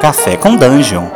[0.00, 1.08] Café com Dungeon.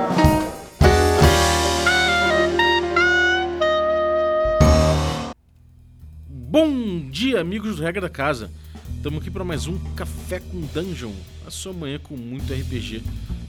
[6.29, 8.51] Bom dia, amigos do Regra da Casa.
[8.97, 11.13] Estamos aqui para mais um Café com Dungeon,
[11.47, 13.03] a sua manhã com muito RPG.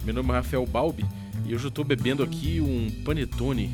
[0.03, 1.05] Meu nome é Rafael Balbi
[1.45, 3.71] e hoje eu estou bebendo aqui um panetone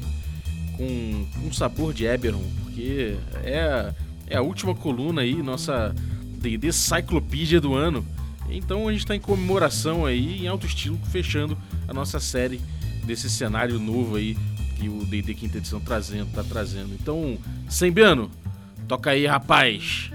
[0.75, 3.93] com um sabor de Eberron, porque é,
[4.27, 5.95] é a última coluna aí, nossa
[6.41, 8.05] D&D Cyclopedia do ano.
[8.49, 11.57] Então a gente está em comemoração aí, em alto estilo, fechando
[11.87, 12.59] a nossa série
[13.05, 14.35] desse cenário novo aí
[14.77, 16.93] que o D&D Quinta Edição trazendo, tá trazendo.
[16.99, 17.37] Então,
[17.69, 18.31] Sembiano,
[18.87, 20.11] toca aí, rapaz!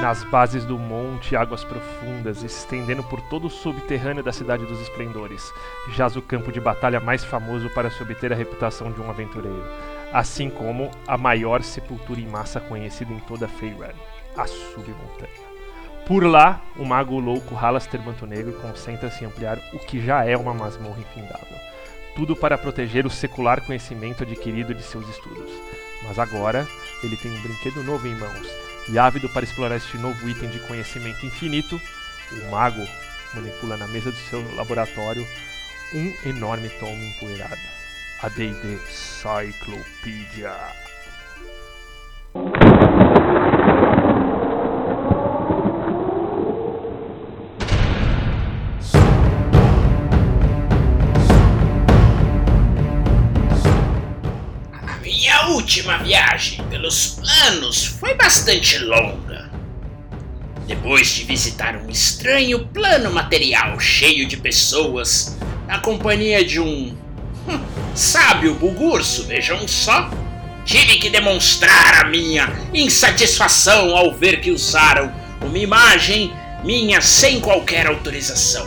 [0.00, 5.52] Nas bases do monte, águas profundas, estendendo por todo o subterrâneo da Cidade dos Esplendores,
[5.96, 9.64] jaz o campo de batalha mais famoso para se obter a reputação de um aventureiro,
[10.12, 13.94] assim como a maior sepultura em massa conhecida em toda Feyran,
[14.36, 15.46] a Submontanha.
[16.06, 20.36] Por lá, o mago louco Halaster Manto Negro concentra-se em ampliar o que já é
[20.36, 21.58] uma masmorra infindável.
[22.14, 25.50] Tudo para proteger o secular conhecimento adquirido de seus estudos.
[26.04, 26.66] Mas agora,
[27.02, 30.60] ele tem um brinquedo novo em mãos e ávido para explorar este novo item de
[30.60, 31.80] conhecimento infinito,
[32.32, 32.86] o mago
[33.34, 35.26] manipula na mesa do seu laboratório
[35.94, 37.75] um enorme tomo empoeirado.
[38.22, 40.50] A D&D Cyclopedia.
[54.72, 59.50] A minha última viagem pelos planos foi bastante longa.
[60.66, 65.36] Depois de visitar um estranho plano material cheio de pessoas,
[65.66, 66.96] na companhia de um
[67.96, 70.10] hum, sábio bugurso, vejam só,
[70.64, 77.86] tive que demonstrar a minha insatisfação ao ver que usaram uma imagem minha sem qualquer
[77.86, 78.66] autorização.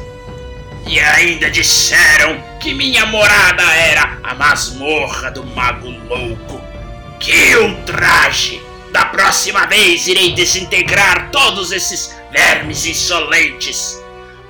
[0.88, 6.62] E ainda disseram que minha morada era a masmorra do Mago Louco.
[7.20, 8.62] Que ultraje!
[8.92, 14.02] Da próxima vez irei desintegrar todos esses vermes insolentes.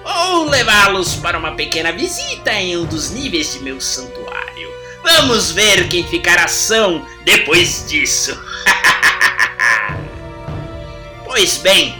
[0.05, 4.28] Ou levá-los para uma pequena visita em um dos níveis de meu santuário.
[5.03, 8.37] Vamos ver quem ficará são depois disso.
[11.25, 11.97] pois bem,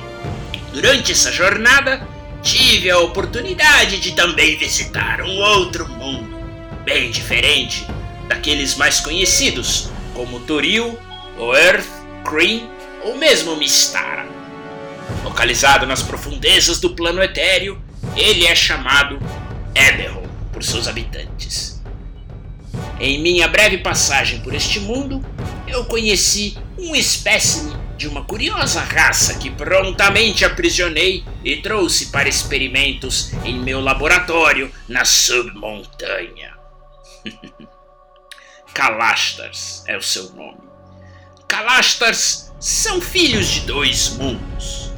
[0.74, 2.08] durante essa jornada,
[2.42, 6.40] tive a oportunidade de também visitar um outro mundo,
[6.84, 7.86] bem diferente
[8.28, 10.98] daqueles mais conhecidos, como Toril,
[11.38, 11.88] Earth,
[12.24, 12.70] Kryn
[13.04, 14.28] ou mesmo Mistara.
[15.24, 17.81] Localizado nas profundezas do plano etéreo,
[18.16, 19.20] ele é chamado
[19.74, 21.69] Eberron por seus habitantes.
[23.00, 25.24] Em minha breve passagem por este mundo,
[25.68, 33.32] eu conheci um espécime de uma curiosa raça que prontamente aprisionei e trouxe para experimentos
[33.46, 36.58] em meu laboratório na submontanha.
[38.74, 40.60] Kalastars é o seu nome.
[41.48, 44.92] Kalastars são filhos de dois mundos.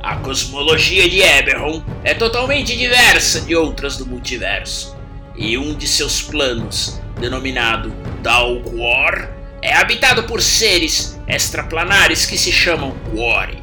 [0.00, 4.96] A cosmologia de Eberron é totalmente diversa de outras do multiverso,
[5.36, 7.90] e um de seus planos, denominado
[8.20, 9.28] Dalquor,
[9.62, 13.62] é habitado por seres extraplanares que se chamam Quori.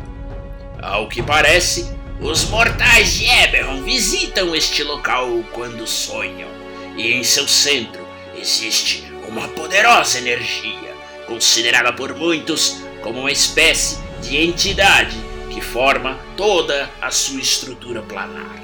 [0.82, 6.50] Ao que parece, os mortais de Eberron visitam este local quando sonham,
[6.98, 10.96] e em seu centro existe uma poderosa energia,
[11.28, 15.18] considerada por muitos como uma espécie de entidade
[15.50, 18.64] que forma toda a sua estrutura planar.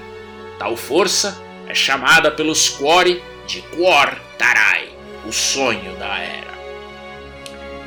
[0.57, 4.89] Tal força é chamada pelos Quori de Quor Tarai,
[5.25, 6.55] o sonho da era.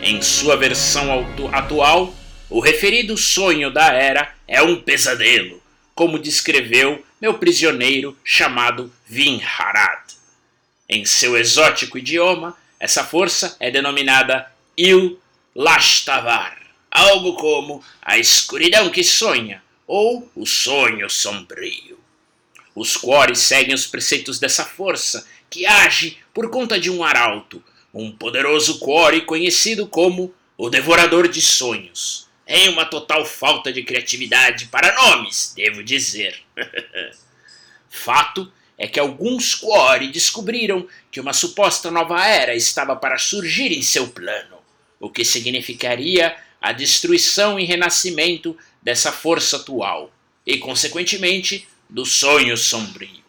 [0.00, 2.14] Em sua versão atual,
[2.48, 5.62] o referido sonho da era é um pesadelo,
[5.94, 10.14] como descreveu meu prisioneiro chamado Vinharad.
[10.88, 15.18] Em seu exótico idioma, essa força é denominada Il
[15.54, 16.56] Lashtavar,
[16.90, 21.98] algo como a escuridão que sonha ou o sonho sombrio.
[22.74, 27.62] Os Quores seguem os preceitos dessa força, que age por conta de um arauto,
[27.92, 32.28] um poderoso Core conhecido como o Devorador de Sonhos.
[32.46, 36.40] Em uma total falta de criatividade para nomes, devo dizer.
[37.90, 43.82] Fato é que alguns Quori descobriram que uma suposta nova era estava para surgir em
[43.82, 44.56] seu plano,
[45.00, 50.12] o que significaria a destruição e renascimento dessa força atual
[50.46, 53.27] e, consequentemente, do sonho sombrio.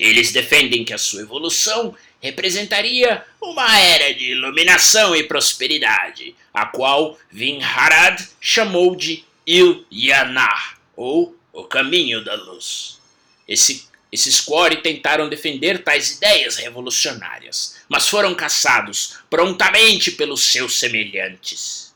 [0.00, 7.18] Eles defendem que a sua evolução representaria uma era de iluminação e prosperidade, a qual
[7.30, 12.98] Vinharad chamou de Il Yanar, ou o caminho da luz.
[13.46, 21.94] Esse, esses Quori tentaram defender tais ideias revolucionárias, mas foram caçados prontamente pelos seus semelhantes.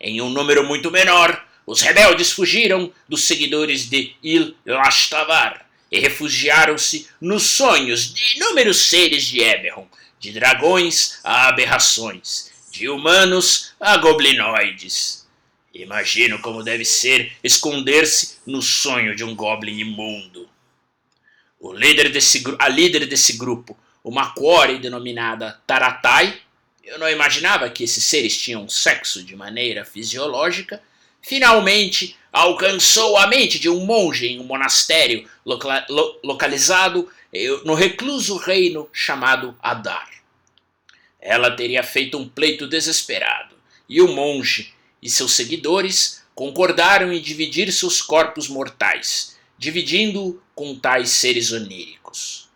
[0.00, 7.08] Em um número muito menor, os rebeldes fugiram dos seguidores de Il Lashtavar e refugiaram-se
[7.20, 9.86] nos sonhos de inúmeros seres de Eberron,
[10.18, 15.26] de dragões a aberrações, de humanos a goblinoides.
[15.72, 20.48] Imagino como deve ser esconder-se no sonho de um goblin imundo.
[21.60, 26.40] O líder desse, a líder desse grupo, uma core denominada Taratai,
[26.84, 30.82] eu não imaginava que esses seres tinham sexo de maneira fisiológica,
[31.22, 37.08] finalmente alcançou a mente de um monge em um monastério loca lo localizado
[37.64, 40.08] no recluso reino chamado Adar.
[41.20, 43.54] Ela teria feito um pleito desesperado,
[43.88, 44.72] e o monge
[45.02, 52.48] e seus seguidores concordaram em dividir seus corpos mortais, dividindo com tais seres oníricos.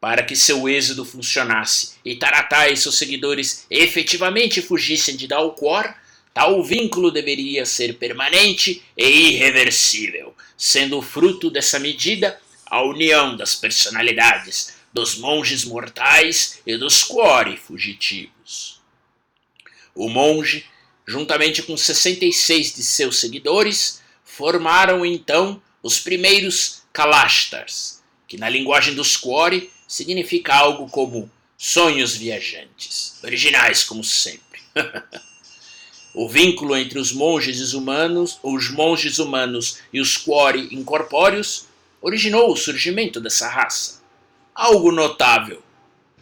[0.00, 5.92] Para que seu êxodo funcionasse e Taratá e seus seguidores efetivamente fugissem de Dalcor,
[6.36, 14.76] Tal vínculo deveria ser permanente e irreversível, sendo fruto dessa medida a união das personalidades
[14.92, 18.82] dos monges mortais e dos quori fugitivos.
[19.94, 20.66] O monge,
[21.08, 29.16] juntamente com 66 de seus seguidores, formaram então os primeiros Kalastars, que na linguagem dos
[29.16, 34.60] quori significa algo como sonhos viajantes, originais como sempre.
[36.18, 41.66] O vínculo entre os monges humanos, os monges humanos e os quori incorpóreos
[42.00, 44.02] originou o surgimento dessa raça.
[44.54, 45.62] Algo notável,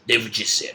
[0.05, 0.75] devo dizer.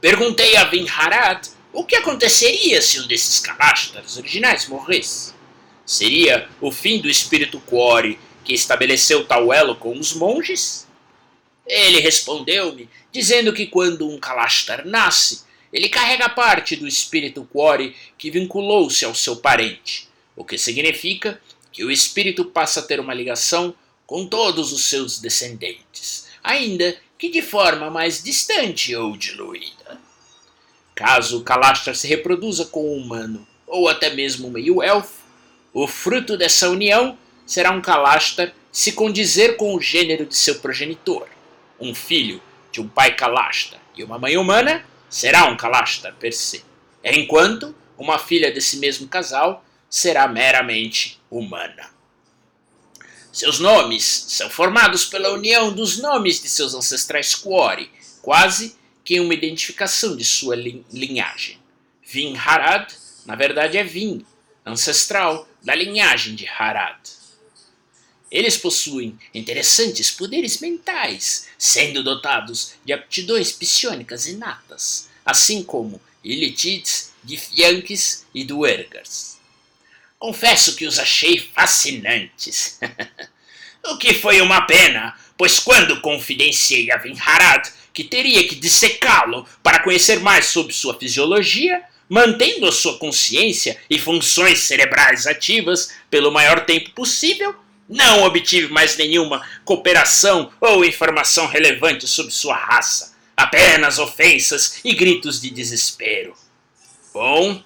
[0.00, 5.34] Perguntei a Vinharat o que aconteceria se um desses Kalashtas originais morresse.
[5.84, 10.86] Seria o fim do espírito Quori que estabeleceu tal elo com os monges?
[11.66, 18.30] Ele respondeu-me, dizendo que quando um Kalashtar nasce, ele carrega parte do espírito Quori que
[18.30, 21.40] vinculou-se ao seu parente, o que significa
[21.72, 23.74] que o espírito passa a ter uma ligação
[24.06, 29.98] com todos os seus descendentes, ainda que de forma mais distante ou diluída.
[30.94, 35.22] Caso o Kalashtar se reproduza com um humano ou até mesmo meio elfo,
[35.72, 37.16] o fruto dessa união
[37.46, 41.26] será um Kalashtar se condizer com o gênero de seu progenitor,
[41.80, 46.64] um filho de um pai Kalashtar e uma mãe humana será um Kalashtar per se,
[47.04, 51.90] enquanto uma filha desse mesmo casal será meramente humana.
[53.30, 57.90] Seus nomes são formados pela união dos nomes de seus ancestrais Quori,
[58.22, 58.74] quase
[59.04, 61.58] que uma identificação de sua linhagem.
[62.02, 62.90] Vin Harad,
[63.26, 64.24] na verdade, é Vin,
[64.64, 66.98] ancestral da linhagem de Harad.
[68.32, 78.24] Eles possuem interessantes poderes mentais, sendo dotados de aptidões psionicas inatas, assim como Ilitids, Githyanks
[78.34, 79.36] e Duergars.
[80.18, 82.80] Confesso que os achei fascinantes.
[83.84, 89.80] o que foi uma pena, pois quando confidenciei a Vinharad que teria que dissecá-lo para
[89.80, 96.64] conhecer mais sobre sua fisiologia, mantendo a sua consciência e funções cerebrais ativas pelo maior
[96.64, 97.54] tempo possível,
[97.92, 105.40] não obtive mais nenhuma cooperação ou informação relevante sobre sua raça, apenas ofensas e gritos
[105.40, 106.34] de desespero.
[107.12, 107.62] Bom,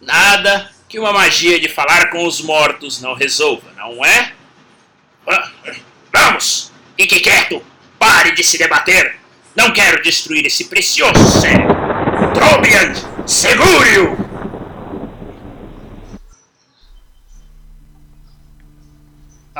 [0.00, 4.32] nada que uma magia de falar com os mortos não resolva, não é?
[5.26, 5.52] Ah,
[6.12, 6.72] vamos!
[6.98, 7.64] Fique quieto!
[7.96, 9.20] Pare de se debater!
[9.54, 11.76] Não quero destruir esse precioso cérebro!
[12.34, 12.92] Trobian,
[13.24, 14.29] segure-o!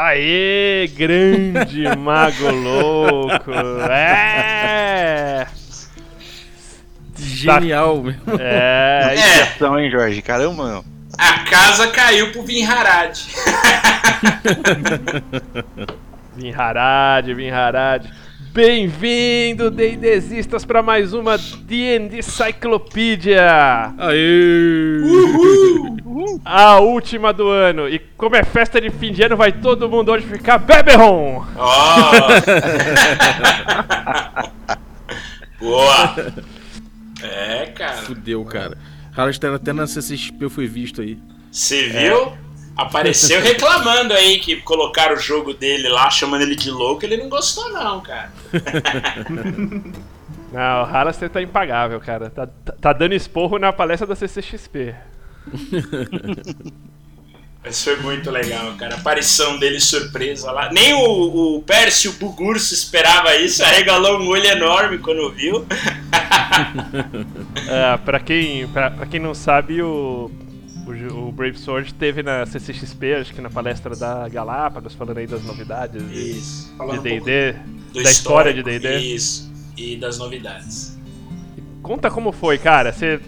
[0.03, 3.53] Aê, grande mago louco!
[3.91, 5.47] É!
[7.19, 8.15] Genial, meu.
[8.39, 10.23] É, É, Ação, hein, Jorge?
[10.23, 10.85] Caramba, meu.
[11.19, 13.15] a casa caiu pro Vinharad.
[16.35, 18.07] Vinharad, Vinharad.
[18.53, 23.95] Bem-vindo, D&Dzistas, para mais uma D&D Cyclopedia!
[23.97, 24.99] Aê!
[26.45, 27.89] A última do ano.
[27.89, 31.47] E como é festa de fim de ano, vai todo mundo hoje ficar Beberon!
[31.57, 32.11] Ó!
[35.61, 36.17] Boa!
[37.23, 37.99] É, cara.
[37.99, 38.77] Fudeu, cara.
[39.17, 41.17] Harlaster até na CCXP foi visto aí.
[41.53, 42.33] Você viu?
[42.77, 47.29] Apareceu reclamando aí que colocaram o jogo dele lá, chamando ele de louco, ele não
[47.29, 48.33] gostou não, cara.
[50.53, 52.29] Não, o Halaster tá impagável, cara.
[52.29, 54.95] Tá, tá, tá dando esporro na palestra da CCXP.
[57.65, 58.97] Isso foi muito legal, cara.
[58.97, 60.73] A aparição dele surpresa lá.
[60.73, 65.65] Nem o, o Pércio Bugurso esperava isso, arregalou um olho enorme quando viu.
[67.69, 70.31] é, pra, quem, pra, pra, quem não sabe, o,
[70.91, 75.27] o, o, Brave Sword teve na CCXP, acho que na palestra da Galápagos, falando aí
[75.27, 76.75] das novidades isso.
[76.91, 77.57] de D&D,
[77.95, 78.99] um da história de D&D.
[78.99, 80.99] Isso, e das novidades.
[81.83, 82.93] Conta como foi, cara.
[82.93, 83.21] Você...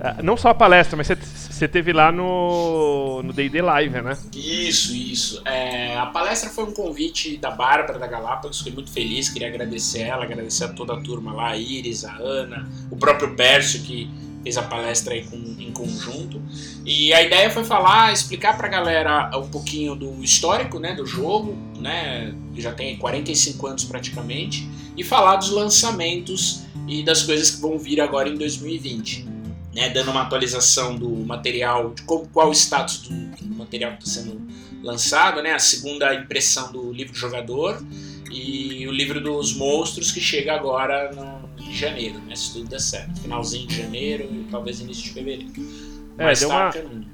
[0.00, 1.16] É, não só a palestra, mas você
[1.62, 4.18] você teve lá no no D&D Live, né?
[4.34, 5.40] Isso, isso.
[5.44, 10.00] É, a palestra foi um convite da Bárbara da Galápagos, fiquei muito feliz, queria agradecer
[10.00, 14.10] ela, agradecer a toda a turma lá, a Iris, a Ana, o próprio Pércio que
[14.42, 16.42] fez a palestra aí com, em conjunto.
[16.84, 21.56] E a ideia foi falar, explicar pra galera um pouquinho do histórico, né, do jogo,
[21.78, 27.60] né, que já tem 45 anos praticamente, e falar dos lançamentos e das coisas que
[27.60, 29.32] vão vir agora em 2020
[29.74, 34.20] né, dando uma atualização do material, de qual, o status do, do material que está
[34.20, 34.40] sendo
[34.82, 37.82] lançado, né, a segunda impressão do livro do jogador
[38.30, 41.41] e o livro dos monstros que chega agora no,
[41.72, 45.52] em janeiro, né, se tudo der certo, finalzinho de janeiro e talvez início de fevereiro.
[46.18, 47.12] É, Mas deu tá uma...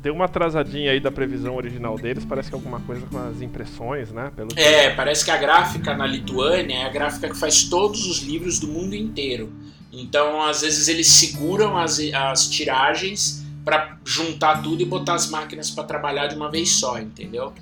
[0.00, 3.42] Deu uma atrasadinha aí da previsão original deles, parece que é alguma coisa com as
[3.42, 4.30] impressões, né?
[4.34, 8.22] Pelo é, parece que a gráfica na Lituânia é a gráfica que faz todos os
[8.22, 9.52] livros do mundo inteiro.
[9.92, 15.68] Então, às vezes, eles seguram as, as tiragens para juntar tudo e botar as máquinas
[15.68, 17.52] para trabalhar de uma vez só, entendeu?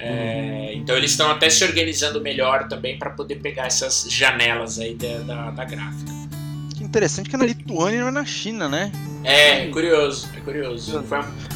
[0.00, 4.94] É, então, eles estão até se organizando melhor também para poder pegar essas janelas aí
[4.94, 6.12] da, da, da, gráfica.
[6.76, 8.92] Que interessante que é na Lituânia e não é na China, né?
[9.24, 11.04] É, é curioso, é curioso.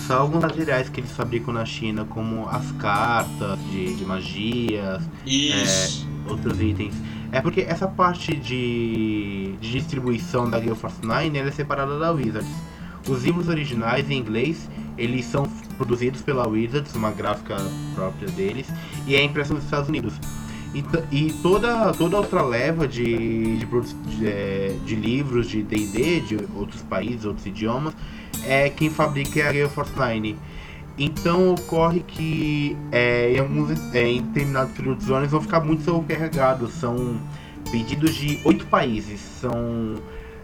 [0.07, 6.31] Só alguns materiais que eles fabricam na China, como as cartas de, de magia, é,
[6.31, 6.95] outros itens.
[7.31, 12.72] É porque essa parte de, de distribuição da Gale Force 9 é separada da Wizards.
[13.09, 15.45] Os livros originais em inglês, eles são
[15.77, 17.57] produzidos pela Wizards, uma gráfica
[17.95, 18.69] própria deles,
[19.07, 20.15] e é impresso nos Estados Unidos.
[20.75, 26.39] E, e toda, toda outra leva de, de, de, é, de livros de D&D, de
[26.57, 27.95] outros países, outros idiomas,
[28.45, 30.37] é quem fabrica a Gale Force 9.
[30.99, 36.73] Então ocorre que é, em, alguns, é, em determinados períodos eles vão ficar muito sobrecarregados.
[36.75, 37.19] São
[37.71, 39.21] pedidos de oito países.
[39.21, 39.97] São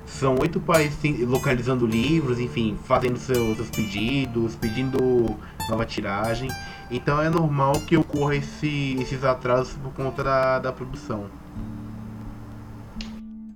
[0.09, 5.37] são oito países localizando livros, enfim, fazendo seus, seus, pedidos, pedindo
[5.69, 6.51] nova tiragem.
[6.91, 11.27] Então é normal que ocorra esse, esses atrasos por conta da, da produção.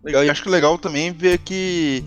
[0.04, 2.04] Legal, e acho que legal também ver que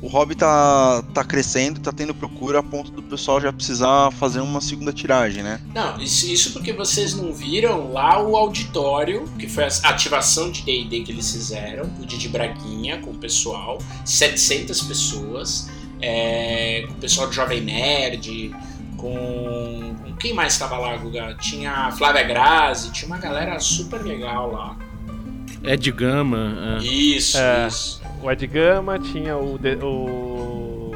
[0.00, 4.40] o hobby tá, tá crescendo, tá tendo procura a ponto do pessoal já precisar fazer
[4.40, 5.60] uma segunda tiragem, né?
[5.74, 10.62] Não, isso, isso porque vocês não viram lá o auditório, que foi a ativação de
[10.62, 16.96] D&D que eles fizeram, o Didi Braguinha com o pessoal, 700 pessoas, é, com o
[16.96, 18.54] pessoal do Jovem Nerd,
[18.98, 21.36] com, com quem mais estava lá, Guga?
[21.40, 24.76] Tinha a Flávia Grazi, tinha uma galera super legal lá.
[25.64, 26.78] Ed Gama.
[26.80, 26.84] É.
[26.84, 27.66] Isso, é.
[27.66, 30.90] isso o Ed Gama, tinha o, o,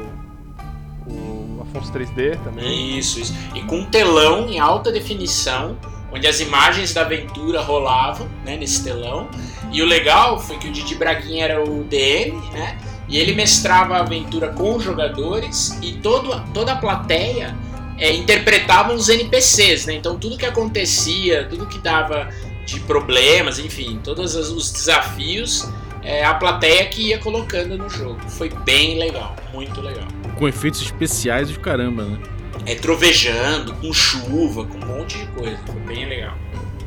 [1.07, 2.97] o Afonso 3D também.
[2.97, 3.33] Isso, isso.
[3.55, 5.77] E com um telão em alta definição,
[6.11, 9.29] onde as imagens da aventura rolavam, né, nesse telão.
[9.71, 12.77] E o legal foi que o Didi Braguinha era o DM, né?
[13.07, 17.55] E ele mestrava a aventura com os jogadores e todo, toda a plateia
[17.97, 19.93] é, interpretava os NPCs, né?
[19.93, 22.29] Então tudo que acontecia, tudo que dava
[22.65, 25.69] de problemas, enfim, todos os desafios
[26.03, 28.19] é, a plateia que ia colocando no jogo.
[28.29, 30.07] Foi bem legal, muito legal.
[30.37, 32.19] Com efeitos especiais de caramba, né?
[32.65, 35.57] É trovejando, com chuva, com um monte de coisa.
[35.65, 36.37] Foi bem legal.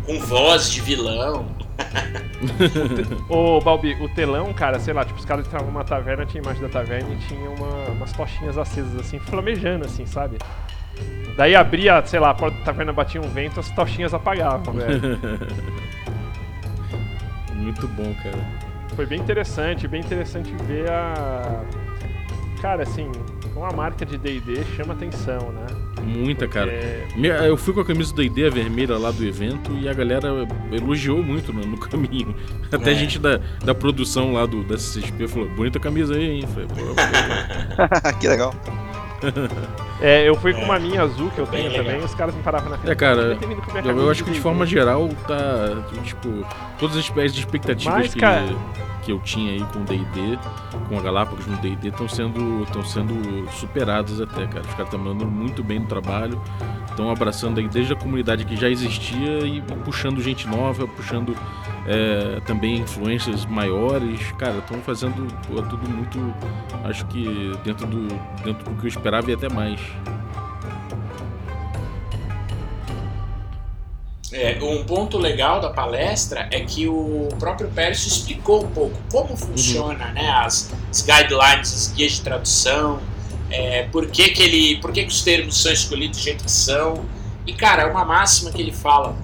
[0.04, 1.46] Com voz de vilão.
[3.28, 6.62] Ô, Balbi, o telão, cara, sei lá, tipo, os caras estavam numa taverna, tinha imagem
[6.62, 10.38] da taverna e tinha uma, umas tochinhas acesas, assim, flamejando, assim, sabe?
[11.36, 15.18] Daí abria, sei lá, a porta da taverna batia um vento, as tochinhas apagavam, velho.
[17.54, 18.63] Muito bom, cara
[18.94, 21.62] foi bem interessante, bem interessante ver a.
[22.60, 23.10] Cara, assim,
[23.54, 25.66] uma marca de DD chama atenção, né?
[26.02, 26.58] Muita, Porque...
[26.58, 27.46] cara.
[27.46, 30.28] Eu fui com a camisa do DD, a vermelha lá do evento, e a galera
[30.72, 32.34] elogiou muito no, no caminho.
[32.72, 32.94] Até é.
[32.94, 36.44] a gente da, da produção lá do, da CCXP falou: bonita camisa aí, hein?
[36.46, 36.68] Falei,
[38.20, 38.54] que legal.
[40.00, 41.84] É, eu fui com uma minha azul que eu Bem tenho legal.
[41.86, 42.90] também, os caras me paravam na frente.
[42.90, 43.38] É, cara,
[43.84, 45.82] Eu, eu acho que de forma geral tá.
[46.02, 46.46] Tipo,
[46.78, 48.44] todas as as expectativas Mas, que, cara-
[49.04, 50.38] que eu tinha aí com o DD,
[50.88, 54.60] com a Galápagos no DD, estão sendo, sendo superadas até, cara.
[54.60, 56.40] Os caras estão mandando muito bem no trabalho,
[56.88, 61.36] estão abraçando aí desde a comunidade que já existia e puxando gente nova, puxando
[61.86, 64.32] é, também influências maiores.
[64.32, 66.34] Cara, estão fazendo pô, tudo muito.
[66.84, 68.08] Acho que dentro do,
[68.42, 69.80] dentro do que eu esperava e até mais.
[74.36, 79.36] É, um ponto legal da palestra é que o próprio Pérez explicou um pouco como
[79.36, 83.00] funciona né, as, as guidelines, as guias de tradução,
[83.48, 86.50] é, por, que, que, ele, por que, que os termos são escolhidos do jeito que
[86.50, 87.04] são.
[87.46, 89.16] E, cara, é uma máxima que ele fala,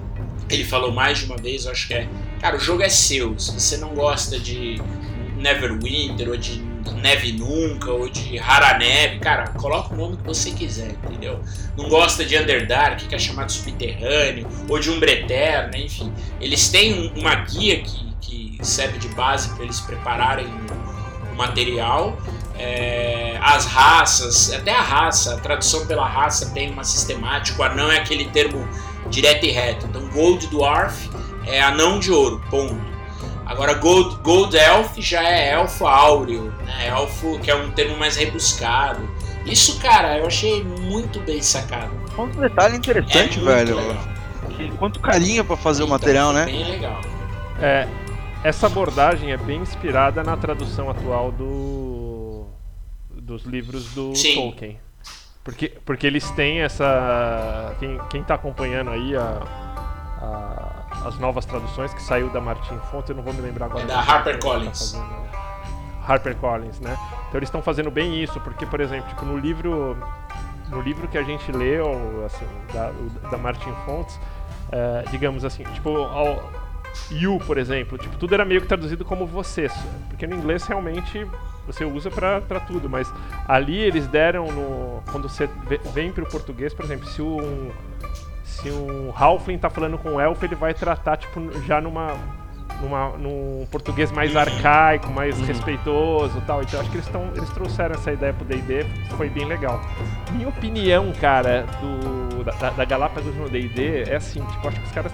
[0.49, 2.07] ele falou mais de uma vez, eu acho que é,
[2.39, 4.81] cara, o jogo é seu, se você não gosta de
[5.35, 6.63] Neverwinter, ou de
[7.01, 11.39] Neve Nunca, ou de Rara Neve, cara, coloca o nome que você quiser, entendeu?
[11.77, 16.11] Não gosta de Underdark, que é chamado Subterrâneo, ou de Umbra Eterna, enfim.
[16.39, 22.17] Eles têm um- uma guia que, que serve de base para eles prepararem o, material.
[22.57, 27.97] É, as raças, até a raça, a tradução pela raça tem uma sistemática, anão é
[27.97, 28.67] aquele termo
[29.09, 29.85] direto e reto.
[29.87, 31.09] Então, Gold Dwarf
[31.47, 32.90] é anão de ouro, ponto.
[33.51, 36.87] Agora, Gold, Gold Elf já é elfo áureo, né?
[36.87, 39.07] elfo que é um termo mais rebuscado.
[39.45, 41.91] Isso, cara, eu achei muito bem sacado.
[42.17, 43.75] Um detalhe interessante, É velho.
[44.55, 46.45] Que Quanto carinho pra fazer o Então, material, foi né?
[46.45, 47.01] Bem legal.
[47.59, 47.87] É,
[48.43, 52.45] essa abordagem é bem inspirada na tradução atual do
[53.11, 54.35] dos livros do Sim.
[54.35, 54.79] Tolkien.
[55.43, 57.75] Porque, porque eles têm essa.
[57.79, 59.41] Quem, quem tá acompanhando aí a,
[60.21, 63.81] a- as novas traduções que saiu da Martin Fonte, eu não vou me lembrar agora.
[63.81, 64.91] É o da nome que HarperCollins.
[64.93, 65.31] tá fazendo.
[66.07, 66.97] HarperCollins, né?
[67.27, 69.97] Então eles estão fazendo bem isso, porque, por exemplo, tipo, no livro.
[70.69, 74.17] No livro que a gente leu, assim, da, o- da Martin Fontes,
[74.71, 76.49] é, digamos assim, tipo, ao,
[77.11, 79.69] you, por exemplo, tipo, tudo era meio que traduzido como você,
[80.07, 81.27] porque no inglês realmente
[81.67, 83.11] você usa pra tudo, mas
[83.49, 87.69] ali eles deram no quando você ve- vem pro português, por exemplo, se um
[88.51, 92.15] se um Halfling tá falando com um elfo, ele vai tratar tipo já numa
[92.81, 96.61] numa num português mais arcaico, mais respeitoso, e tal.
[96.63, 98.85] Então acho que eles estão eles trouxeram essa ideia pro D&D,
[99.17, 99.79] foi bem legal.
[100.31, 104.85] Minha opinião, cara, do da, da- da Galápagos no D&D é assim, tipo, acho que
[104.87, 105.11] os caras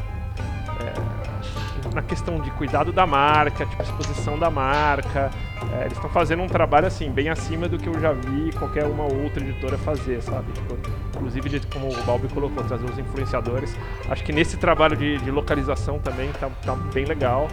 [0.79, 5.29] é, na questão de cuidado da marca, tipo, exposição da marca.
[5.73, 8.85] É, eles estão fazendo um trabalho assim, bem acima do que eu já vi qualquer
[8.85, 10.51] uma outra editora fazer, sabe?
[10.53, 10.77] Tipo,
[11.15, 13.75] inclusive, de- como o Balbi colocou, trazer os influenciadores.
[14.09, 17.47] Acho que nesse trabalho de, de localização também tá, tá bem legal.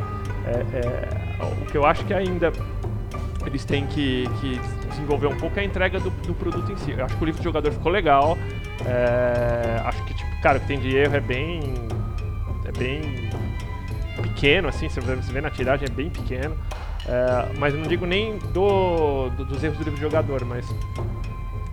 [0.47, 2.53] É, é, o que eu acho que ainda
[3.47, 6.93] eles têm que, que desenvolver um pouco é a entrega do, do produto em si.
[6.93, 8.39] Eu acho que o livro de jogador ficou legal.
[8.87, 11.61] é, acho que, tipo, cara, o que tem de erro é bem.
[12.65, 13.03] É bem
[14.23, 16.57] pequeno, assim, você vê, você vê na tiragem, é bem pequeno.
[17.07, 20.65] É, mas eu não digo nem do, do- dos erros do livro de jogador, mas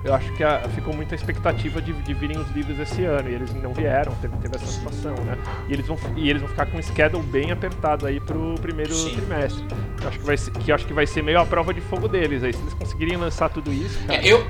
[0.03, 3.33] eu acho que a- ficou muita expectativa de, de virem os livros esse ano e
[3.35, 5.37] eles não vieram, teve, teve essa situação, né?
[5.69, 8.93] E eles, vão, e eles vão ficar com um schedule bem apertado aí pro primeiro
[8.93, 9.15] Sim.
[9.15, 9.63] trimestre.
[10.01, 12.07] Eu acho que vai ser, que acho que vai ser meio a prova de fogo
[12.07, 12.51] deles aí.
[12.51, 14.45] Se eles conseguirem lançar tudo isso, cara, É, eu,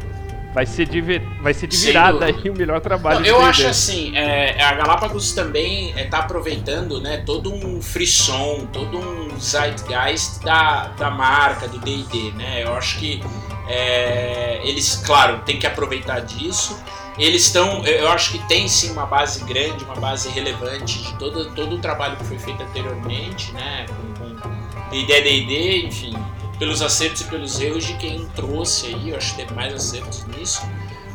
[0.53, 3.65] vai, ser de, vir- vai ser de virada aí o melhor trabalho Não, eu acho
[3.67, 10.87] assim, é, a Galápagos também está aproveitando né, todo um frisson, todo um zeitgeist da,
[10.97, 12.63] da marca, do D&D, né?
[12.63, 13.21] Eu acho que
[13.67, 16.77] é, eles, claro, tem que aproveitar disso.
[17.17, 21.51] Eles estão, eu acho que tem sim uma base grande, uma base relevante de todo,
[21.53, 23.85] todo o trabalho que foi feito anteriormente, né?
[24.17, 24.51] Com, com
[24.89, 26.13] D&D, enfim,
[26.61, 30.23] pelos acertos e pelos erros de quem trouxe aí, eu acho que teve mais acertos
[30.27, 30.61] nisso.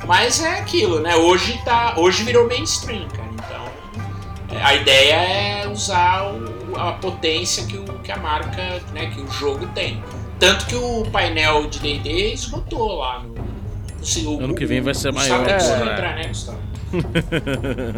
[0.04, 1.14] Mas é aquilo, né?
[1.14, 3.28] Hoje, tá, hoje virou mainstream, cara.
[3.32, 9.06] Então, é, a ideia é usar o- a potência que, o, que a marca, né,
[9.06, 10.02] que o jogo tem.
[10.40, 13.28] Tanto que o painel de D&D esgotou lá no...
[13.35, 16.14] no- o- Ano que vem vai ser maior, tem que né?
[16.22, 16.59] né, Gustavo?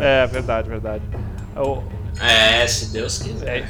[0.03, 1.03] É, verdade, verdade.
[1.57, 1.83] O-
[2.21, 3.67] É, se Deus quiser.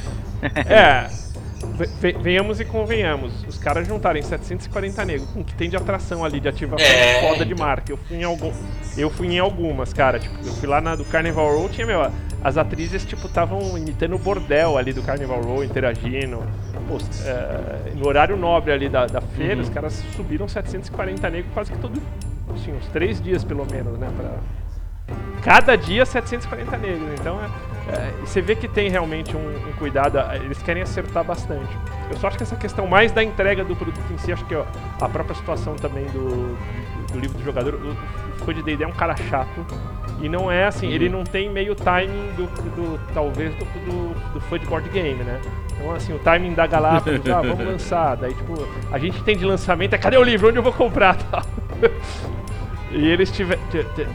[0.67, 0.73] É.
[0.73, 1.28] é.
[1.77, 3.43] Ve- ve- Venhamos e convenhamos.
[3.47, 7.21] Os caras juntarem 740 negros com o que tem de atração ali, de ativação É,
[7.29, 7.65] foda de então.
[7.65, 7.91] marca.
[7.91, 8.51] Eu fui em algum,
[8.97, 10.19] eu fui em algumas, cara.
[10.19, 12.11] Tipo, eu fui lá na do Carnival Row, tinha, meu,
[12.43, 16.41] as atrizes, tipo, estavam imitando o bordel ali do Carnival Row, interagindo.
[16.87, 21.71] Pô, é, no horário nobre ali da, da feira, os caras subiram 740 negros quase
[21.71, 22.01] que todo.
[22.55, 24.09] Assim, uns três dias pelo menos, né?
[24.17, 24.31] Pra,
[25.41, 27.09] cada dia 740 negros.
[27.19, 27.49] Então é,
[27.91, 31.75] é, você vê que tem realmente um, um, cuidado, eles querem acertar bastante.
[32.11, 34.55] Eu só acho que essa questão mais da entrega do produto em si, acho que
[34.55, 34.63] ó,
[35.01, 36.55] a própria situação também do,
[37.11, 39.65] do, livro do jogador, o, o D&D é um cara chato,
[40.21, 40.93] e não é assim, uhum.
[40.93, 45.23] ele não tem meio timing do, do talvez do, do, do fã de board game,
[45.23, 45.39] né?
[45.73, 49.45] Então assim, o timing da Galápagos, ah, vamos lançar, daí tipo, a gente tem de
[49.45, 50.49] lançamento, é cadê o livro?
[50.49, 51.15] Onde eu vou comprar?
[51.31, 51.43] Tal.
[52.91, 53.61] E eles tiveram.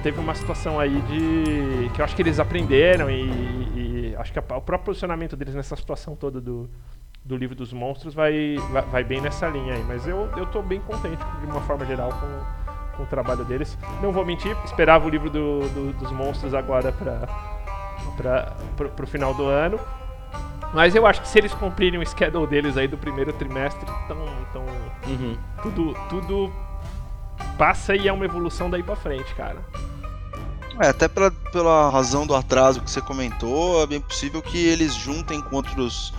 [0.02, 1.90] Teve uma situação aí de.
[1.90, 3.22] que eu acho que eles aprenderam e,
[3.74, 6.68] e acho que a, o próprio posicionamento deles nessa situação toda do,
[7.24, 9.84] do livro dos monstros vai, vai, vai, bem nessa linha aí.
[9.84, 13.78] Mas eu, eu tô bem contente, de uma forma geral, com, com o trabalho deles.
[14.02, 17.28] Não vou mentir, esperava o livro do, do, dos monstros agora pra,
[18.16, 19.78] pra, pro, pro final do ano.
[20.74, 24.18] Mas eu acho que se eles cumprirem o schedule deles aí do primeiro trimestre, então,
[24.50, 24.64] então
[25.06, 25.36] uhum.
[25.62, 26.52] tudo, tudo
[27.56, 29.58] passa e é uma evolução daí pra frente, cara.
[30.80, 34.94] É, até pela, pela razão do atraso que você comentou, é bem possível que eles
[34.94, 36.12] juntem com outros,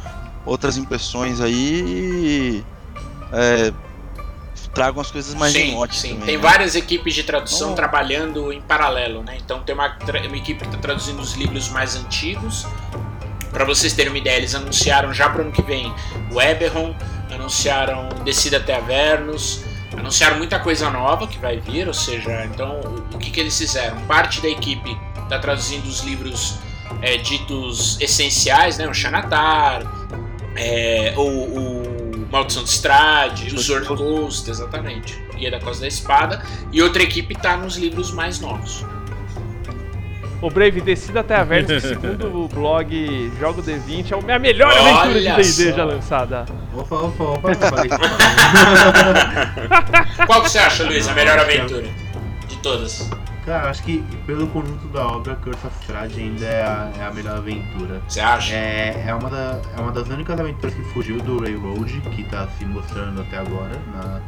[0.46, 2.66] outras impressões aí e
[3.34, 3.74] é,
[4.76, 6.10] tragam as coisas mais sim, sim.
[6.10, 6.42] Também, tem né?
[6.42, 7.76] várias equipes de tradução oh.
[7.76, 9.38] trabalhando em paralelo, né?
[9.44, 12.66] Então tem uma, uma equipe que está traduzindo os livros mais antigos.
[13.52, 15.94] Para vocês terem uma ideia, eles anunciaram já para o ano que vem
[16.32, 16.94] o Eberron,
[17.32, 19.64] anunciaram Descida até Avernus,
[19.98, 22.80] anunciaram muita coisa nova que vai vir, ou seja, então
[23.14, 23.98] o, que, que eles fizeram?
[24.02, 26.58] Parte da equipe está traduzindo os livros
[27.02, 28.88] é, ditos essenciais, né?
[28.88, 29.84] O Xanatar,
[30.56, 36.46] é, o, o Maldição de Strade, o Sword Ghost, exatamente, Guia da Costa da Espada,
[36.72, 38.86] e outra equipe está nos livros mais novos.
[40.46, 44.96] O Brave Descida até a Verde, segundo o blog Jogo D20, é a melhor Olha
[44.96, 46.46] aventura de D&D já lançada.
[46.72, 47.50] Opa, opa, opa.
[50.28, 51.88] Qual que você acha, Luiz, a melhor aventura
[52.48, 53.10] de todas?
[53.44, 57.12] Cara, acho que pelo conjunto da obra, Curse of Strahd ainda é a, é a
[57.12, 58.00] melhor aventura.
[58.08, 58.54] Você acha?
[58.54, 62.48] É, é, uma da, é uma das únicas aventuras que fugiu do Railroad, que está
[62.50, 64.22] se mostrando até agora na,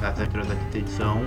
[0.00, 1.26] nas aventuras da quinta edição.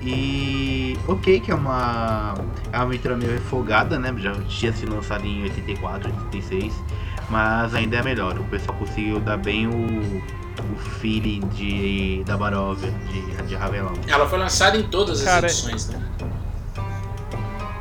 [0.00, 2.34] E ok, que é uma,
[2.72, 4.14] é uma aventura meio refogada, né?
[4.18, 6.72] Já tinha sido lançado em 84, 86,
[7.28, 8.38] mas ainda é melhor.
[8.38, 10.22] O pessoal conseguiu dar bem o,
[10.72, 13.92] o feeling de, da Baróvia, de, de Ravelão.
[14.06, 16.00] Ela foi lançada em todas as Cara, edições, né?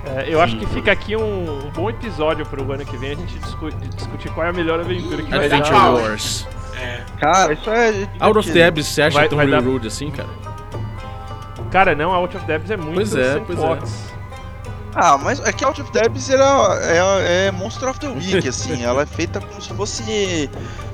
[0.05, 3.11] É, eu Sim, acho que fica aqui um, um, bom episódio pro ano que vem
[3.11, 5.57] a gente discu discutir qual é a melhor aventura que vai dar.
[5.57, 6.47] Adventure Wars.
[6.79, 7.03] É.
[7.19, 8.09] Cara, isso é.
[8.19, 9.61] Out of the Abyss, você acha vai, tão vai dar...
[9.85, 10.46] assim, cara?
[11.71, 14.17] Cara, não, a Out of Debs é muito pois é, pois É.
[14.95, 16.45] Ah, mas é que Out of Debs era,
[16.81, 18.83] é, é Monster of the Week, assim.
[18.83, 20.49] ela é feita como se fosse.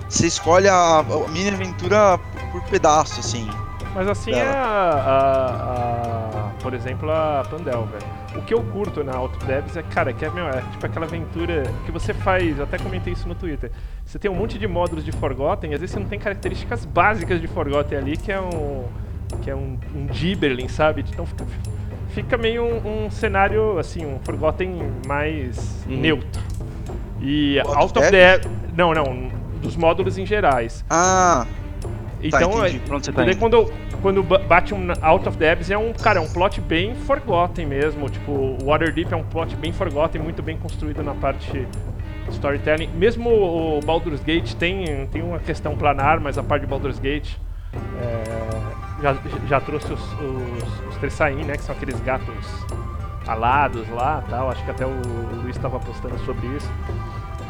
[0.09, 2.17] Você escolhe a, a mini aventura
[2.51, 3.49] por, por pedaço, assim.
[3.95, 4.49] Mas assim dela.
[4.49, 8.23] é a, a, a, Por exemplo, a Pandel, velho.
[8.35, 10.85] O que eu curto na Out of Debs é, cara, que é, meu, é tipo
[10.85, 13.71] aquela aventura que você faz, eu até comentei isso no Twitter.
[14.03, 16.83] Você tem um monte de módulos de Forgotten, e às vezes você não tem características
[16.83, 18.85] básicas de Forgotten ali, que é um
[19.41, 21.03] que é um, um Giberlin, sabe?
[21.09, 21.45] Então fica,
[22.09, 25.97] fica meio um, um, cenário, assim, um Forgotten mais uhum.
[25.97, 26.41] neutro.
[27.21, 28.41] E What Out of the...
[28.75, 29.29] Não, não,
[29.61, 30.83] dos módulos em gerais.
[30.89, 31.45] Ah...
[32.23, 35.91] Então, tá, Pronto, você tá quando, quando bate um Out of the Abyss é um,
[35.91, 38.09] cara, é um plot bem Forgotten mesmo.
[38.09, 41.67] Tipo, Waterdeep é um plot bem Forgotten, muito bem construído na parte
[42.29, 42.87] storytelling.
[42.95, 47.35] Mesmo o Baldur's Gate tem, tem uma questão planar, mas a parte de Baldur's Gate
[47.73, 49.15] é, já,
[49.47, 51.57] já trouxe os, os, os né?
[51.57, 52.65] Que são aqueles gatos
[53.27, 54.49] alados lá tal.
[54.49, 56.71] Acho que até o, o Luiz estava postando sobre isso.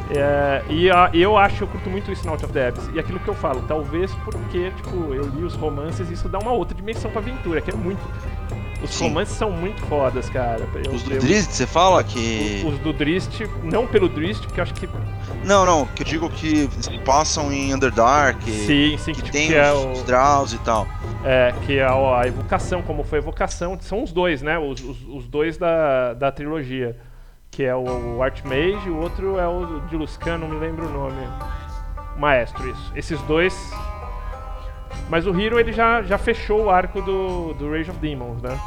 [0.10, 2.90] É, e a, eu acho, eu curto muito isso no Out of the Abyss.
[2.94, 6.40] E aquilo que eu falo, talvez porque, tipo, eu li os romances e isso dá
[6.40, 8.02] uma outra dimensão pra aventura, que é muito.
[8.84, 9.08] Os Sim.
[9.08, 10.68] romances são muito fodas, cara.
[10.86, 12.64] Eu, os do eu, Drist, você fala que.
[12.66, 14.90] Os, os do Drist, não pelo Drist, porque eu acho que.
[15.46, 16.70] Não, não, que eu digo que
[17.06, 18.44] passam em Underdark.
[18.44, 19.92] Sim, sim, que, que tipo, tem que é os, é o...
[19.94, 20.86] os Draws e tal.
[21.26, 24.60] É, que é a, evocação, como foi a evocação, são os dois, né?
[24.60, 26.98] Os, os, os dois da, da trilogia.
[27.50, 30.88] Que é o, o Archmage e o outro é o de Luscan, não me lembro
[30.88, 31.22] o nome.
[32.18, 32.92] Maestro, isso.
[32.96, 33.54] Esses dois
[35.10, 38.60] mas o Hero ele já, já fechou o arco do, do Rage of Demons, né?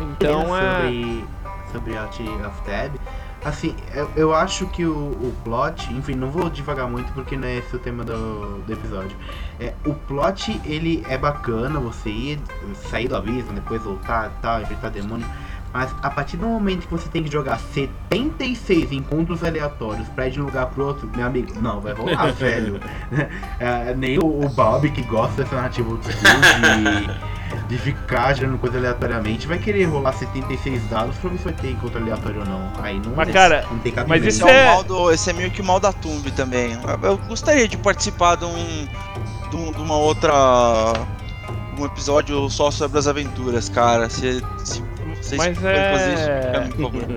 [0.00, 0.82] Então é.
[0.82, 1.24] Sobre,
[1.72, 2.94] sobre Out of Tab,
[3.44, 7.46] assim, eu, eu acho que o, o plot, enfim, não vou devagar muito porque não
[7.46, 9.16] é esse o tema do, do episódio.
[9.58, 12.40] É, o plot ele é bacana, você ir,
[12.90, 15.26] sair do abismo, depois voltar e tal, enfrentar demônio.
[15.72, 20.32] Mas a partir do momento que você tem que jogar 76 encontros aleatórios pra ir
[20.32, 22.78] de um lugar pro outro, meu amigo, não, vai rolar, velho.
[23.58, 29.46] É, nem o, o, Bob que gosta dessa narrativa de, de ficar gerando coisa aleatoriamente,
[29.46, 32.70] vai querer rolar 76 dados pra ver se vai ter encontro aleatório ou não.
[32.82, 34.28] Aí não, Mas, cara, não tem mas cabimento.
[34.28, 36.30] isso Esse é, é- o mal do, esse é meio que o mal da Tumb
[36.32, 36.72] também.
[37.02, 38.88] Eu, eu gostaria de participar de um.
[39.50, 40.32] de, um- de uma outra.
[41.78, 44.10] um episódio só sobre as aventuras, cara.
[44.10, 44.82] Se, se
[45.22, 47.08] vocês Mas puderem fazer isso, é- por favor.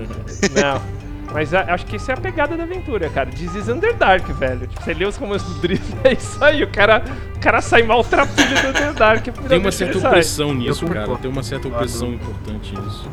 [0.62, 0.96] Não.
[1.32, 3.28] Mas a- acho que isso é a pegada da aventura, cara.
[3.30, 4.66] This is Underdark, velho.
[4.66, 6.62] Tipo, você lê os comandos do Drift, é isso aí.
[6.62, 7.02] O cara,
[7.34, 9.24] o cara sai maltrapilho do Underdark.
[9.48, 11.16] Tem uma certa opressão nisso, Eu cara.
[11.16, 13.08] Tem uma certa opressão importante nisso.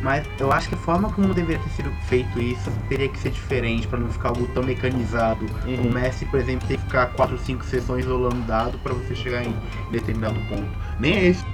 [0.00, 3.30] Mas eu acho que a forma como deveria ter sido feito isso teria que ser
[3.30, 5.46] diferente pra não ficar algo tão mecanizado.
[5.64, 5.88] Uhum.
[5.88, 9.14] O Messi, por exemplo, tem que ficar 4 ou 5 sessões rolando dado pra você
[9.14, 9.54] chegar em
[9.92, 10.66] determinado ponto.
[10.98, 11.44] Nem é esse.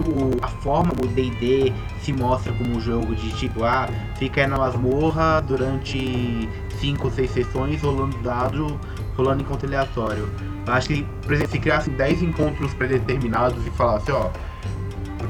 [0.00, 4.46] O, a forma o D&D se mostra como um jogo de tipo, ah, fica aí
[4.46, 6.48] na masmorra durante
[6.80, 8.78] 5 ou 6 sessões rolando dado,
[9.16, 10.28] rolando encontro aleatório.
[10.66, 14.30] Eu acho que, por exemplo, se criasse 10 encontros predeterminados e falasse, ó,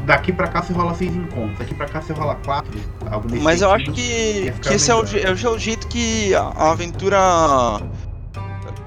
[0.06, 3.42] daqui pra cá você rola 6 encontros, daqui pra cá você rola 4, algo nesse
[3.42, 7.18] Mas eu acho que, que esse é o, é o jeito que a aventura.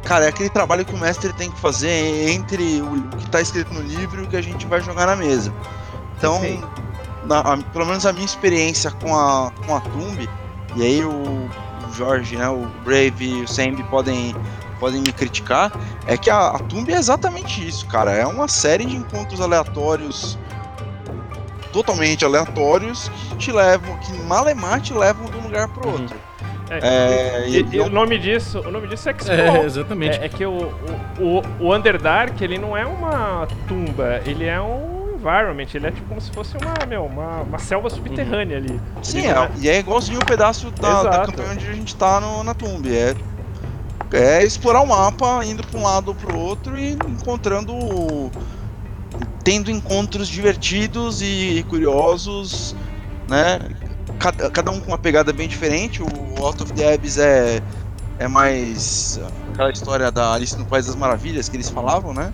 [0.03, 3.73] Cara, é aquele trabalho que o mestre tem que fazer entre o, que tá escrito
[3.73, 5.53] no livro e o que a gente vai jogar na mesa.
[6.17, 6.41] Então,
[7.25, 10.27] na- a- pelo menos a minha experiência com a, com a Tumb,
[10.75, 14.35] e aí o, o Jorge, né, o Brave e o Sambi podem,
[14.79, 15.71] podem me criticar,
[16.07, 18.11] é que a, a Tumb é exatamente isso, cara.
[18.11, 20.37] É uma série de encontros aleatórios
[21.71, 26.07] totalmente aleatórios que te levam, que malemar te levam de um lugar pro Uhum.
[26.69, 29.35] É, É, e, e- e o nome disso, o nome disso é X-Call.
[29.35, 30.19] É, exatamente.
[30.19, 30.51] É, é que o,
[31.19, 35.91] o, o, o Underdark, ele não é uma tumba, ele é um environment, ele é
[35.91, 38.79] tipo como se fosse uma, meu, uma, uma selva subterrânea ali.
[39.03, 42.43] Sim, é, e é igualzinho o pedaço da, da campanha onde a gente tá no,
[42.43, 42.85] na Tumb.
[42.87, 43.15] É,
[44.13, 48.31] é explorar o mapa, indo pra um lado ou pro outro e encontrando.
[49.43, 52.75] tendo encontros divertidos e curiosos,
[53.27, 53.59] né?
[54.19, 56.03] Cada, cada um com uma pegada bem diferente.
[56.03, 57.61] O Out of the Abyss é,
[58.19, 59.19] é mais
[59.53, 62.33] aquela história da Alice no País das Maravilhas que eles falavam, né?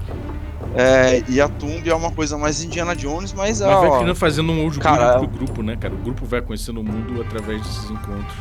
[0.76, 4.16] É, e a Tumb é uma coisa mais Indiana Jones, mas, Mas ó, vai criando
[4.16, 5.94] fazendo um outro cara, grupo pro grupo, né, cara?
[5.94, 8.36] O grupo vai conhecendo o mundo através desses encontros.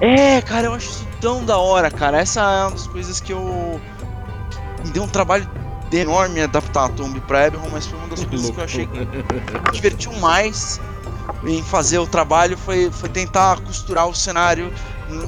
[0.00, 2.18] É, cara, eu acho isso tão da hora, cara.
[2.18, 3.80] Essa é uma das coisas que eu.
[4.84, 5.48] Me deu um trabalho
[5.92, 8.98] enorme adaptar a Tomb pra Eberron, mas foi uma das coisas que eu achei que
[8.98, 10.80] me divertiu mais
[11.44, 14.72] em fazer o trabalho foi, foi tentar costurar o cenário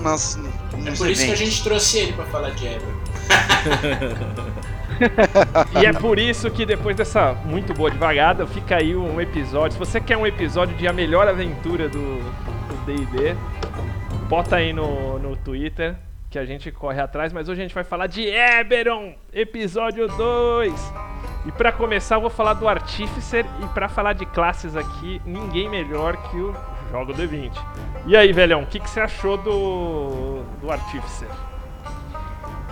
[0.00, 0.38] nas,
[0.86, 2.94] É por isso que a gente trouxe ele pra falar de Ever.
[5.80, 9.72] E é por isso que depois dessa muito boa devagada, fica aí um episódio.
[9.72, 12.18] Se você quer um episódio de a melhor aventura do
[12.86, 13.34] D&D,
[14.28, 15.96] bota aí no, no Twitter
[16.30, 17.32] que a gente corre atrás.
[17.32, 20.72] Mas hoje a gente vai falar de Eberron, episódio 2.
[21.46, 25.68] E pra começar eu vou falar do Artificer e pra falar de classes aqui, ninguém
[25.68, 26.54] melhor que o
[26.90, 27.52] Jogo D20.
[28.06, 31.28] E aí, velhão, o que, que você achou do, do Artificer?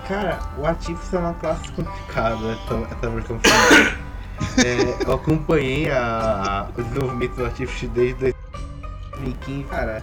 [0.09, 3.93] Cara, o Artifice é uma classe complicada, essa, essa versão final.
[4.65, 8.35] É, eu acompanhei a, o desenvolvimento do Artifice desde
[9.19, 10.03] 2015, cara.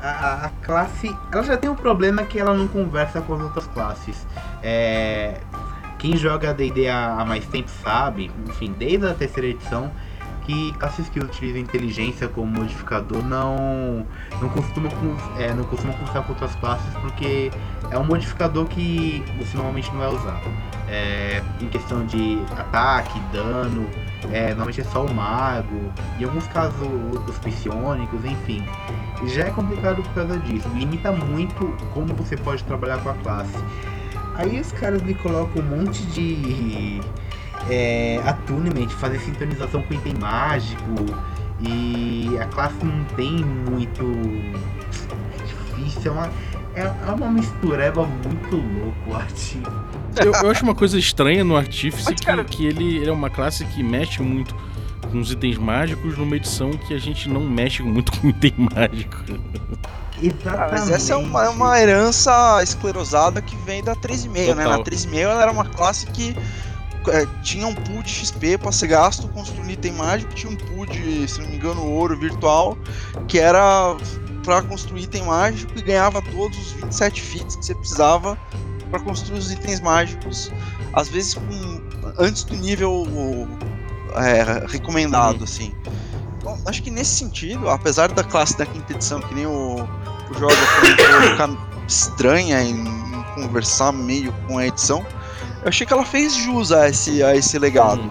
[0.00, 3.40] A, a- a classe, ela já tem um problema que ela não conversa com as
[3.42, 4.26] outras classes.
[4.62, 5.40] É,
[6.04, 9.90] quem joga D&D há, mais tempo sabe, enfim, desde a terceira edição,
[10.44, 14.06] que classes que utilizam inteligência como modificador não
[14.38, 14.92] não costumam
[15.38, 17.50] é, não costumam conversar com outras classes porque
[17.90, 20.42] é um modificador que você normalmente não vai usar.
[20.86, 23.88] É, em questão de ataque, dano,
[24.30, 25.90] é, normalmente é só o mago,
[26.20, 26.86] em alguns casos
[27.26, 28.62] os psionicos, enfim.
[29.28, 33.56] Já é complicado por causa disso, limita muito como você pode trabalhar com a classe.
[34.34, 37.00] Aí os caras me colocam um monte de
[37.70, 41.06] é, attunement, fazer sintonização com item mágico,
[41.60, 44.02] e a classe não tem muito.
[45.38, 46.30] É difícil, é uma,
[46.74, 49.62] é, é uma mistureba muito louco, Ati.
[50.16, 53.30] Eu, eu acho uma coisa estranha no Artífice Mas, que, que ele, ele é uma
[53.30, 54.54] classe que mexe muito
[55.10, 59.16] com os itens mágicos numa edição que a gente não mexe muito com item mágico.
[60.26, 60.70] Exatamente.
[60.70, 64.64] Mas essa é uma, é uma herança esclerosada que vem da 3,5, né?
[64.64, 64.84] Na Total.
[64.84, 66.36] 3,5 ela era uma classe que
[67.08, 70.86] é, tinha um pool de XP pra ser gasto construindo item mágico, tinha um pool
[70.86, 72.78] de, se não me engano, ouro virtual,
[73.28, 73.96] que era
[74.42, 78.38] pra construir item mágico e ganhava todos os 27 feats que você precisava
[78.90, 80.50] pra construir os itens mágicos,
[80.92, 81.80] às vezes com,
[82.18, 83.06] antes do nível
[84.14, 85.74] é, recomendado, assim.
[86.42, 89.88] Bom, acho que nesse sentido, apesar da classe da quinta edição, que nem o,
[90.30, 91.50] o jogo comentou, ficar
[91.86, 95.04] estranha em, em conversar meio com a edição,
[95.62, 98.10] eu achei que ela fez jus a esse, a esse legado.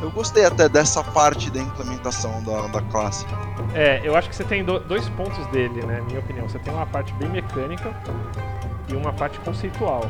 [0.00, 3.24] Eu gostei até dessa parte da implementação da, da classe.
[3.72, 6.02] É, eu acho que você tem do- dois pontos dele, né?
[6.08, 6.48] Minha opinião.
[6.48, 7.94] Você tem uma parte bem mecânica
[8.88, 10.04] e uma parte conceitual.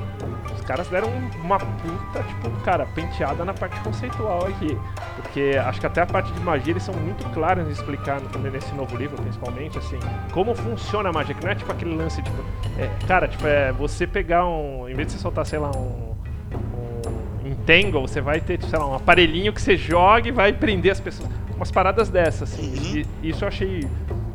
[0.54, 1.08] Os caras deram
[1.42, 4.76] uma puta, tipo, cara, penteada na parte conceitual aqui.
[5.16, 8.72] Porque acho que até a parte de magia eles são muito claros em explicar nesse
[8.74, 9.98] novo livro, principalmente, assim,
[10.32, 11.35] como funciona a magia.
[11.35, 12.37] Que não é tipo aquele lance, tipo,
[12.78, 14.88] é, cara, tipo, é você pegar um.
[14.88, 16.14] Em vez de você soltar, sei lá, um.
[16.54, 20.92] um Entangle, você vai ter, sei lá, um aparelhinho que você joga e vai prender
[20.92, 21.28] as pessoas.
[21.56, 22.68] Umas paradas dessas, assim.
[22.68, 23.04] Uhum.
[23.22, 23.87] E, isso eu achei.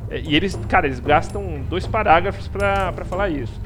[0.10, 3.60] é, E eles, cara, eles gastam dois parágrafos pra, pra falar isso.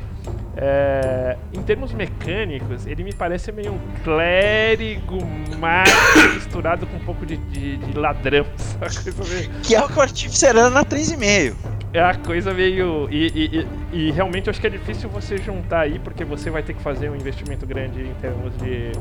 [0.58, 5.18] É, em termos mecânicos, ele me parece meio um clérigo
[5.58, 5.98] mágico
[6.36, 8.46] misturado com um pouco de, de, de ladrão,
[9.30, 11.54] meio- Que é o que o Artificer era na 3,5.
[11.94, 13.08] é a coisa meio.
[13.10, 13.68] E, e- e-
[14.08, 16.82] e realmente eu acho que é difícil você juntar aí, porque você vai ter que
[16.82, 18.92] fazer um investimento grande em termos de.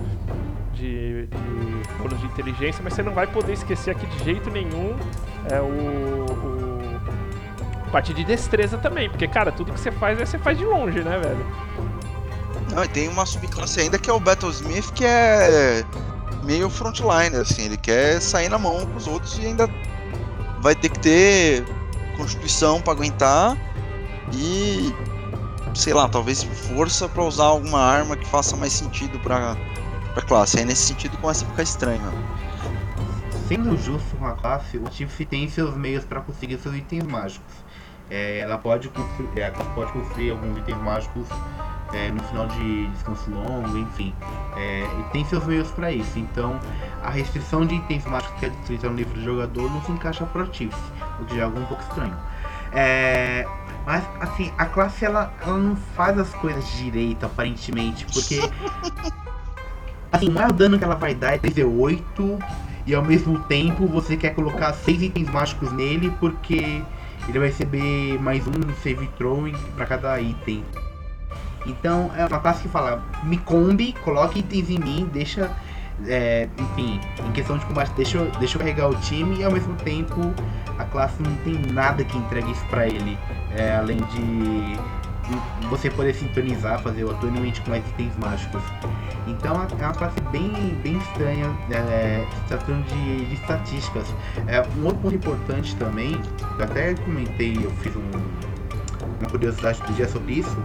[0.74, 1.26] de.
[1.26, 4.96] de bônus de inteligência, mas você não vai poder esquecer aqui de jeito nenhum
[5.50, 5.64] é, o.
[5.66, 6.59] o
[7.90, 11.02] parte de destreza também, porque, cara, tudo que você faz aí você faz de longe,
[11.02, 11.46] né, velho?
[12.74, 15.84] Não, e tem uma subclasse ainda que é o Battlesmith, que é
[16.44, 19.68] meio frontliner, assim, ele quer sair na mão com os outros e ainda
[20.60, 21.64] vai ter que ter
[22.16, 23.56] constituição pra aguentar
[24.32, 24.94] e
[25.74, 29.56] sei lá, talvez força pra usar alguma arma que faça mais sentido pra,
[30.14, 30.58] pra classe.
[30.58, 32.12] Aí nesse sentido começa a ficar estranho.
[33.48, 37.54] Sendo justo com a classe, o Tiff tem seus meios para conseguir seus itens mágicos.
[38.10, 41.28] É, ela pode construir, é, a classe pode construir alguns itens mágicos
[41.92, 44.14] é, no final de descanso longo, enfim.
[44.56, 46.18] É, e tem seus meios para isso.
[46.18, 46.58] Então,
[47.02, 50.24] a restrição de itens mágicos que é descrita no livro do jogador não se encaixa
[50.26, 52.16] para o o que já é algo um pouco estranho.
[52.72, 53.46] É,
[53.86, 58.40] mas, assim, a classe ela, ela não faz as coisas direito, aparentemente, porque.
[60.12, 62.38] Assim, o maior dano que ela vai dar é 38
[62.84, 66.82] e ao mesmo tempo você quer colocar seis itens mágicos nele porque
[67.30, 70.64] ele vai receber mais um save throwing para cada item.
[71.64, 75.50] Então é uma classe que fala, me combi, coloque itens em mim, deixa.
[76.06, 79.74] é, enfim, em questão de combate, deixa, deixa eu carregar o time e ao mesmo
[79.76, 80.32] tempo
[80.78, 83.16] a classe não tem nada que entregue isso pra ele.
[83.56, 84.78] é, além de
[85.68, 88.62] você poder sintonizar, fazer o attunement com mais itens mágicos.
[89.26, 90.50] Então é uma classe bem,
[90.82, 94.06] bem estranha, é, tratando de, de estatísticas.
[94.46, 96.20] É, um outro ponto importante também,
[96.58, 98.00] eu até comentei, eu fiz um-
[99.20, 100.56] uma curiosidade do dia sobre isso.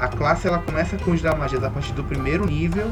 [0.00, 2.90] A classe ela começa a conjurar magias a partir do primeiro nível,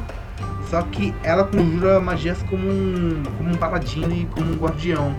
[0.69, 5.15] só que ela conjura magias como um, como um paladino e como um guardião.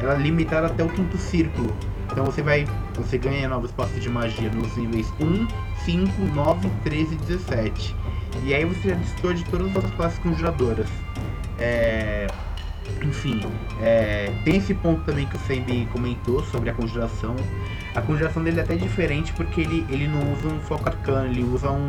[0.00, 1.74] Ela é limitada até o quinto círculo.
[2.18, 2.66] Então você vai.
[2.96, 5.46] Você ganha novos passos de magia nos níveis 1,
[5.84, 7.96] 5, 9, 13 e 17.
[8.42, 10.88] E aí você já destruiu de todas as classes conjuradoras.
[11.60, 12.26] É,
[13.04, 13.40] enfim,
[13.80, 17.36] é, tem esse ponto também que o Sembi comentou sobre a conjuração.
[17.94, 21.44] A conjuração dele é até diferente porque ele, ele não usa um foco arcano, ele
[21.44, 21.86] usa um,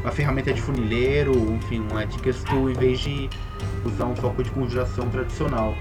[0.00, 3.28] uma ferramenta de funileiro, enfim, um Tool em vez de
[3.84, 5.74] usar um foco de conjuração tradicional.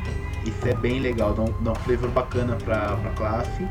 [0.46, 3.68] Isso é bem legal, dá um, dá um flavor bacana pra, pra classe.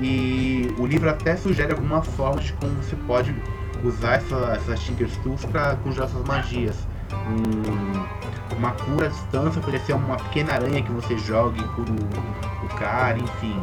[0.00, 3.34] E o livro até sugere algumas formas de como você pode
[3.82, 6.76] usar essa, essas Tinker's Tools para conjurar essas magias.
[7.28, 8.20] Um-
[8.56, 12.66] uma cura à distância, poderia ser uma pequena aranha que você joga e cura o,
[12.66, 13.56] o cara, enfim.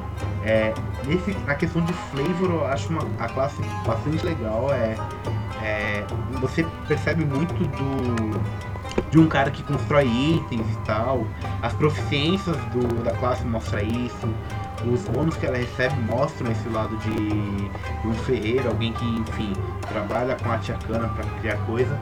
[0.43, 0.73] É,
[1.05, 4.71] nesse, na questão de flavor, eu acho uma, a classe bastante legal.
[4.73, 4.95] É,
[5.61, 6.03] é,
[6.39, 8.39] você percebe muito do,
[9.11, 11.25] de um cara que constrói itens e tal.
[11.61, 14.27] As proficiências do, da classe mostra isso.
[14.91, 19.53] Os bônus que ela recebe mostram esse lado de, de um ferreiro, alguém que, enfim,
[19.89, 21.97] trabalha com arte arcana para criar coisa.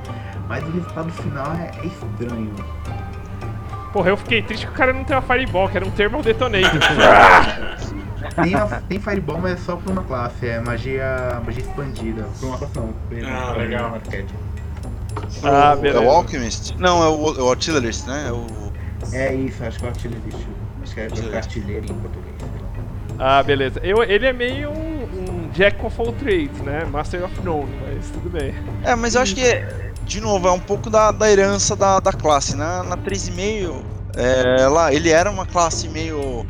[0.50, 2.54] Mas o resultado final é, é estranho.
[3.94, 6.22] Porra, eu fiquei triste que o cara não tem uma Fireball, que era um Thermal
[6.22, 6.80] Detonator.
[8.36, 12.28] Tem, a- tem Fireball, mas é só pra uma classe, é magia, magia expandida.
[12.40, 12.94] Pra uma classe não.
[13.30, 13.94] Ah, legal.
[13.96, 14.34] arquétipo.
[15.44, 16.04] Ah, O- beleza.
[16.04, 16.76] É o Alchemist?
[16.78, 18.26] Não, é o, é o Artillerist, né?
[18.28, 18.46] É o...
[19.14, 20.40] É isso, acho que é o artilheirista.
[20.84, 22.36] Acho que é artilheiro em português.
[23.20, 23.80] ah, beleza.
[23.84, 26.86] Eu, ele é meio um, um Jack of all trades, né?
[26.86, 28.54] Master of None, mas tudo bem.
[28.84, 29.64] É, mas eu acho que,
[30.04, 32.56] de novo, é um pouco da, da herança da, da classe.
[32.56, 33.84] Na, na 3,5,
[34.16, 36.46] é, ela, ele era uma classe meio.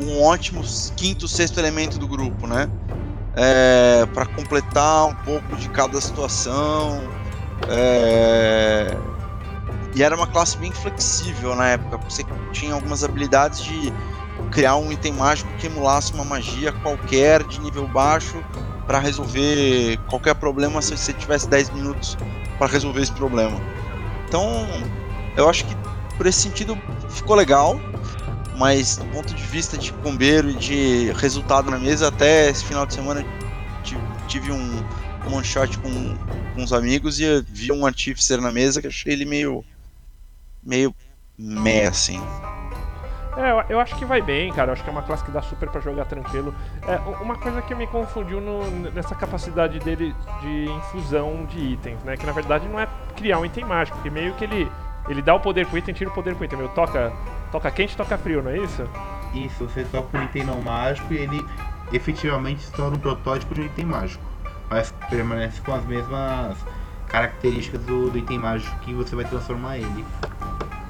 [0.00, 0.62] um ótimo
[0.96, 2.68] quinto, sexto elemento do grupo, né?
[3.36, 7.02] É, para completar um pouco de cada situação.
[7.70, 8.96] É,
[9.94, 11.98] e era uma classe bem flexível na época.
[12.08, 13.92] Você tinha algumas habilidades de
[14.50, 18.42] criar um item mágico que emulasse uma magia qualquer de nível baixo
[18.86, 22.16] para resolver qualquer problema se você tivesse 10 minutos
[22.58, 23.60] para resolver esse problema.
[24.26, 24.66] Então,
[25.36, 25.76] eu acho que
[26.16, 26.76] por esse sentido
[27.08, 27.80] ficou legal,
[28.56, 32.84] mas do ponto de vista de bombeiro e de resultado na mesa, até esse final
[32.84, 33.24] de semana
[34.28, 34.82] tive, um
[35.28, 36.16] one shot com,
[36.54, 39.64] com uns amigos e vi um artificer na mesa que achei ele meio.
[40.62, 40.94] meio
[41.38, 42.20] meh assim.
[43.36, 44.70] É, eu, eu acho que vai bem, cara.
[44.70, 46.52] Eu acho que é uma classe que dá super pra jogar tranquilo.
[46.86, 52.16] É, uma coisa que me confundiu no- nessa capacidade dele de infusão de itens, né?
[52.16, 54.70] Que na verdade não é criar um item mágico, que meio que ele,
[55.08, 56.58] ele dá o poder pro item, tira o poder pro item.
[56.58, 57.12] Meu, toca,
[57.52, 58.82] toca quente, toca frio, não é isso?
[59.32, 61.46] Isso, você toca um item não mágico e ele
[61.92, 64.24] efetivamente se torna um protótipo de um item mágico.
[64.70, 66.56] Mas permanece com as mesmas
[67.08, 70.04] características do, do item mágico que você vai transformar ele.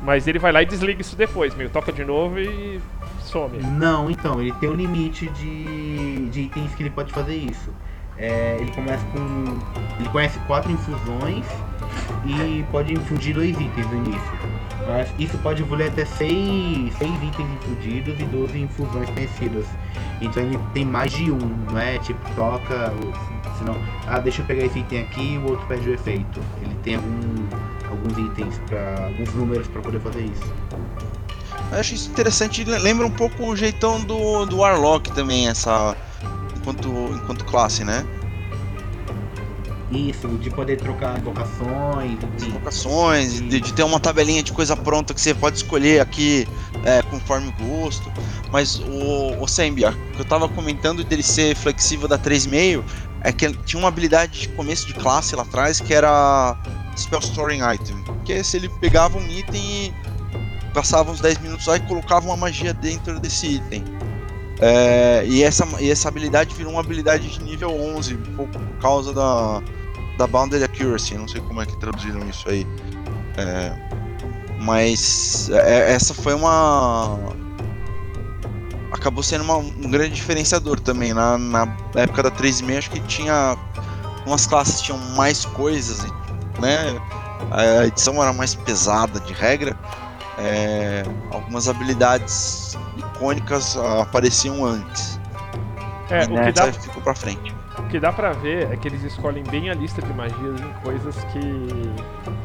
[0.04, 2.80] Mas ele vai lá e desliga isso depois, meio, toca de novo e
[3.20, 3.58] some.
[3.58, 7.70] Não, então, ele tem um limite de, de itens que ele pode fazer isso.
[8.16, 9.18] É, ele começa com.
[9.98, 11.44] Ele conhece quatro infusões
[12.26, 14.38] e pode infundir dois itens no início.
[14.86, 19.66] Mas isso pode evoluir até seis, seis itens infundidos e 12 infusões conhecidas.
[20.20, 21.38] Então ele tem mais de um,
[21.70, 23.12] não é tipo troca, ou-
[23.60, 23.76] senão,
[24.08, 26.40] ah, deixa eu pegar esse item aqui e o outro perde o efeito.
[26.60, 27.46] Ele tem algum,
[27.90, 30.52] alguns itens, pra, alguns números para poder fazer isso.
[31.72, 35.96] Eu acho isso interessante, le- lembra um pouco o jeitão do, do Warlock também, essa.
[36.56, 38.04] enquanto, enquanto classe, né?
[39.92, 42.48] Isso, de poder trocar invocações, enfim.
[42.50, 46.46] Invocações, de, de ter uma tabelinha de coisa pronta que você pode escolher aqui
[46.84, 48.10] é, conforme o gosto.
[48.52, 52.84] Mas o, o Sembia, que eu tava comentando dele ser flexível da 3,5
[53.22, 56.56] é que tinha uma habilidade de começo de classe lá atrás que era
[56.96, 58.04] Spell Storing Item.
[58.24, 59.94] Que é se ele pegava um item e
[60.72, 63.84] passava uns 10 minutos lá e colocava uma magia dentro desse item.
[64.60, 68.78] É, e, essa, e essa habilidade virou uma habilidade de nível 11, um pouco por
[68.78, 69.62] causa da,
[70.18, 72.66] da Bounded Accuracy, não sei como é que traduziram isso aí.
[73.38, 73.72] É,
[74.60, 77.18] mas é, essa foi uma.
[78.92, 81.12] Acabou sendo uma- um grande diferenciador também.
[81.14, 83.56] Na, na época da 3,5 acho que tinha.
[84.26, 86.04] Umas classes tinham mais coisas,
[86.60, 87.00] né?
[87.50, 89.76] A edição era mais pesada de regra.
[90.42, 95.20] é, algumas habilidades icônicas apareciam antes.
[96.08, 97.54] É, e o que, dá, ficou pra frente.
[97.80, 100.72] O que dá pra ver é que eles escolhem bem a lista de magias em
[100.82, 101.38] coisas que.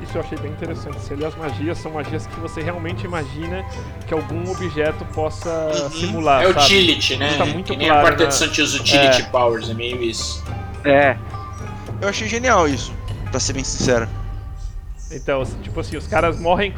[0.03, 0.99] Isso eu achei bem interessante.
[0.99, 3.63] Se as magias são magias que você realmente imagina
[4.07, 5.89] que algum objeto possa Uhum.
[5.91, 6.43] simular.
[6.43, 6.59] É sabe?
[6.65, 7.29] utility, né?
[7.29, 9.25] Isso tá muito que nem claro a quarta na- edição tinha os utility É.
[9.25, 10.43] powers, é meio isso.
[10.83, 11.17] É.
[12.01, 12.93] Eu achei genial isso,
[13.31, 14.07] pra ser bem sincero.
[15.11, 16.73] Então, tipo assim, os caras morrem.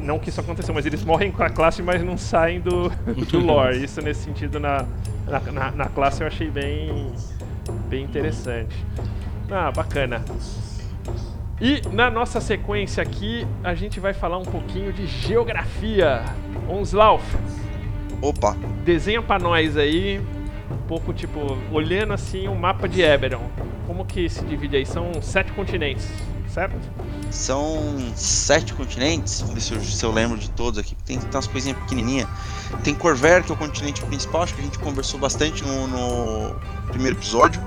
[0.00, 2.90] Não que isso aconteceu, mas eles morrem com a classe, mas não saem do,
[3.30, 3.78] do lore.
[3.82, 4.84] Isso nesse sentido na,
[5.26, 7.10] na, na- na classe eu achei bem,
[7.90, 8.74] bem interessante.
[9.50, 10.24] Ah, bacana.
[11.60, 16.24] E na nossa sequência aqui, a gente vai falar um pouquinho de geografia.
[16.68, 17.24] Onslauf,
[18.22, 20.20] Opa, desenha pra nós aí,
[20.70, 23.50] um pouco tipo, olhando assim o mapa de Eberron.
[23.86, 24.86] Como que se divide aí?
[24.86, 26.06] São sete continentes,
[26.48, 26.76] certo?
[27.30, 29.40] São sete continentes.
[29.40, 30.94] Vamos ver se eu, se eu lembro de todos aqui.
[31.04, 32.28] Tem, tem umas coisinhas pequenininhas.
[32.84, 34.42] Tem Corver, que é o continente principal.
[34.42, 36.56] Acho que a gente conversou bastante no, no
[36.88, 37.60] primeiro episódio.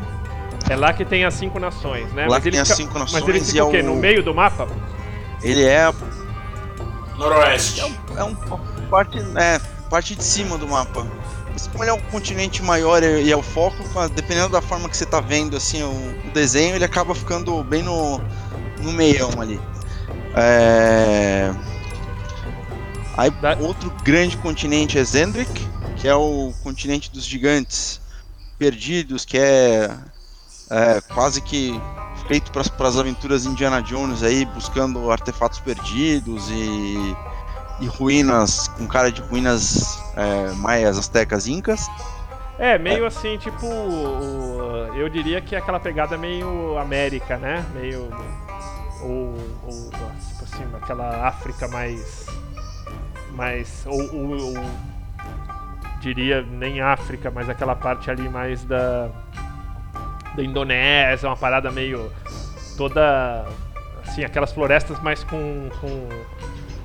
[0.70, 2.24] É lá que tem as cinco nações, né?
[2.24, 3.70] Lá mas que ele tem as fica- cinco Mas nações ele e fica é o
[3.72, 3.82] quê?
[3.84, 4.68] No meio do mapa?
[5.42, 5.92] Ele é,
[7.18, 7.82] Noroeste.
[8.16, 8.34] é um
[8.90, 9.60] parte, é,
[9.90, 11.06] parte de cima do mapa.
[11.52, 13.76] Mas como ele é um continente maior e é o foco,
[14.16, 15.90] dependendo da forma que você tá vendo assim, o,
[16.28, 18.20] o desenho, ele acaba ficando bem no,
[18.82, 19.60] no meião ali.
[20.36, 21.52] É...
[23.16, 28.02] Aí Da- outro grande continente é Zendrick, que é o continente dos gigantes
[28.58, 29.92] perdidos, que é,
[30.70, 31.80] é quase que
[32.28, 37.16] feito para as aventuras Indiana Jones aí, buscando artefatos perdidos e,
[37.82, 41.90] e ruínas, com cara de ruínas é, maias, astecas, incas.
[42.58, 43.66] É, meio assim, tipo.
[44.96, 47.66] eu diria que é aquela pegada meio América, né?
[47.74, 48.10] Meio.
[49.02, 49.36] Ou.
[49.64, 52.26] ou tipo assim, aquela África mais.
[53.32, 53.84] Mais.
[53.86, 54.16] Ou.
[54.16, 54.94] ou- ou-
[56.00, 59.10] diria nem África, mas aquela parte ali mais da.
[60.36, 62.12] Da Indonésia, uma parada meio.
[62.78, 63.46] Toda.
[64.06, 65.70] Assim, aquelas florestas mais com.
[65.80, 66.10] com,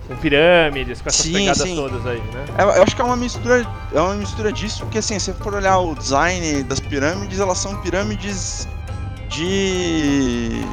[0.06, 1.76] com pirâmides, com essas Sim, pegadas sim.
[1.76, 2.44] todas aí, né?
[2.56, 5.34] É, eu acho que é uma mistura, é uma mistura disso, porque assim, se você
[5.34, 8.66] for olhar o design das pirâmides, elas são pirâmides
[9.28, 10.64] de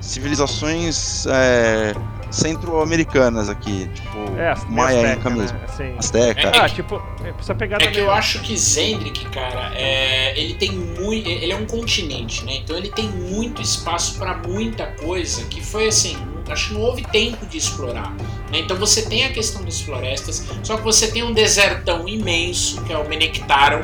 [0.00, 1.94] civilizações é,
[2.30, 5.36] centro-americanas aqui, tipo É, Maia Azteca, Inca né?
[5.36, 5.94] mesmo, Assim.
[5.98, 6.52] Azteca.
[6.54, 7.02] Ah, tipo,
[7.38, 11.28] essa pegada É que eu acho que Zendrick, cara, é, ele tem muito.
[11.28, 12.56] Ele é um continente, né?
[12.56, 16.16] Então ele tem muito espaço pra muita coisa que foi assim.
[16.48, 18.10] acho que não houve tempo de explorar.
[18.50, 18.58] Né?
[18.58, 22.92] Então você tem a questão das florestas, só que você tem um desertão imenso, que
[22.92, 23.82] é o Menectaron,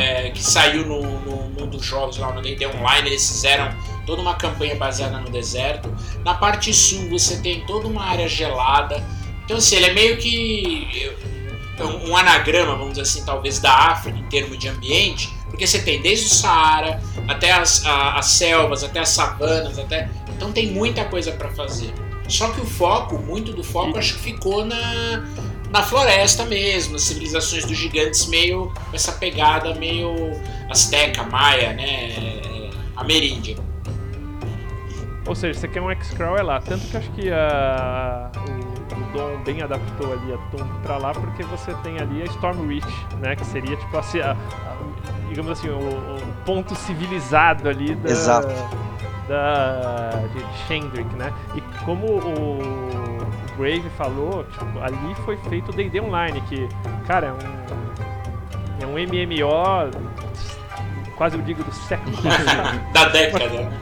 [0.00, 3.70] é, que saiu no, no, num dos jogos lá no D&D Online, eles fizeram
[4.06, 5.92] toda uma campanha baseada no deserto.
[6.24, 9.02] Na parte sul você tem toda uma área gelada.
[9.44, 11.10] Então assim, ele é meio que
[12.06, 16.00] um anagrama, vamos dizer assim, talvez da África em termos de ambiente, porque você tem
[16.00, 21.04] desde o Saara até as, a- as selvas, até as savanas, até então tem muita
[21.04, 21.92] coisa para fazer.
[22.28, 25.24] Só que o foco, muito do foco, acho que ficou na,
[25.72, 30.14] na floresta mesmo, as civilizações dos gigantes meio com essa pegada meio
[30.70, 33.56] asteca, maia, né, ameríndia.
[35.26, 36.60] Ou seja, você quer um X-Crawl é lá.
[36.60, 41.42] Tanto que acho que a, o, Dom bem adaptou ali a Tomb pra lá, porque
[41.44, 42.86] você tem ali a Storm Reach,
[43.20, 43.36] né?
[43.36, 48.10] Que seria tipo assim, a- a- digamos assim, o, o ponto civilizado ali da.
[48.10, 48.48] Exato.
[49.28, 51.32] Da, de Shendrick, né?
[51.54, 52.58] E como o,
[53.52, 56.68] o Brave falou, tipo, ali foi feito o D&D Online, que,
[57.06, 59.90] cara, é um, é um MMO,
[61.16, 62.92] quase eu digo do século passado.
[62.92, 63.72] da década.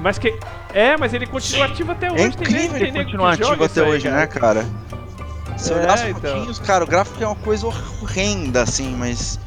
[0.00, 0.38] Mas que.
[0.72, 1.72] É, mas ele continua Sim.
[1.72, 2.22] ativo até hoje.
[2.24, 4.66] É tem incrível tem ele continuar ativo até aí, hoje, né, cara?
[5.56, 6.52] Se É, olhar as então.
[6.66, 9.38] cara, o gráfico é uma coisa horrenda, assim, mas.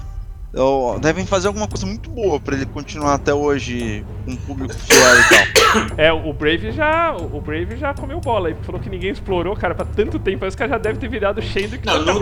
[1.01, 4.99] Devem fazer alguma coisa muito boa pra ele continuar até hoje com um público fiel
[5.19, 5.47] e tal.
[5.97, 7.13] É, o Brave já.
[7.13, 8.55] O Brave já comeu bola aí.
[8.63, 10.45] Falou que ninguém explorou, cara, pra tanto tempo.
[10.45, 12.13] Aí os caras já devem ter virado cheio do que Não, tá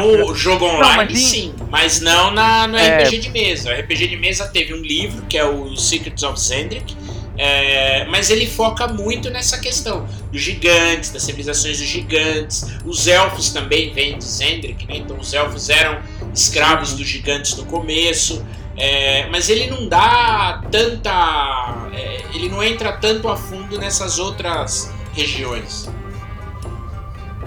[0.00, 3.02] no, no jogo online mas tem- sim, mas não na, no É.
[3.02, 3.70] RPG de mesa.
[3.70, 6.96] O RPG de mesa teve um livro que é o Secrets of Zendrick,
[7.44, 12.64] é, mas ele foca muito nessa questão dos gigantes, das civilizações dos gigantes.
[12.84, 14.98] Os elfos também vêm de Zendrick, né?
[14.98, 16.00] Então os elfos eram
[16.32, 18.46] escravos dos gigantes no começo.
[18.76, 21.90] é, mas ele não dá tanta.
[21.92, 25.90] é, ele não entra tanto a fundo nessas outras regiões.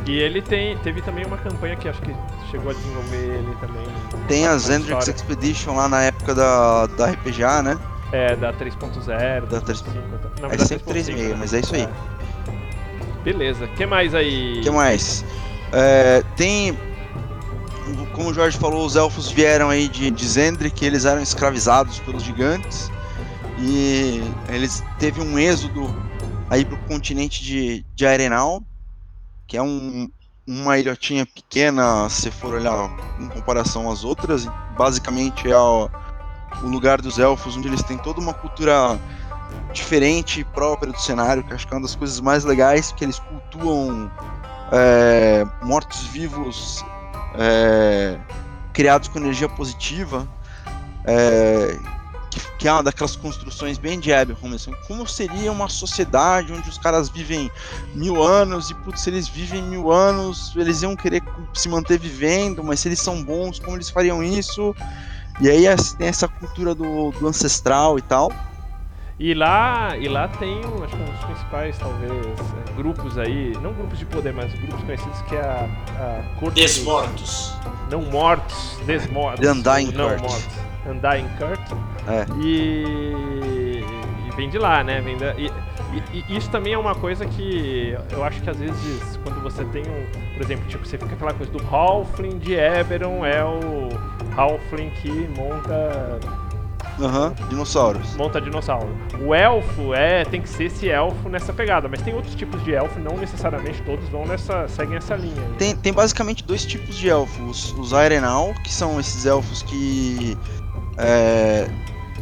[0.05, 2.13] E ele tem, teve também uma campanha que acho que
[2.51, 3.85] chegou a desenvolver ele também.
[4.27, 5.07] Tem a Zendrix.
[5.07, 7.79] Expedition lá na época da, da RPGA, né?
[8.15, 9.47] É, da 3.0.
[9.47, 9.83] Da 3.0.
[9.83, 11.35] 3.5, Na É verdade, sempre 3.5, 3.5, né?
[11.37, 11.81] mas é isso aí.
[11.81, 11.89] É.
[13.25, 14.59] Beleza, o que mais aí?
[14.59, 15.25] O que mais?
[15.73, 16.77] É, tem.
[18.13, 22.23] Como o Jorge falou, os elfos vieram aí de, de Zendrick, eles eram escravizados pelos
[22.23, 22.89] gigantes.
[23.59, 25.93] E eles teve um êxodo
[26.49, 28.61] aí pro continente de, de Arenal,
[29.47, 30.09] que é um,
[30.47, 32.89] uma ilhotinha pequena, se for olhar
[33.19, 34.47] em comparação às outras.
[34.77, 35.89] Basicamente é o,
[36.63, 38.99] o lugar dos elfos, onde eles têm toda uma cultura
[39.73, 43.03] diferente e própria do cenário, que acho que é uma das coisas mais legais, que
[43.03, 44.11] eles cultuam
[44.71, 46.83] é, mortos-vivos
[47.37, 48.17] é,
[48.73, 50.27] criados com energia positiva,
[51.05, 51.77] é,
[52.29, 56.69] que, que é uma daquelas construções bem de Aberham, assim, como seria uma sociedade onde
[56.69, 57.51] os caras vivem
[57.93, 61.21] mil anos e, putz, se eles vivem mil anos, eles iam querer
[61.53, 64.75] se manter vivendo, mas se eles são bons, como eles fariam isso?
[65.41, 68.31] E aí assim, tem essa cultura do, do ancestral e tal.
[69.17, 73.53] E lá, e lá tem, um, acho que um dos principais, talvez, é, grupos aí,
[73.61, 75.67] não grupos de poder, mas grupos conhecidos que é a,
[75.99, 77.53] a Corte dos Desmortos.
[77.89, 79.39] Não mortos, desmortos.
[79.39, 80.19] The Undying não Court.
[80.21, 80.47] mortos.
[80.85, 81.61] Undying Court.
[82.09, 82.25] É.
[82.43, 83.83] E,
[84.27, 84.99] e vem de lá, né?
[84.99, 85.45] Vem da, e,
[86.13, 89.63] e- e isso também é uma coisa que eu acho que às vezes quando você
[89.65, 93.89] tem um, por exemplo, tipo, você fica aquela coisa do Halfling de Eberron é o
[94.35, 96.19] Halfling que monta
[96.99, 98.15] Aham, dinossauros.
[98.15, 98.87] monta dinossauro.
[99.19, 102.73] O elfo é tem que ser esse elfo nessa pegada, mas tem outros tipos de
[102.73, 105.41] elfo, não necessariamente todos vão nessa seguem essa linha.
[105.41, 105.57] aí.
[105.57, 107.73] Tem, tem basicamente dois tipos de elfos.
[107.77, 110.37] Os Arenal, que são esses elfos que
[110.97, 111.67] é,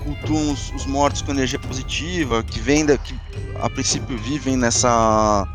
[0.04, 3.16] cultuam os, os mortos com energia positiva, que vêm da, que
[3.62, 5.48] a princípio vivem nessa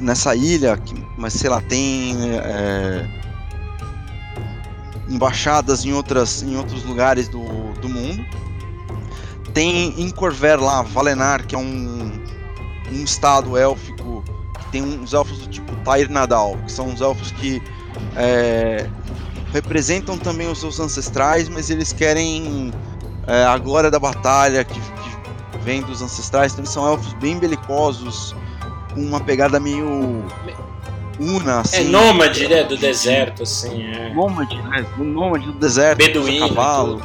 [0.00, 3.06] nessa ilha, que, mas sei lá, tem é,
[5.10, 7.42] embaixadas em, outras, em outros lugares do,
[7.80, 8.24] do mundo.
[9.52, 12.12] Tem em Corver lá, Valenar, que é um,
[12.92, 14.22] um estado élfico
[14.58, 17.60] que tem uns elfos do tipo Tair Nadal, que são uns elfos que
[18.16, 18.88] é,
[19.52, 22.72] representam também os seus ancestrais, mas eles querem
[23.26, 26.52] é, a glória da batalha que, que vem dos ancestrais.
[26.52, 28.36] Então eles são elfos bem belicosos,
[28.94, 30.24] com uma pegada meio
[31.20, 31.84] una, É assim.
[31.84, 32.62] nômade, né?
[32.64, 33.82] Do deserto, assim.
[33.84, 34.12] É.
[34.14, 34.86] Nômade, né?
[34.96, 37.02] Nômade do deserto, Beduíno, cavalo,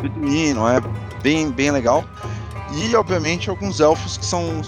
[0.00, 0.80] beduíno, é
[1.22, 2.04] bem, bem legal.
[2.72, 4.62] E obviamente alguns elfos que são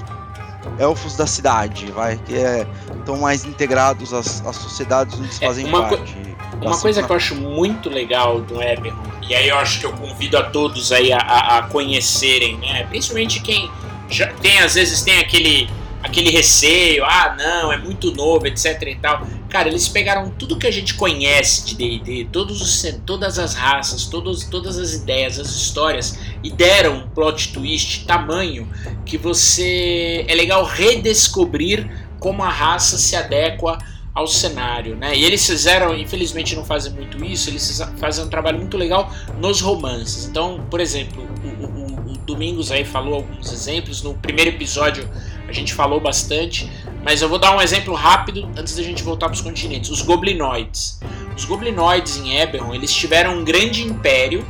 [0.78, 2.66] elfos da cidade, vai, que é,
[2.98, 6.16] estão mais integrados às, às sociedades onde eles É, fazem uma co- parte.
[6.60, 8.96] Uma coisa que eu acho muito legal do Eberron,
[9.28, 12.84] e aí eu acho que eu convido a todos aí a, a- a conhecerem, né?
[12.84, 13.70] Principalmente quem
[14.08, 15.68] já tem, às vezes tem aquele,
[16.06, 19.26] aquele receio, ah, não, é muito novo, etc e tal.
[19.50, 24.04] Cara, eles pegaram tudo que a gente conhece de D&D, todos os, todas as raças,
[24.04, 28.68] todos, todas as ideias, as histórias, e deram um plot twist tamanho
[29.04, 31.90] que você é legal redescobrir
[32.20, 33.78] como a raça se adequa
[34.14, 35.14] ao cenário, né?
[35.14, 39.60] E eles fizeram, infelizmente não fazem muito isso, eles fazem um trabalho muito legal nos
[39.60, 40.24] romances.
[40.24, 45.06] Então, por exemplo, o, o, o Domingos aí falou alguns exemplos, no primeiro episódio
[45.48, 46.70] a gente falou bastante,
[47.04, 49.90] mas eu vou dar um exemplo rápido antes da gente voltar para os continentes.
[49.90, 50.98] Os goblinoides.
[51.36, 54.44] Os goblinoides em Eberron, eles tiveram um grande império,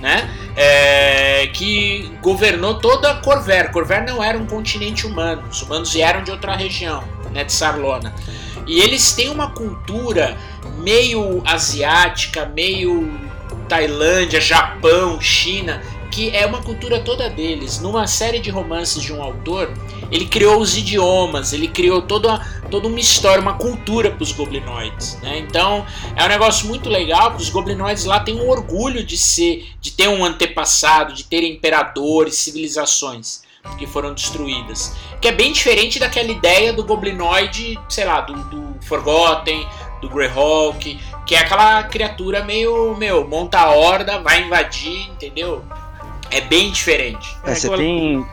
[0.00, 0.28] né?
[0.54, 3.70] É, que governou toda a Corver.
[3.72, 8.14] Corver não era um continente humano, os humanos vieram de outra região, né, de Sarlona.
[8.66, 10.36] E eles têm uma cultura
[10.78, 13.10] meio asiática, meio
[13.68, 17.80] Tailândia, Japão, China, que é uma cultura toda deles.
[17.80, 19.72] Numa série de romances de um autor,
[20.10, 22.38] ele criou os idiomas, ele criou toda,
[22.70, 25.20] toda uma história, uma cultura para os goblinoides.
[25.20, 25.38] Né?
[25.38, 25.84] Então
[26.14, 29.90] é um negócio muito legal, porque os goblinoides lá têm um orgulho de ser, de
[29.90, 33.44] ter um antepassado, de terem imperadores, civilizações
[33.78, 34.94] que foram destruídas.
[35.20, 39.66] Que é bem diferente daquela ideia do goblinoide, sei lá, do, do Forgotten,
[40.00, 45.64] do Greyhawk, que é aquela criatura meio, meu, monta a horda, vai invadir, entendeu?
[46.30, 47.28] É bem diferente.
[47.44, 48.26] É, você tem.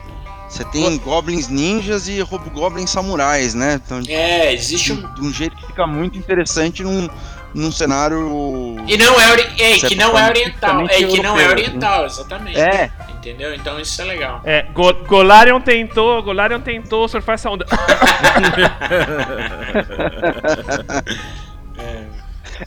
[0.54, 2.22] Você tem goblins ninjas e
[2.54, 3.82] goblins samurais, né?
[3.84, 5.14] Então, é, existe um.
[5.16, 7.10] De um jeito que fica muito interessante num,
[7.56, 8.76] num cenário.
[8.86, 9.48] E não é, ori...
[9.58, 10.86] é que não é oriental.
[10.88, 12.60] É que não é oriental, exatamente.
[12.60, 13.56] É, entendeu?
[13.56, 14.42] Então isso é legal.
[14.44, 17.66] É, Go Golarion tentou, Golarion tentou surfar essa onda.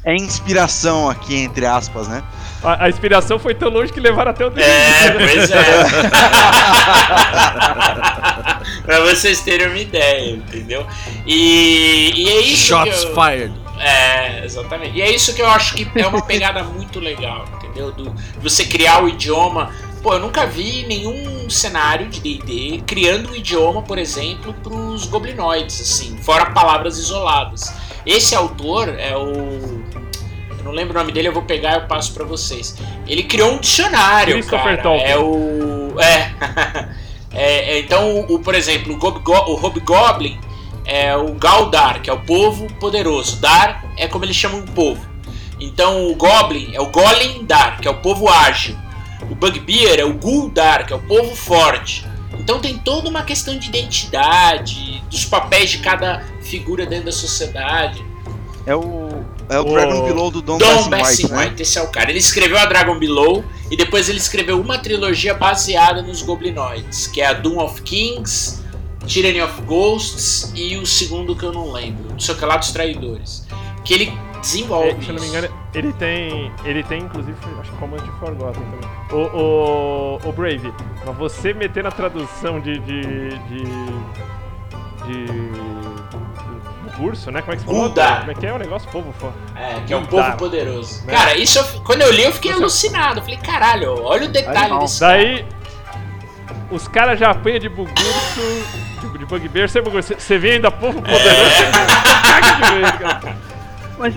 [0.05, 0.17] é.
[0.17, 2.23] inspiração aqui, entre aspas, né?
[2.63, 4.67] A, a, inspiração foi tão longe que levaram até o dedo.
[4.67, 5.63] É, pois é.
[8.85, 10.87] pra vocês terem uma ideia, entendeu?
[11.27, 12.69] E, e é isso.
[12.69, 13.15] Shots eu...
[13.15, 13.55] fired.
[13.79, 14.97] É, exatamente.
[14.97, 17.93] E é isso que eu acho que é uma pegada muito legal, entendeu?
[17.93, 19.71] Do, você criar o idioma
[20.07, 25.05] Pô, eu nunca vi nenhum cenário de D&D criando um idioma, por exemplo, para os
[25.05, 27.75] goblinoides, assim, fora palavras isoladas.
[28.07, 29.83] Esse autor é o
[30.67, 32.77] não lembro o nome dele, eu vou pegar e eu passo para vocês.
[33.07, 34.77] Ele criou um dicionário, cara.
[34.79, 35.11] Tolkien.
[35.11, 36.33] É o é.
[37.33, 40.39] é, é então, o, por exemplo, o, Gob, o Hobgoblin
[40.85, 43.37] é o Galdar, que é o povo poderoso.
[43.41, 45.07] Dar é como eles chamam o povo.
[45.59, 48.77] Então, o Goblin é o Golem Dar, que é o povo ágil.
[49.31, 52.07] O Bugbear é o Guldar, que é o povo forte.
[52.39, 58.05] Então tem toda uma questão de identidade, dos papéis de cada figura dentro da sociedade.
[58.67, 61.55] É o, é o, o Dragon Below do Don, Don White, White, né?
[61.59, 62.11] esse é o cara.
[62.11, 67.21] Ele escreveu a Dragon Below e depois ele escreveu uma trilogia baseada nos Goblinoids, que
[67.21, 68.63] é a Doom of Kings,
[69.07, 72.57] Tyranny of Ghosts e o segundo que eu não lembro, não sei o que lá
[72.57, 73.47] dos Traidores.
[73.85, 74.91] Que ele desenvolve.
[74.91, 76.53] É, se eu não me engano, ele tem.
[76.65, 78.91] Ele tem, inclusive, acho que Command Forgotten também.
[79.13, 80.73] O, o, o Brave,
[81.05, 82.79] mas você meter na tradução de.
[82.81, 83.03] de.
[83.29, 83.65] de.
[85.07, 85.46] de
[87.01, 87.41] urso, né?
[87.43, 87.91] Como é que você falou?
[88.21, 88.89] Como é que é o negócio?
[88.91, 89.13] Povo
[89.55, 91.05] É, que é um povo poderoso.
[91.07, 91.13] Né?
[91.13, 93.21] Cara, isso eu, quando eu li eu fiquei alucinado.
[93.21, 95.47] Eu falei, caralho, olha o detalhe desse Daí,
[96.71, 98.41] os caras já apanham de bugurso,
[99.01, 101.63] de, de bugbear, você, você vê ainda povo poderoso,
[103.33, 103.47] é.
[103.99, 104.15] Mas,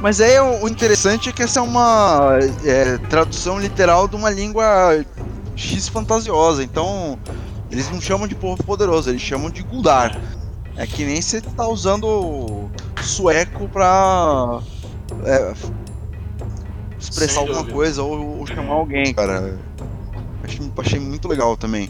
[0.00, 5.04] mas aí o interessante é que essa é uma é, tradução literal de uma língua
[5.54, 6.62] X fantasiosa.
[6.62, 7.18] Então,
[7.70, 10.18] eles não chamam de povo poderoso, eles chamam de Guldar.
[10.76, 12.70] É que nem você tá usando
[13.02, 14.60] sueco pra
[15.24, 15.52] é,
[16.98, 19.58] expressar alguma coisa ou, ou, chamar alguém, cara.
[20.42, 21.88] Achei, achei muito legal também.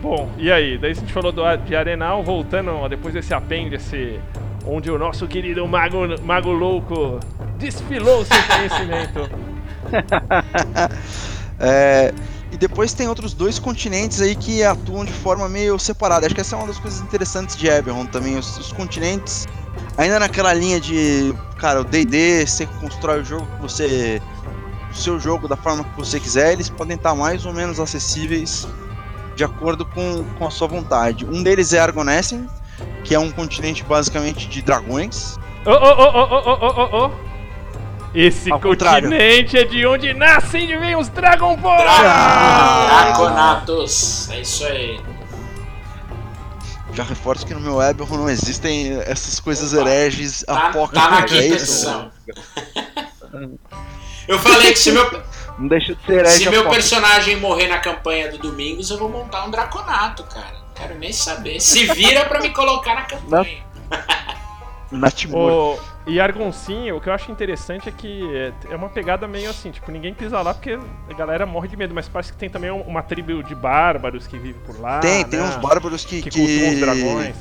[0.00, 0.78] Bom, e aí?
[0.78, 4.18] Daí a gente falou do, de Arenal, voltando depois desse apêndice
[4.66, 7.20] onde o nosso querido Mago, Mago Louco
[7.58, 9.30] desfilou seu conhecimento.
[11.58, 12.12] é,
[12.52, 16.26] e depois tem outros dois continentes aí que atuam de forma meio separada.
[16.26, 18.36] Acho que essa é uma das coisas interessantes de Eberron também.
[18.36, 19.48] Os, os continentes,
[19.96, 24.22] ainda naquela linha de, cara, o D&D, você constrói o jogo que você...
[24.90, 28.68] O seu jogo da forma que você quiser, eles podem estar mais ou menos acessíveis
[29.34, 31.24] de acordo com, com a sua vontade.
[31.24, 32.46] Um deles é Argonessen,
[33.02, 35.38] que é um continente basicamente de dragões.
[35.64, 37.31] Oh, oh, oh, oh, oh, oh, oh.
[38.14, 39.14] Esse Ao continente contrário.
[39.14, 41.78] é de onde nascem e vem os Dragon Ball!
[41.78, 44.28] Dra Draconatos!
[44.30, 45.00] É isso aí.
[46.92, 49.88] Já reforço que no meu web não existem essas coisas Opa.
[49.88, 51.08] hereges tá, apócrifas.
[51.08, 52.10] Tá na quinta é edição.
[54.28, 55.22] Eu falei que se meu,
[55.58, 59.08] não deixa de ser herege se meu personagem morrer na campanha do Domingos, eu vou
[59.08, 60.62] montar um Draconato, cara.
[60.74, 61.60] Quero nem saber.
[61.60, 63.64] Se vira pra me colocar na campanha.
[64.90, 65.78] Na Timor.
[65.78, 68.22] O, e Argoncinho, o que eu acho interessante é que
[68.68, 70.78] é- uma pegada meio assim, tipo, ninguém pisa lá porque
[71.08, 74.26] a galera morre de medo, mas parece que tem também um- uma tribo de bárbaros
[74.26, 74.98] que vive por lá.
[75.00, 75.46] Tem, tem né?
[75.46, 77.36] uns bárbaros que, que que, cultuam os dragões.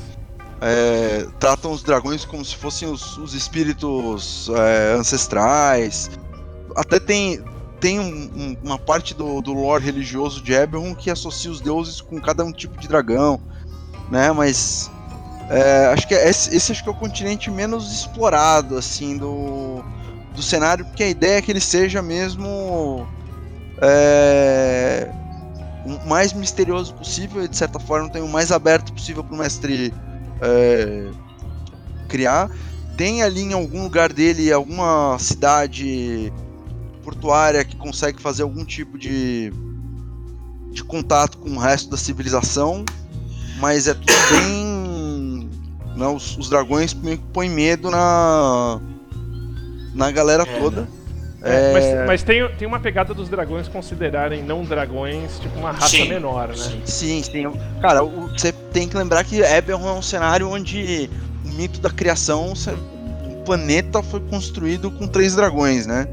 [0.62, 6.12] é, tratam os dragões como se fossem os, os espíritos é, ancestrais.
[6.76, 7.44] Até tem,
[7.80, 12.22] tem um- uma parte do, do lore religioso de Eberron que associa os deuses com
[12.22, 13.42] cada um tipo de dragão,
[14.12, 14.32] né?
[14.32, 14.92] Mas
[15.50, 19.84] é, acho que esse, esse acho que é o continente menos explorado assim do,
[20.36, 23.08] do cenário, porque a ideia é que ele seja mesmo
[23.82, 25.12] é,
[25.86, 29.38] o mais misterioso possível e de certa forma tem o mais aberto possível para o
[29.38, 29.94] mestre
[30.42, 31.10] é,
[32.08, 32.50] criar.
[32.96, 36.32] Tem ali em algum lugar dele alguma cidade
[37.04, 39.52] portuária que consegue fazer algum tipo de,
[40.72, 42.86] de contato com o resto da civilização,
[43.60, 44.81] mas é tudo bem.
[45.96, 48.80] Né, os, os dragões meio que põem medo na,
[49.94, 50.88] na galera É, toda.
[51.44, 55.72] É, mas É, mas tem, tem uma pegada dos dragões considerarem não dragões, tipo uma
[55.72, 56.82] raça Sim, menor, né?
[56.86, 57.24] sim.
[57.24, 57.52] Sim.
[57.82, 61.10] Cara, você tem que lembrar que Eberron é um cenário onde
[61.44, 66.08] o mito da criação, cê- o planeta foi construído com três dragões, né?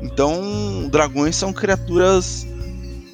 [0.00, 2.46] Então, dragões são criaturas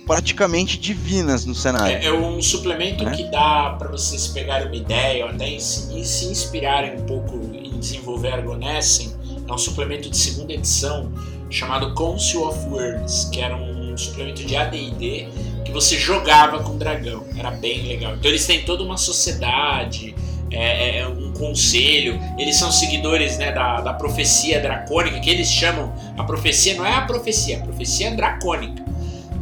[0.07, 1.97] praticamente divinas no cenário.
[1.97, 3.11] É, é um suplemento Né?
[3.11, 7.79] que dá pra vocês pegarem uma ideia ou até se, se inspirarem um pouco em
[7.79, 9.13] desenvolver Argonessen.
[9.47, 11.13] É um suplemento de segunda edição
[11.51, 15.29] chamado Council of Words, que era um suplemento de AD&D
[15.65, 17.25] que você jogava com dragão.
[17.37, 18.15] Era bem legal.
[18.15, 20.15] Então eles têm toda uma sociedade,
[20.53, 22.21] é, é, um conselho.
[22.39, 25.93] Eles são seguidores né, da, da profecia dracônica, que eles chamam.
[26.17, 28.86] A profecia não é a profecia, a profecia é dracônica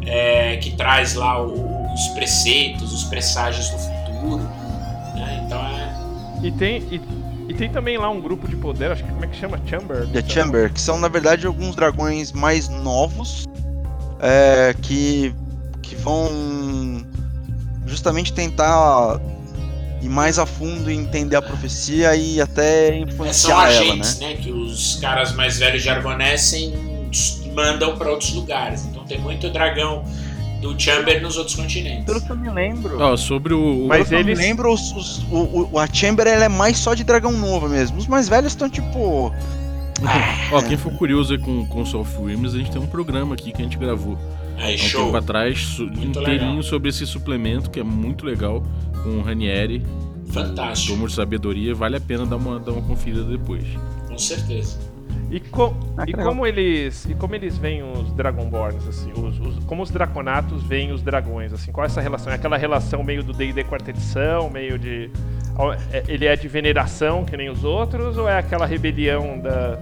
[0.07, 4.43] é, que traz lá o- os preceitos, os presságios do futuro.
[5.15, 5.43] né?
[5.47, 6.47] Então é.
[6.47, 7.01] E tem, e,
[7.49, 9.59] e tem também lá um grupo de poder, acho que como é que chama?
[9.67, 10.07] Chamber?
[10.09, 13.45] The Chamber, que são na verdade alguns dragões mais novos
[14.21, 15.35] é, que,
[15.83, 16.29] que vão
[17.87, 19.21] justamente tentar
[20.03, 23.91] ir mais a fundo em entender a profecia e até é, São influenciar ela, né?
[23.91, 24.35] agentes, né?
[24.35, 26.73] Que os caras mais velhos de Argonessen
[27.55, 28.85] mandam para outros lugares.
[29.15, 30.05] Tem muito dragão
[30.61, 32.05] do Chamber nos outros continentes.
[32.05, 33.17] Pelo que eu me lembro.
[33.17, 33.87] Sobre o.
[33.87, 36.49] Mas Pelo que eu eles- me lembro, os, os- o, o- a Chamber ela é
[36.49, 37.97] mais só de dragão novo mesmo.
[37.99, 39.33] Os mais velhos estão tipo.
[40.53, 43.53] Ó, quem for curioso aí com, com Soft Wims, a gente tem um programa aqui
[43.53, 44.19] que a gente gravou
[44.59, 45.05] Aí, um show.
[45.05, 46.63] tempo atrás, Muito inteirinho legal.
[46.65, 48.63] sobre esse suplemento, que é muito legal,
[49.03, 49.83] com o Ranieri,
[50.31, 53.65] Fantástico, Tomo de Sabedoria, vale a pena dar uma, dar uma conferida depois.
[54.09, 54.77] com certeza.
[55.37, 59.39] E, co- Ah, que e como eles e como eles veem os Dragonborns assim, os,
[59.41, 62.33] os- como os Draconatos veem os dragões assim, qual é essa relação?
[62.33, 65.11] É aquela relação meio do D&D quarta edição, meio de
[65.93, 69.79] é- ele é de veneração que nem os outros ou é aquela rebelião da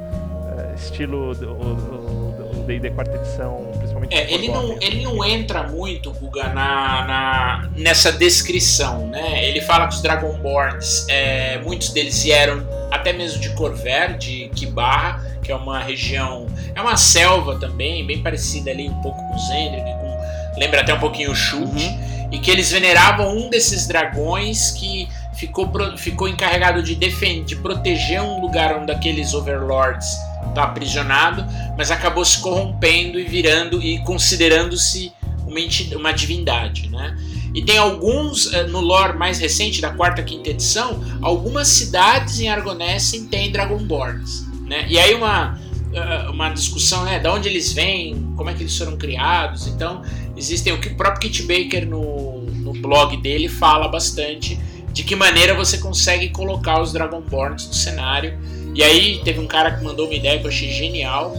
[0.70, 5.64] é, estilo do- o- D&D quarta edição, principalmente É, do ele não, ele não entra
[5.64, 9.48] muito, Guga, na, na- nessa descrição, né?
[9.48, 15.31] Ele fala que os Dragonborns, é, muitos deles vieram até mesmo de Corver, de Kibarra,
[15.42, 19.84] que é uma região, é uma selva também, bem parecida ali um pouco com Zendrick,
[19.84, 21.82] com, lembra até um pouquinho o Shult,
[22.30, 28.22] e que eles veneravam um desses dragões que ficou, ficou encarregado de defender, de proteger
[28.22, 30.06] um lugar onde aqueles overlords
[30.54, 31.44] tá aprisionado,
[31.76, 35.12] mas acabou se corrompendo e virando e considerando-se
[35.46, 35.60] uma,
[35.98, 37.16] uma divindade, né?
[37.54, 42.48] E tem alguns, eh, no lore mais recente, da quarta, quinta edição, algumas cidades em
[42.48, 44.86] Argonessen têm Dragonborns, né?
[44.88, 45.60] E aí uma,
[45.92, 50.00] eh, uma discussão, né, de onde eles vêm, como é que eles foram criados, então
[50.34, 54.58] existem, o que o próprio Kit Baker no, no blog dele fala bastante
[54.90, 58.38] de que maneira você consegue colocar os Dragonborns no cenário,
[58.74, 61.34] e aí teve um cara que mandou uma ideia que eu achei genial,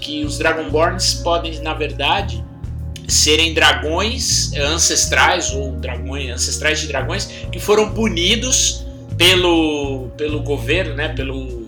[0.00, 2.42] que os Dragonborns podem, na verdade,
[3.06, 8.86] serem dragões ancestrais ou dragões ancestrais de dragões que foram punidos
[9.18, 11.67] pelo, pelo governo, né, pelo,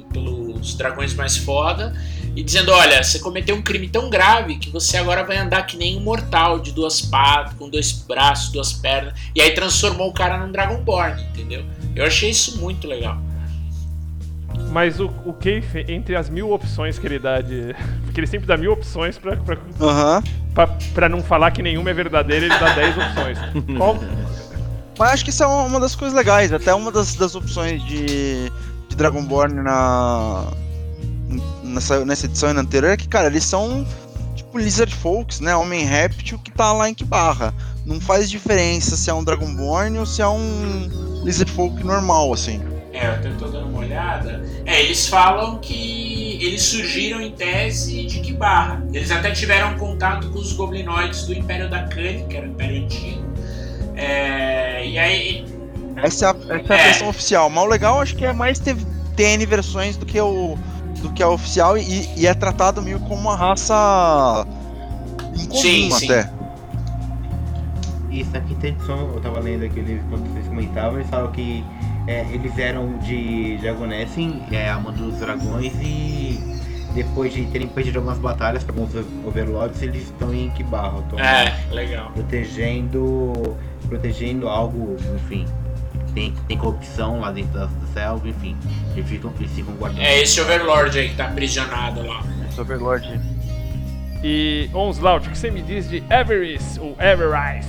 [0.61, 1.93] pelos dragões mais foda,
[2.37, 5.77] e dizendo, olha, você cometeu um crime tão grave que você agora vai andar que
[5.77, 10.13] nem um mortal de duas patas, com dois braços, duas pernas, e aí transformou o
[10.13, 11.65] cara num Dragonborn, entendeu?
[11.97, 13.19] Eu achei isso muito legal.
[14.71, 17.75] Mas o, o Keith, entre as mil opções que ele dá de.
[18.05, 19.57] Porque ele sempre dá mil opções pra, pra,
[20.55, 23.39] pra, pra não falar que nenhuma é verdadeira, ele dá 10 opções.
[23.77, 23.99] Qual,
[24.97, 26.53] Mas acho que isso é uma uma das coisas legais.
[26.53, 28.53] Até uma das, das opções de,
[28.91, 30.47] de Dragonborn na.
[31.63, 33.87] Nessa, nessa edição anterior é que, cara, eles são
[34.35, 35.55] tipo Lizard Folks, né?
[35.55, 37.55] Homem réptil que tá lá em que barra.
[37.87, 42.61] não faz diferença se é um Dragonborn ou se é um Lizard Folk normal, assim.
[42.93, 44.45] É, eu tô dando uma olhada.
[44.67, 48.85] É, eles falam que eles surgiram em tese de que barra.
[48.93, 52.83] Eles até tiveram contato com os goblinoides do Império da Cani, que era o Império
[52.83, 53.23] Antigo.
[53.95, 55.50] É, e aí.
[56.03, 56.85] Essa é a, essa é a É.
[56.85, 57.51] versão oficial.
[57.51, 58.77] Mas o legal acho que é mais ter
[59.17, 60.57] TN versões do que o
[61.01, 64.47] do que a oficial e, e é tratado meio como uma raça
[65.35, 66.05] incomum Sim, sim.
[66.13, 66.31] até.
[68.11, 71.65] Isso aqui tem som, eu tava lendo aqui eles, quando vocês comentavam, eles falam que
[72.09, 76.39] é, eles eram de Dragonessin, é, a mão dos dragões, e
[76.93, 78.93] depois de terem perdido algumas batalhas para alguns
[79.25, 82.11] overlords, eles estão em Kibarra, estão É, legal.
[82.13, 83.57] protegendo,
[83.89, 85.47] protegendo algo, enfim.
[86.15, 88.57] Tem, tem corrupção lá dentro da, da selva, enfim.
[88.95, 90.03] Eles ficam, eles ficam guardando.
[90.03, 92.23] É esse Overlord aí que tá aprisionado lá.
[92.49, 93.21] Esse Overlord.
[94.23, 97.69] E Onslaught, o que você me diz de Everis ou Everise?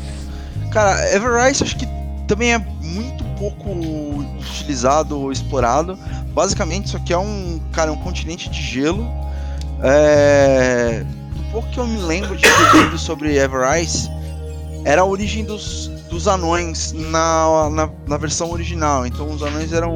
[0.72, 1.88] Cara, Everrise acho que
[2.28, 3.72] também é muito pouco
[4.40, 5.98] utilizado ou explorado.
[6.34, 9.08] Basicamente isso aqui é um, cara, um continente de gelo.
[9.82, 11.04] É...
[11.36, 14.10] Do pouco que eu me lembro de ter lido sobre Everrise,
[14.84, 19.06] era a origem dos, dos anões na, na, na versão original.
[19.06, 19.94] Então os anões eram.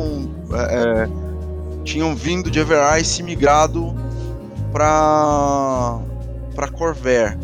[0.52, 1.26] é, é,
[1.84, 3.94] tinham vindo de Everrise e migrado
[4.72, 6.00] para
[6.56, 7.38] para Corvair.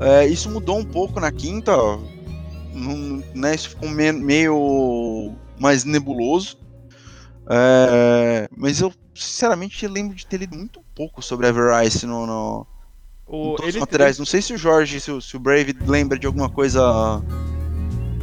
[0.00, 1.72] É, isso mudou um pouco na quinta,
[2.74, 6.58] não- né, isso ficou me- meio mais nebuloso.
[7.48, 12.66] É, mas eu sinceramente lembro de ter lido muito pouco sobre Everrise no, no,
[13.26, 14.18] O, ele, os materiais.
[14.18, 17.22] Não sei se o Jorge, se o, se o Brave lembra de alguma coisa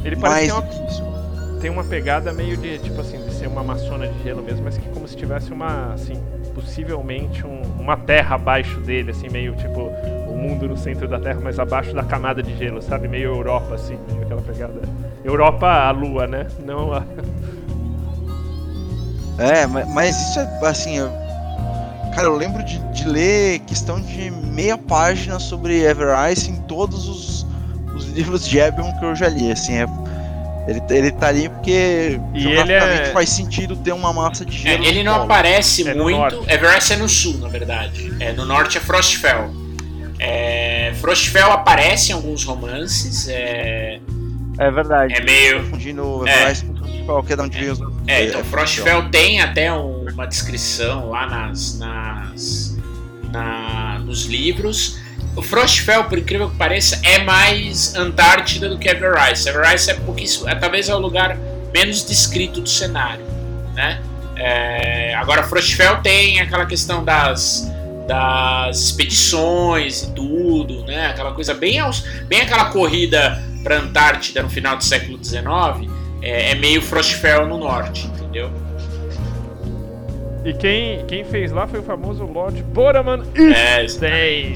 [0.02, 3.46] ele parece mais que é uma- tem uma pegada meio de, tipo assim, de ser
[3.46, 6.14] uma maçona de gelo mesmo, mas que como se tivesse uma, assim,
[6.54, 9.90] possivelmente um- uma terra abaixo dele, assim, meio tipo
[10.28, 13.08] o mundo no centro da terra, mas abaixo da camada de gelo, sabe?
[13.08, 14.80] Meio Europa, assim, meio aquela pegada.
[15.24, 16.46] Europa, a lua, né?
[16.64, 17.02] Não a...
[19.38, 20.98] É, ma- mas isso é assim.
[20.98, 21.23] eu-
[22.14, 27.46] cara, eu lembro de, de ler questão de meia página sobre Everrise em todos os,
[27.94, 29.50] os livros de Eberron que eu já li.
[29.50, 29.86] Assim, é,
[30.66, 34.56] ele, ele tá ali porque E geograficamente ele é- faz sentido ter uma massa de
[34.56, 34.84] É, gelo.
[34.84, 35.24] ele no não polo.
[35.24, 36.18] aparece É no muito.
[36.18, 36.52] norte.
[36.52, 38.12] Everest é no sul, na verdade.
[38.20, 39.50] É, no norte é Frostfell.
[40.18, 43.28] É, Frostfell aparece em alguns romances.
[43.28, 43.98] É,
[44.58, 45.12] É verdade.
[45.14, 45.64] é meio.
[45.64, 46.44] Confundindo É.
[47.04, 47.80] Frostfell, que é de onde veio os.
[48.06, 52.76] É, então Frostfell tem até um- uma descrição lá nas, nas
[53.30, 54.98] na- nos livros.
[55.36, 59.48] O Frostfell, por incrível que pareça, é mais Antártida do que Everrise.
[59.48, 61.36] Everrise é pouquíssimo, é, talvez é o lugar
[61.74, 63.24] menos descrito do cenário,
[63.74, 64.00] né?
[64.36, 67.70] É, agora Frostfell tem aquela questão das
[68.06, 71.06] das expedições e tudo, né?
[71.06, 75.90] Aquela coisa bem aos, bem aquela corrida para Antártida no final do século XIX
[76.24, 78.50] é, é meio Frostfell no norte, entendeu?
[80.44, 84.54] E quem, quem fez lá foi o famoso Lord Boraman É, Eastday.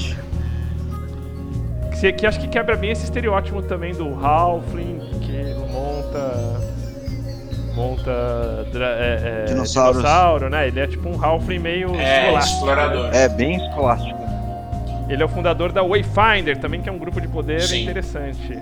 [1.90, 6.60] Que, se- que acho que quebra bem esse estereótipo também do Halfling, que monta.
[7.74, 8.66] monta.
[8.70, 10.68] dra- é, é, dinossauro, né?
[10.68, 12.56] Ele é tipo um Halfling meio é escolástico.
[12.58, 13.14] explorador.
[13.14, 14.18] É, bem escolástico.
[15.08, 17.84] Ele é o fundador da Wayfinder, também, que é um grupo de poder Sim.
[17.84, 18.58] interessante.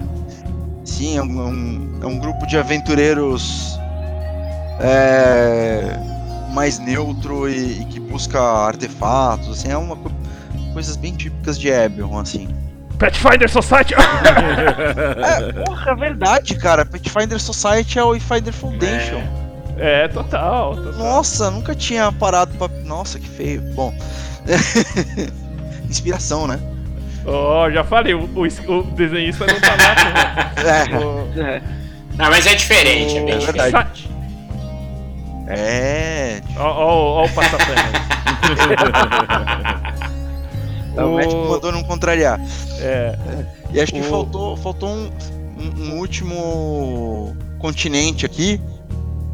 [0.87, 3.79] Sim, é um, é um- é um grupo de aventureiros
[4.81, 5.97] é,
[6.53, 10.11] mais neutro e, e que busca artefatos, assim, é uma co-
[10.73, 12.49] coisas bem típicas de Eberron, assim.
[12.99, 13.95] Pathfinder Society!
[15.27, 16.85] É, porra, é verdade, cara.
[16.87, 19.23] Pathfinder Society é o Pathfinder Foundation.
[19.77, 20.93] é, total, total.
[20.95, 22.69] Nossa, nunca tinha parado pra.
[22.85, 23.61] Nossa, que feio.
[23.75, 23.93] Bom.
[25.89, 26.59] Inspiração, né?
[27.27, 28.43] Oh, já falei, o, o,
[28.79, 30.53] o desenhista não tá lá.
[31.37, 31.57] É.
[31.57, 31.63] É.
[32.17, 33.63] Não, mas é diferente, é bem É diferente.
[33.63, 34.09] verdade.
[35.49, 36.41] é.
[36.57, 37.83] Ó, ó, ó o passapano.
[40.97, 42.41] O médico mandou não contrariar.
[42.81, 43.19] É,
[43.71, 45.11] E acho que O- faltou, faltou um,
[45.59, 48.59] um- um último continente aqui.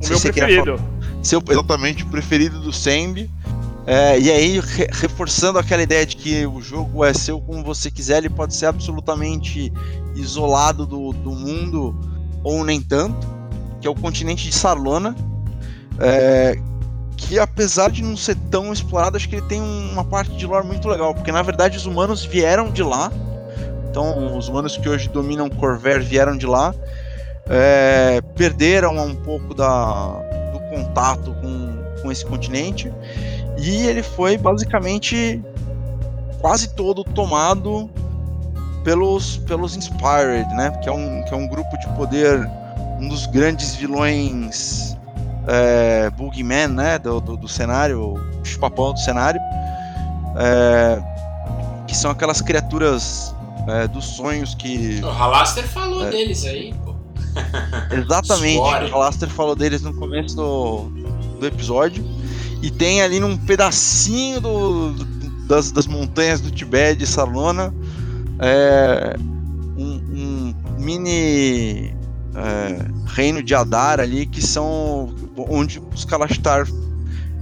[0.01, 0.81] o Se meu preferido.
[1.23, 3.31] Seu exatamente o preferido do Sembi.
[3.87, 7.91] É, e aí, re- reforçando aquela ideia de que o jogo é seu como você
[7.91, 9.73] quiser, ele pode ser absolutamente
[10.15, 11.95] isolado do, do mundo,
[12.45, 13.27] ou nem tanto,
[13.81, 15.17] que é o continente de Sarlona.
[15.99, 16.57] É,
[17.17, 20.47] que apesar de não ser tão explorado, acho que ele tem um- uma parte de
[20.47, 23.13] lore muito legal, porque na verdade os humanos vieram de lá.
[23.91, 26.75] Então, os humanos que hoje dominam Corvair vieram de lá.
[27.49, 30.13] é, perderam um pouco da,
[30.53, 32.91] do contato com, com esse continente.
[33.59, 35.43] E ele foi basicamente
[36.41, 37.89] quase todo tomado
[38.83, 40.71] pelos, pelos Inspired, né?
[40.83, 42.49] Que é, um, que é um grupo de poder,
[43.01, 44.97] um dos grandes vilões
[45.47, 46.99] é, Boogeyman, né?
[46.99, 49.41] Do, do, do cenário, o papão do cenário.
[50.37, 51.03] É,
[51.87, 53.35] que são aquelas criaturas
[53.69, 55.01] é, dos sonhos que.
[55.03, 56.95] O Halaster falou deles aí, pô.
[57.95, 58.87] Exatamente, Suore.
[58.87, 60.91] o Halaster falou deles no começo do,
[61.39, 62.05] do episódio.
[62.63, 64.93] E tem ali num pedacinho do,
[65.47, 67.75] das, das montanhas do Tibete de Salona
[68.39, 69.17] é,
[69.77, 71.95] um, um mini
[72.35, 76.67] é, reino de Adar ali que são onde os Kalashtar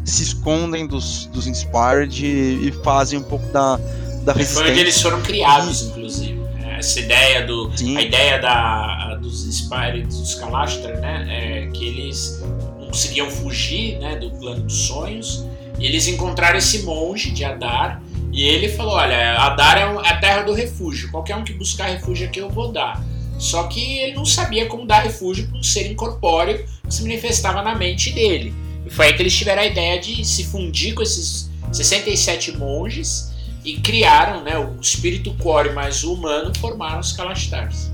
[0.04, 3.76] se escondem dos, dos Inspired e, e fazem um pouco da,
[4.24, 4.70] da Foi resistência.
[4.70, 6.40] onde eles foram criados, inclusive.
[6.78, 7.70] Essa ideia do.
[7.76, 7.96] Sim.
[7.96, 11.26] A ideia da, dos Inspired, dos Kalashtar, né?
[11.28, 12.42] É que eles
[12.90, 15.46] conseguiam fugir né, do plano dos sonhos.
[15.78, 18.02] E eles encontraram esse monge de Adar.
[18.32, 21.10] E ele falou: Olha, Adar é é a terra do refúgio.
[21.10, 23.02] Qualquer um que buscar refúgio aqui eu vou dar.
[23.38, 27.62] Só que ele não sabia como dar refúgio para um ser incorpóreo que se manifestava
[27.62, 28.52] na mente dele.
[28.84, 33.30] E foi aí que eles tiveram a ideia de se fundir com esses 67 monges
[33.64, 37.89] e criaram, né, o espírito core mais o humano formaram os Kalastars.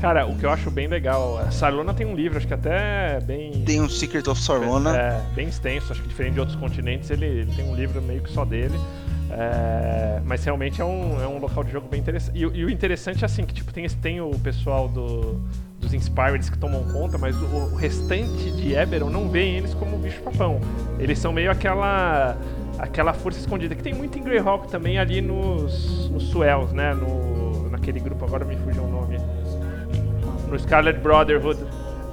[0.00, 3.18] Cara, o que eu acho bem legal, a Sarlona tem um livro, acho que até
[3.20, 3.50] bem.
[3.64, 4.96] Tem o Secret of Sarlona.
[4.96, 8.22] É, bem extenso, acho que diferente de outros continentes, ele, ele tem um livro meio
[8.22, 8.78] que só dele.
[9.30, 12.38] É, mas realmente é um, é um local de jogo bem interessante.
[12.38, 15.40] E, o- e o interessante é assim, que tipo, tem, tem o pessoal do,
[15.80, 19.98] dos Inspireds que tomam conta, mas o, o restante de Eberron não vê eles como
[19.98, 20.60] bicho papão.
[20.98, 22.36] Eles são meio aquela
[22.78, 26.94] aquela força escondida, que tem muito em Greyhawk também ali nos, nos Suels, né?
[26.94, 29.18] No, naquele grupo, agora me fugiu o nome.
[30.48, 31.58] No Scarlet Brotherhood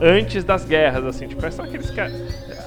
[0.01, 2.13] antes das guerras, assim, tipo, são aqueles caras.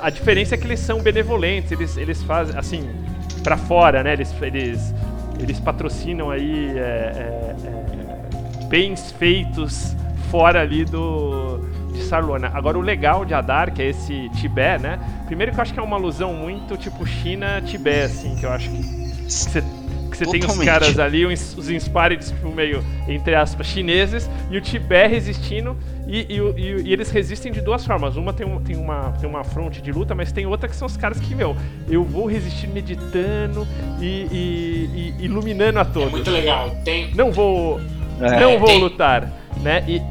[0.01, 2.89] A diferença é que eles são benevolentes, eles, eles fazem, assim,
[3.43, 4.13] pra fora, né?
[4.13, 4.95] Eles, eles,
[5.39, 9.97] eles patrocinam aí é, é, é, bens feitos
[10.31, 12.51] fora ali do de Sarlona.
[12.55, 14.99] Agora o legal de Adar, que é esse Tibé, né?
[15.27, 18.71] Primeiro que eu acho que é uma alusão muito tipo China-Tibé, assim, que eu acho
[18.71, 18.99] que
[19.29, 19.88] que
[20.19, 20.67] você você tem os Totalmente.
[20.69, 21.69] caras ali, os, os
[22.31, 27.53] tipo, meio, entre aspas, chineses, e o Tibé resistindo, e, e, e- e eles resistem
[27.53, 28.17] de duas formas.
[28.17, 30.87] Uma tem, um- tem, uma, tem uma fronte de luta, mas tem outra que são
[30.87, 31.57] os caras que, meu,
[31.89, 33.67] eu vou resistir meditando
[34.01, 36.11] e, e- e iluminando a É todos.
[36.11, 36.71] muito legal.
[36.85, 37.81] Tem, Não vou,
[38.21, 39.31] É, não vou tem- lutar,
[39.63, 39.85] né?
[39.87, 40.03] E,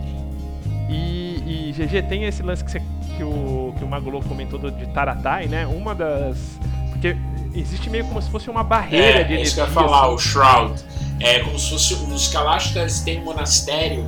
[0.90, 2.80] e, e, GG, tem esse lance que, você,
[3.16, 3.88] que, o, que o
[4.22, 5.66] comentou do- de Taratai, né?
[5.68, 6.58] Uma das...
[6.92, 7.16] Porque
[7.60, 9.90] existe meio como se fosse uma barreira de é, é isso que eu ia energia,
[9.90, 10.14] falar, assim.
[10.14, 10.84] o Shroud.
[11.20, 11.94] É como se fosse.
[11.94, 14.06] Os Kalastars têm um monastério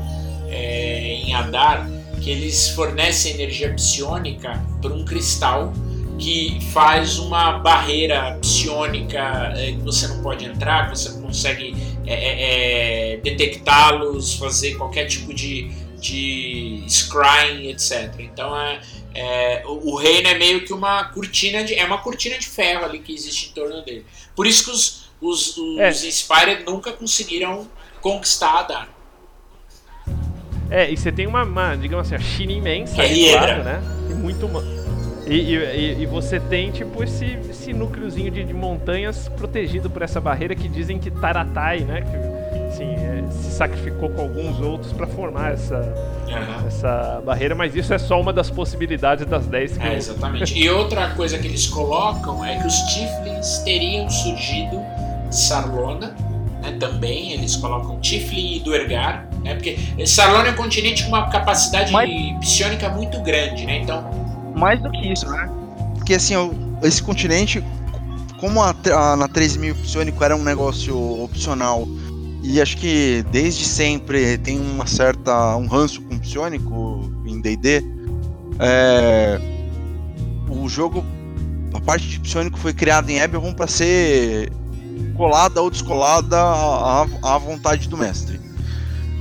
[0.50, 1.90] é, em Adar
[2.22, 5.74] que eles fornecem energia psionica para um cristal
[6.18, 11.74] que faz uma barreira psionica é, que você não pode entrar, que você não consegue
[12.06, 18.14] é, é, é, detectá-los, fazer qualquer tipo de, de scrying, etc.
[18.20, 18.80] Então é,
[19.14, 21.74] é, o, o reino é meio que uma cortina de.
[21.76, 24.06] É uma cortina de ferro ali que existe em torno dele.
[24.36, 25.90] Por isso que os, os, os É.
[25.90, 27.68] Inspired nunca conseguiram
[28.02, 28.90] conquistar Adar.
[30.72, 33.82] É, e você tem uma, uma, digamos assim, a China imensa é lado, né?
[34.10, 34.48] E muito.
[35.26, 40.02] E, e, e- e você tem, tipo, esse, esse núcleozinho de, de montanhas protegido por
[40.02, 42.02] essa barreira que dizem que Taratai, né?
[42.02, 42.39] Que,
[42.80, 45.76] assim, é, se sacrificou com alguns outros pra formar essa,
[46.30, 46.68] Aham.
[46.68, 50.58] essa barreira, mas isso é só uma das possibilidades das 10 que É, exatamente.
[50.58, 54.80] E outra coisa que eles colocam é que os Tiflins teriam surgido
[55.30, 56.16] de Sarlona,
[56.62, 57.34] né, também.
[57.34, 62.10] Eles colocam Tiflin e Duergar, né, porque Sarlona é um continente com uma capacidade Mas-
[62.40, 63.80] psionica muito grande, né?
[63.80, 64.10] Então,
[64.56, 65.50] Mais do que isso, né?
[65.96, 66.34] Porque assim,
[66.82, 67.64] esse continente,
[68.40, 71.88] como a, a- na 3000 psionico era um negócio opcional,
[72.50, 75.56] e acho que desde sempre tem uma certa.
[75.56, 77.84] um ranço com psionico em DD,
[78.60, 79.40] é,
[80.50, 81.06] o jogo.
[81.72, 84.52] A parte de psionico foi criada em Eberron para ser
[85.16, 88.42] colada ou descolada à, à- vontade do mestre.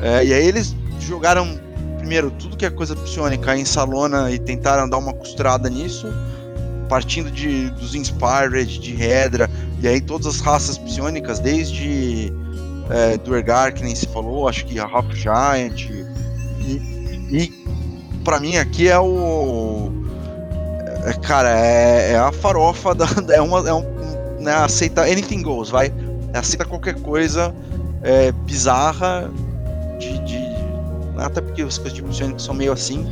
[0.00, 1.60] É, e aí eles jogaram
[1.98, 6.06] primeiro tudo que é coisa psionica em Salona e tentaram dar uma costurada nisso,
[6.88, 9.50] partindo de dos Inspired, de Hedra,
[9.82, 12.32] e aí todas as raças psionicas, desde
[12.90, 15.88] é, Duergar, que nem se falou, acho que a Half Giant,
[16.60, 16.80] e,
[17.30, 17.52] e
[18.24, 19.90] para mim aqui é o.
[21.06, 23.06] é, cara, é, é a farofa da.
[23.34, 23.68] É uma.
[23.68, 23.84] É um,
[24.40, 25.92] né, aceita anything goes, vai.
[26.32, 27.54] Aceita qualquer coisa
[28.02, 29.30] é, bizarra
[29.98, 30.48] de, de-
[31.16, 33.06] Até porque as coisas de psionico são meio assim.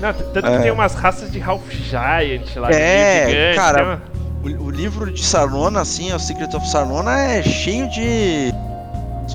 [0.00, 0.56] Não, tanto É.
[0.56, 2.70] que tem umas raças de Half Giant lá.
[2.70, 4.02] É, gigante, cara, uma-
[4.44, 8.52] O, o livro de Sarlona, assim, o Secret of Sarlona, é cheio de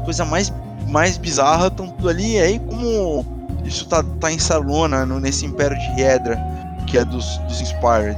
[0.02, 0.54] coisas mais,
[0.88, 2.34] mais bizarras estão tudo ali.
[2.34, 3.26] E aí, como
[3.64, 6.38] isso tá, tá em Salona, no, nesse Império de Hiedra,
[6.88, 8.18] que é dos, dos Inspired,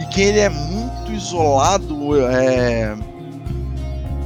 [0.00, 2.94] e que ele é muito isolado é,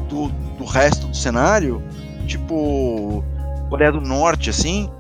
[0.09, 1.83] do, do resto do cenário,
[2.27, 3.25] tipo
[3.69, 4.91] Coreia do Norte, assim.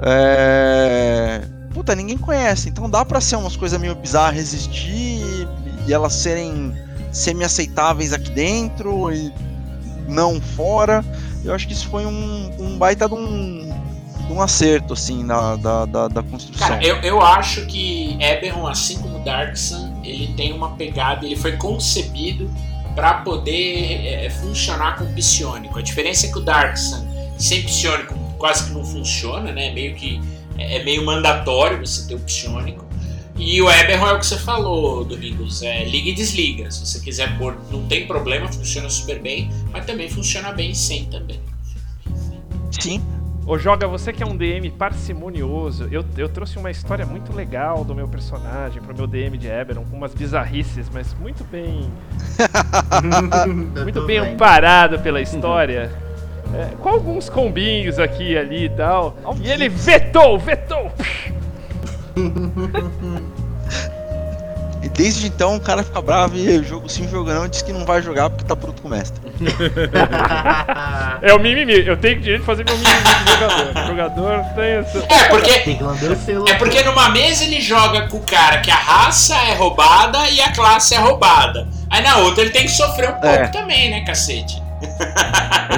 [0.00, 1.42] É...
[1.72, 5.48] Puta, ninguém conhece, então dá pra ser umas coisas meio bizarras existir
[5.86, 6.74] e elas serem
[7.12, 9.32] semi-aceitáveis aqui dentro e
[10.08, 11.04] não fora.
[11.44, 13.70] Eu acho que isso foi um, um baita de um,
[14.26, 16.68] de um acerto, assim, na, da, da, da construção.
[16.68, 21.56] Cara, eu, eu acho que Eberron, assim como Darksun, ele tem uma pegada, ele foi
[21.56, 22.50] concebido
[22.94, 25.78] para poder é, funcionar com psionico.
[25.78, 27.06] A diferença é que o Darksun,
[27.38, 29.72] sem psionico, quase que não funciona, né?
[29.72, 30.20] Meio que
[30.58, 32.87] é meio mandatório você ter o psionico.
[33.38, 36.70] E o Eberron é o que você falou, Domingos, é liga e desliga.
[36.70, 41.04] Se você quiser pôr, não tem problema, funciona super bem, mas também funciona bem sem
[41.04, 41.40] também.
[42.80, 43.00] Sim.
[43.46, 47.82] Ô Joga, você que é um DM parcimonioso, eu, eu trouxe uma história muito legal
[47.82, 51.90] do meu personagem pro meu DM de Eberron, com umas bizarrices, mas muito bem.
[53.82, 55.90] muito bem amparado pela história.
[56.52, 59.16] É, com alguns combinhos aqui e ali e tal.
[59.40, 60.92] E ele vetou, vetou!
[64.80, 67.84] E desde então o cara fica bravo e jogo sim jogando e diz que não
[67.84, 69.20] vai jogar porque tá bruto com o mestre.
[71.20, 72.94] é o mimimi, eu tenho direito de fazer meu mimimi
[73.24, 73.72] de jogador.
[73.82, 74.98] O jogador tem essa.
[75.12, 75.76] É, porque.
[76.48, 80.40] É porque numa mesa ele joga com o cara que a raça é roubada e
[80.40, 81.66] a classe é roubada.
[81.90, 83.48] Aí na outra ele tem que sofrer um pouco É.
[83.48, 84.62] também, né, cacete?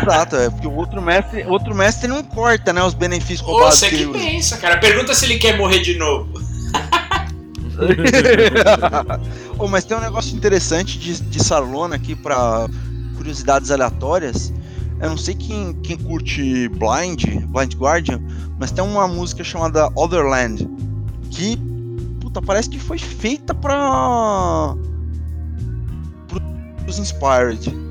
[0.03, 3.91] Exato, é porque o outro mestre, outro mestre não corta, né, os benefícios roubados você
[3.91, 4.79] que que pensa, cara.
[4.79, 6.41] Pergunta se ele quer morrer de novo.
[9.59, 12.67] Ô, mas tem um negócio interessante de, de Sarlona aqui pra
[13.17, 14.53] curiosidades aleatórias.
[15.01, 18.21] Eu não sei quem, quem curte Blind, Blind Guardian,
[18.59, 20.69] mas tem uma música chamada Otherland
[21.31, 21.57] que,
[22.21, 24.75] puta, parece que foi feita pra.
[26.85, 27.90] pros Inspired.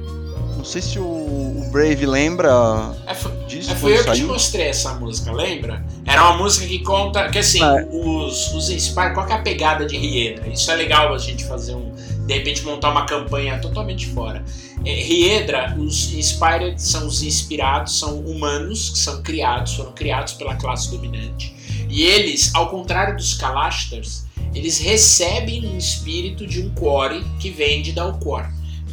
[0.60, 4.24] Não sei se o, o Brave lembra É, foi, disso é, foi eu que te
[4.24, 5.86] mostrei essa música, lembra?
[6.06, 7.30] Era uma música que conta.
[7.30, 7.88] Que assim, É.
[7.90, 10.50] os, os Inspire, qual é a pegada de Riedra?
[10.50, 11.94] Isso é legal a gente fazer um.
[12.28, 14.44] De repente montar uma campanha totalmente fora.
[14.84, 20.56] É, Riedra, os Inspired são os inspirados, são humanos que são criados, foram criados pela
[20.58, 21.56] classe dominante.
[21.90, 27.82] E eles, ao contrário dos Kalastars, eles recebem um espírito de um Core que vem
[27.82, 28.46] de Dalcor.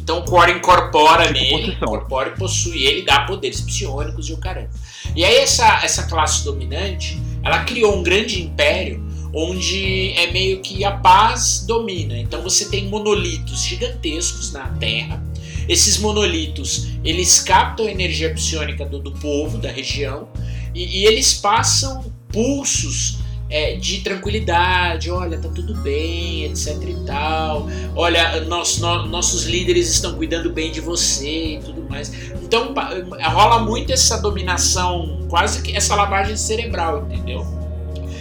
[0.07, 1.73] Então o Core incorpora nele, possessão.
[1.73, 4.69] incorpora e possui ele, dá poderes psionicos e o caramba.
[5.13, 10.85] E aí essa, essa classe dominante, ela criou um grande império onde é meio que
[10.85, 12.17] a paz domina.
[12.17, 15.21] Então você tem monolitos gigantescos na Terra.
[15.67, 20.29] Esses monolitos, eles captam a energia psionica do, do povo, da região,
[20.73, 23.19] e, e eles passam pulsos
[23.49, 27.67] é, de tranquilidade, olha, tá tudo bem, etc e tal.
[27.95, 32.11] Olha, nós, no- nossos líderes estão cuidando bem de você e tudo mais.
[32.43, 32.91] Então pa-
[33.29, 37.45] rola muito essa dominação, quase que essa lavagem cerebral, entendeu?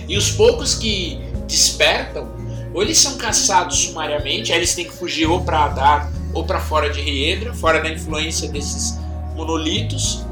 [0.09, 1.18] E os poucos que
[1.49, 2.29] despertam,
[2.72, 6.61] ou eles são caçados sumariamente, aí eles têm que fugir ou pra Adar ou pra
[6.61, 8.99] fora de Riedra, fora da influência desses
[9.35, 10.24] monolitos.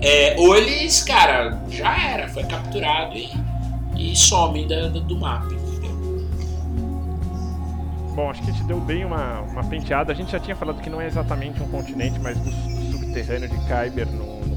[0.00, 3.28] É, ou eles, cara, já era, foi capturado e,
[3.96, 5.94] e somem da- da- do mapa, entendeu?
[8.14, 10.12] Bom, acho que te deu bem uma, uma penteada.
[10.12, 13.48] A gente já tinha falado que não é exatamente um continente, mas do, do subterrâneo
[13.48, 14.54] de Kyber no, no,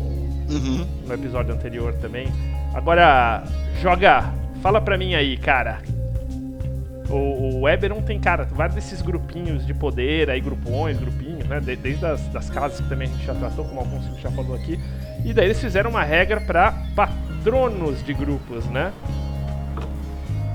[0.50, 0.86] Uhum.
[1.08, 2.28] no episódio anterior também.
[2.74, 3.44] Agora,
[3.82, 4.32] joga,
[4.62, 5.80] fala pra mim aí, cara.
[7.10, 11.60] O, o Eberron tem, cara, vários desses grupinhos de poder, aí grupões, grupinhos, né?
[11.60, 14.14] de- Desde as das casas que também a gente já tratou, como alguns que a
[14.14, 14.80] gente já falou aqui.
[15.26, 18.92] E daí eles fizeram uma regra pra patronos de grupos, né?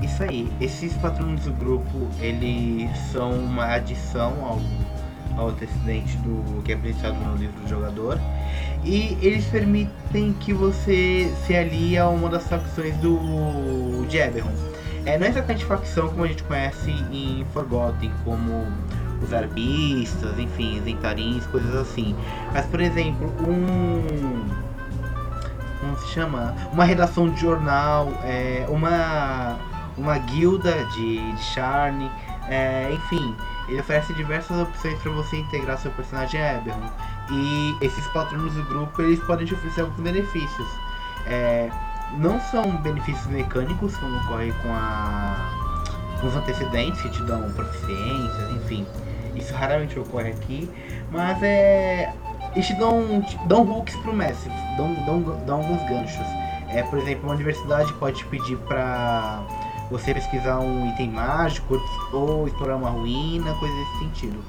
[0.03, 4.61] Isso aí, esses patronos do grupo, eles são uma adição ao,
[5.37, 8.19] ao antecedente do que é apresentado no livro do jogador.
[8.83, 14.19] E eles permitem que você se alie a uma das facções do de.
[14.19, 18.67] É, não é exatamente facção como a gente conhece em Forgotten, como
[19.21, 22.13] os arbistas, enfim, zentarins, coisas assim.
[22.53, 24.45] Mas, por exemplo, um.
[25.79, 26.53] Como se chama?
[26.73, 29.57] Uma redação de jornal, é, uma,
[29.97, 32.09] uma guilda de, de charne,
[32.47, 33.35] é, enfim.
[33.67, 36.89] Ele oferece diversas opções para você integrar seu personagem a Eberron.
[37.31, 40.67] E esses patronos do grupo eles podem te oferecer alguns benefícios.
[41.25, 41.69] É,
[42.17, 45.35] não são benefícios mecânicos, como ocorre com, a,
[46.19, 48.85] com os antecedentes que te dão proficiências, enfim.
[49.35, 50.69] Isso raramente ocorre aqui,
[51.11, 52.13] mas é
[52.55, 56.27] eles te dão, te dão hooks pro mestre, dão, dão, dão alguns ganchos.
[56.69, 59.43] É, por exemplo, uma universidade pode te pedir pra
[59.93, 61.79] você pesquisar um item mágico
[62.11, 64.43] ou explorar uma ruína, coisa desse sentido.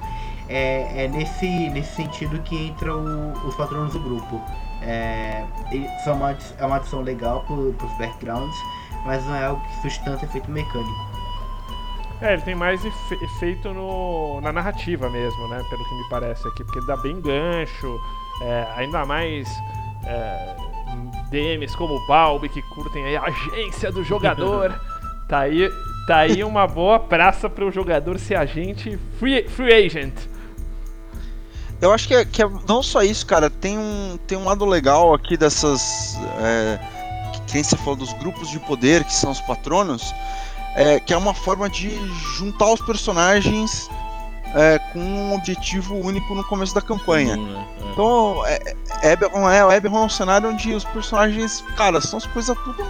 [0.49, 4.41] É, é nesse, nesse sentido que entra o, os patronos do grupo.
[4.81, 5.45] É,
[6.03, 8.57] são uma, é uma adição legal para os backgrounds,
[9.05, 11.15] mas não é algo que sustenta efeito mecânico.
[12.21, 15.63] É, ele tem mais efeito no, na narrativa mesmo, né?
[15.69, 17.99] Pelo que me parece aqui, porque ele dá bem gancho,
[18.41, 19.47] é, ainda mais
[20.05, 20.55] é,
[21.29, 24.73] DMs como o Balbi que curtem a agência do jogador.
[25.27, 25.71] tá, aí,
[26.07, 30.13] tá aí uma boa praça para o jogador ser agente free, free agent.
[31.81, 33.49] Eu acho que é, que é não só isso, cara.
[33.49, 36.17] Tem um, tem um lado legal aqui dessas.
[36.41, 36.79] É,
[37.47, 40.13] quem você falou dos grupos de poder, que são os patronos
[40.75, 41.89] é, que é uma forma de
[42.37, 43.89] juntar os personagens
[44.53, 47.37] é, com um objetivo único no começo da campanha.
[47.37, 47.91] Hum, é, é.
[47.91, 52.17] Então, é, é, Eberron é, o Eberron é um cenário onde os personagens, cara, são
[52.17, 52.83] as coisas tudo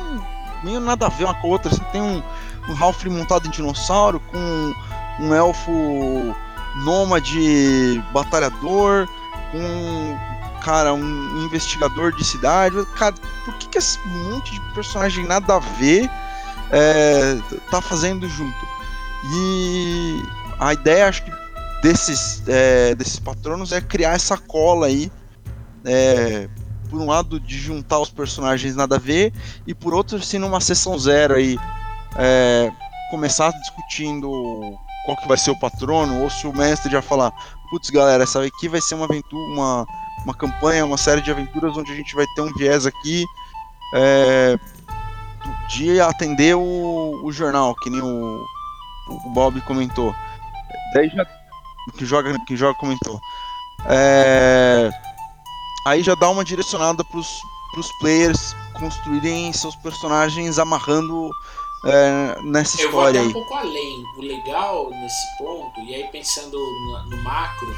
[0.66, 1.72] meio nada a ver uma com a outra.
[1.72, 2.22] Você tem um,
[2.68, 4.74] um Halfling montado em dinossauro, com
[5.20, 6.36] um elfo
[6.84, 9.08] nômade batalhador,
[9.52, 10.18] com
[10.64, 12.76] cara, um investigador de cidade.
[12.98, 13.14] Cara,
[13.46, 16.10] por que, que esse monte de personagem nada a ver
[16.72, 17.38] é,
[17.70, 18.68] tá fazendo junto.
[19.32, 20.24] E
[20.60, 21.32] a ideia, acho que,
[21.82, 25.12] desses, é, desses patronos é criar essa cola aí.
[25.86, 26.50] É,
[26.90, 29.34] por um lado, de juntar os personagens nada a ver,
[29.66, 31.58] e por outro, se numa sessão zero aí
[32.18, 32.72] é,
[33.10, 34.30] começar discutindo
[35.06, 37.32] qual que vai ser o patrono, ou se o mestre já falar,
[37.70, 39.86] putz galera, essa aqui vai ser uma aventura, uma,
[40.24, 43.26] uma campanha, uma série de aventuras onde a gente vai ter um viés aqui
[43.94, 44.58] é,
[45.70, 48.46] de atender o, o jornal, que nem o,
[49.10, 50.14] o Bob comentou.
[50.94, 51.26] Daí já.
[51.98, 53.20] Que joga, que joga comentou.
[53.88, 54.90] É,
[55.86, 57.40] aí já dá uma direcionada pros,
[57.72, 61.30] pros players construírem seus personagens amarrando
[61.86, 64.04] é, nessa Eu história vou até um pouco além.
[64.18, 67.74] O legal nesse ponto, e aí pensando no, no macro,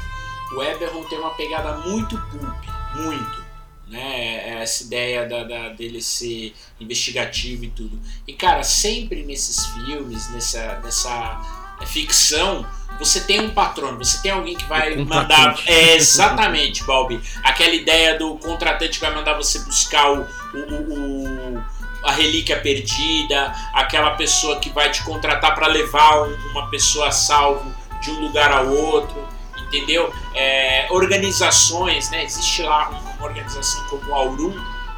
[0.56, 2.64] o Eberron tem uma pegada muito pulp,
[2.96, 3.48] muito
[3.88, 4.48] né?
[4.48, 7.98] É essa ideia da, da, dele ser investigativo e tudo.
[8.26, 12.66] E cara, sempre nesses filmes, nessa, nessa ficção,
[12.98, 15.56] você tem um patrono, você tem alguém que vai mandar.
[15.66, 17.20] É, exatamente, Balbi.
[17.44, 21.64] Aquela ideia do contratante que vai mandar você buscar o, o, o
[22.04, 27.74] a relíquia perdida, aquela pessoa que vai te contratar para levar uma pessoa a salvo
[28.00, 29.26] de um lugar a outro,
[29.58, 30.12] entendeu?
[30.34, 32.24] É, organizações, né?
[32.24, 34.52] Existe lá uma organização como o Aurum,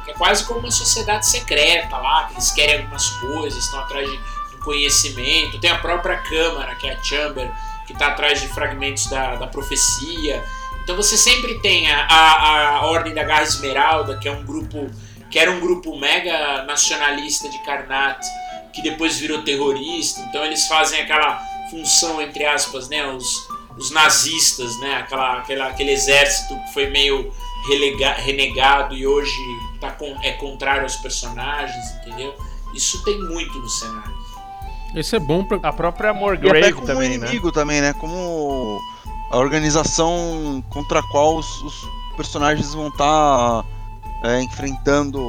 [0.05, 4.09] que é quase como uma sociedade secreta lá, que eles querem algumas coisas, estão atrás
[4.09, 4.19] de,
[4.63, 5.59] conhecimento.
[5.59, 7.51] Tem a própria Câmara, que é a Chamber,
[7.85, 10.43] que está atrás de fragmentos da, da profecia.
[10.83, 14.89] Então você sempre tem a, a, a Ordem da Garra Esmeralda, que é um grupo
[15.29, 18.21] que era um grupo mega nacionalista de Karnat,
[18.73, 20.19] que depois virou terrorista.
[20.21, 23.47] Então eles fazem aquela função entre aspas, né, os,
[23.77, 27.33] os nazistas, né, aquela, aquela aquele exército que foi meio
[27.69, 29.37] relega, renegado e hoje
[29.79, 32.35] tá com, é contrário aos personagens, entendeu?
[32.73, 34.10] Isso tem muito no cenário.
[34.95, 35.57] Isso é bom pra.
[35.63, 37.53] A própria Morgrave como também, um inimigo né?
[37.53, 37.93] também, né?
[37.93, 38.79] Como
[39.31, 43.65] a organização contra a qual os, os personagens vão estar tá,
[44.23, 45.19] é, enfrentando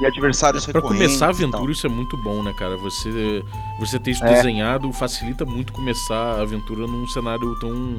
[0.00, 2.76] e adversários Para começar a aventura isso é muito bom, né, cara?
[2.76, 3.42] Você
[3.78, 4.34] você ter isso é.
[4.34, 7.98] desenhado facilita muito começar a aventura num cenário tão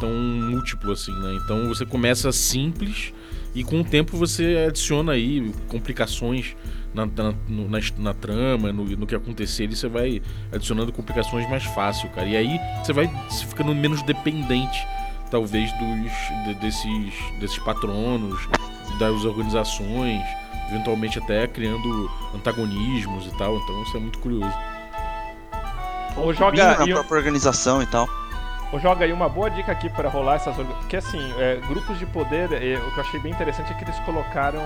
[0.00, 1.38] tão múltiplo assim, né?
[1.44, 3.12] Então você começa simples
[3.54, 6.54] e com o tempo você adiciona aí complicações
[6.94, 11.64] na, na, na, na trama, no, no, que acontecer, e você vai adicionando complicações mais
[11.64, 12.26] fácil, cara.
[12.26, 13.10] E aí você vai
[13.48, 14.86] ficando menos dependente,
[15.30, 18.38] talvez, dos de, desses, desses patronos,
[18.98, 20.22] das organizações,
[20.70, 23.56] eventualmente até criando antagonismos e tal.
[23.56, 24.54] Então isso é muito curioso.
[26.16, 28.08] Ou joga na própria organização e tal.
[28.72, 32.04] Ou joga aí uma boa dica aqui para rolar essas porque assim é, grupos de
[32.06, 34.60] poder é, o que eu achei bem interessante é que eles colocaram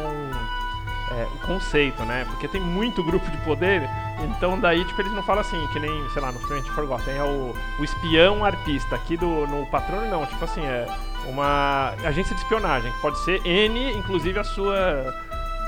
[1.13, 2.25] é, o conceito né?
[2.27, 3.89] Porque tem muito grupo de poder
[4.23, 7.25] então daí tipo eles não falam assim que nem sei lá no French Forgotten é
[7.25, 10.25] o, o espião arpista aqui do no patrono não.
[10.27, 10.87] Tipo assim é
[11.27, 15.15] uma agência de espionagem que pode ser N inclusive a sua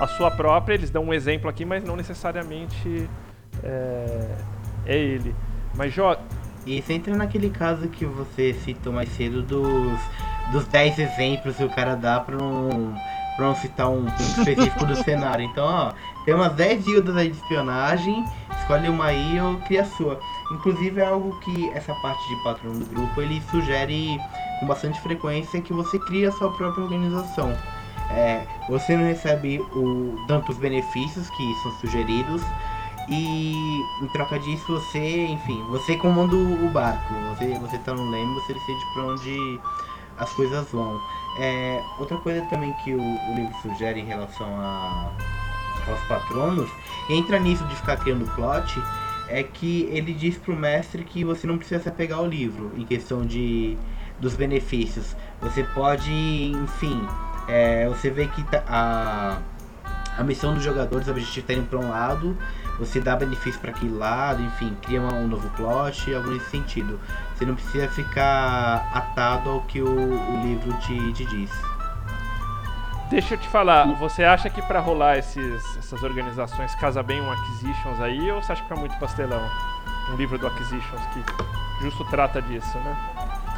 [0.01, 0.75] a sua própria.
[0.75, 3.09] Eles dão um exemplo aqui mas não necessariamente
[3.63, 4.37] é,
[4.87, 5.35] é ele.
[5.75, 6.21] Mas joga
[6.67, 10.01] isso entra naquele caso que você citou mais cedo dos,
[10.51, 12.95] dos 10 exemplos que o cara dá pra não,
[13.37, 15.45] pra não citar um ponto específico do cenário.
[15.45, 15.93] Então, ó,
[16.25, 18.25] tem umas 10 guildas aí de espionagem,
[18.61, 20.21] escolhe uma aí ou cria a sua.
[20.53, 24.19] Inclusive é algo que essa parte de patrão do grupo ele sugere
[24.61, 27.57] com bastante frequência que você cria a sua própria organização.
[28.11, 32.43] É, você não recebe o, tanto os benefícios que são sugeridos
[33.09, 38.35] e em troca disso você, enfim, você comanda o barco, você, você tá no leme,
[38.35, 39.61] você decide para onde
[40.19, 41.01] as coisas vão.
[41.39, 45.11] É, outra coisa também que o, o livro sugere em relação a,
[45.89, 46.71] aos patronos,
[47.09, 48.81] entra nisso de ficar criando plot,
[49.29, 52.85] é que ele diz pro mestre que você não precisa se apegar ao livro em
[52.85, 53.77] questão de
[54.21, 55.17] dos benefícios.
[55.41, 57.07] Você pode, enfim,
[57.49, 59.39] é, você vê que tá, a,
[60.17, 62.37] a missão dos jogadores, o objetivo está indo para um lado,
[62.79, 67.01] você dá benefício para aquele lado, enfim, cria um novo plot, algo nesse sentido.
[67.35, 71.51] Você não precisa ficar atado ao que o, o livro te, te diz.
[73.11, 77.31] Deixa eu te falar, você acha que pra rolar esses, essas organizações casa bem um
[77.31, 79.49] Acquisitions aí ou você acha que fica muito pastelão?
[80.13, 81.23] Um livro do Acquisitions que
[81.83, 82.97] justo trata disso, né?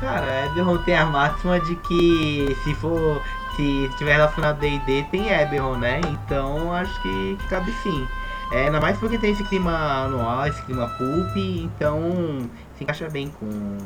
[0.00, 3.22] Cara, Eberron tem a máxima de que se for.
[3.54, 6.02] Se tiver relacionado a DD tem Eberron, né?
[6.06, 8.06] Então acho que, que cabe sim.
[8.52, 12.48] É, ainda mais porque tem esse clima anual, esse clima pulp, então
[12.78, 13.78] se encaixa bem com,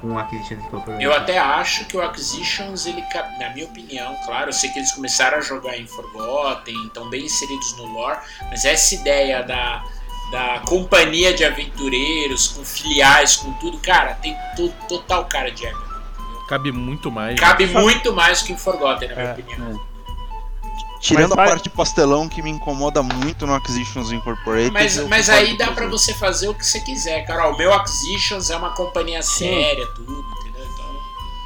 [0.00, 1.04] com Acquisitions Incorporated.
[1.04, 3.04] Eu até acho que o Acquisitions, ele,
[3.38, 7.24] na minha opinião, claro, eu sei que eles começaram a jogar em Forgotten, estão bem
[7.26, 8.18] inseridos no lore,
[8.50, 9.84] mas essa ideia da,
[10.30, 15.92] da companhia de aventureiros, com filiais, com tudo, cara, tem to- total cara de Eberron.
[16.48, 17.38] Cabe muito mais.
[17.38, 19.32] Cabe muito mais que em Forgotten, na minha É.
[19.32, 19.91] opinião.
[21.02, 24.70] Tirando Mas a parte pastelão que me incomoda muito no Acquisitions Incorporated.
[24.70, 27.48] Mas, mas aí dá pra você fazer o que você quiser, cara.
[27.48, 30.64] O meu Acquisitions é uma companhia séria, tudo, entendeu?
[30.64, 30.86] Então,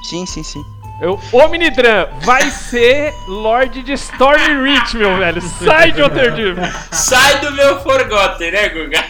[0.05, 0.63] Sim, sim, sim.
[0.99, 5.43] Eu, ô Minidran, vai ser Lorde de Storm Reach, meu velho.
[5.43, 6.57] Sai de Waterdeep.
[6.91, 9.05] sai do meu Forgotten, né, Guga?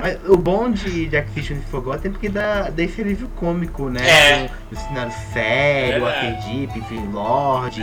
[0.00, 4.06] Mas o bom de, de Acquisitions Forgotten é porque dá, dá esse alívio cômico, né?
[4.06, 4.50] É.
[4.70, 6.26] Do cenário sério, Verdade.
[6.26, 7.82] Archetype, enfim, Lords.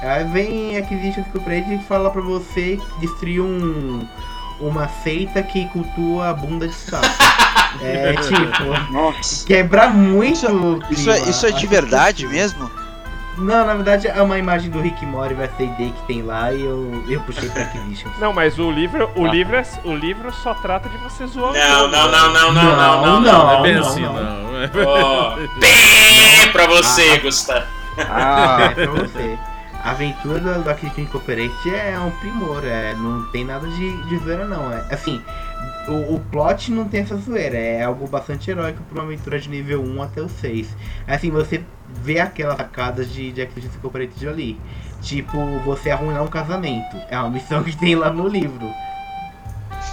[0.00, 4.08] Aí vem Acquisitions Incorporated e fala pra você destruir um,
[4.58, 7.06] uma seita que cultua a bunda de sapo.
[7.82, 9.46] é tipo, Nossa.
[9.46, 12.70] quebra muito o Isso é, isso é de verdade que- mesmo?
[13.38, 16.52] Não, na verdade é uma imagem do Rick Mori vai ser ID que tem lá
[16.52, 18.12] e eu, eu puxei pra Acquisitions.
[18.20, 19.30] Não, mas o livro, o Ah.
[19.30, 22.52] livro, é, o livro só trata de você zoar o Não, jogo, não, não, não,
[22.52, 23.32] não, não, Não, não, não.
[23.46, 24.14] Não é bem não, assim, não.
[25.58, 27.18] bem pra você, Ah.
[27.22, 27.66] Gustavo.
[27.98, 29.38] Ah, É pra você.
[29.82, 34.44] A aventura do, Acquisition Incorporated é um primor, é, não tem nada de, de zoeira
[34.44, 34.70] não.
[34.70, 35.22] É, assim,
[35.90, 39.48] o, o plot não tem essa zoeira, é algo bastante heróico pra uma aventura de
[39.48, 40.74] nível 1 até o 6.
[41.06, 44.60] Assim, você vê aquelas sacadas de, de Acquisition Incorporated ali.
[45.02, 46.96] Tipo, você arruinar um casamento.
[47.08, 48.70] É uma missão que tem lá no livro.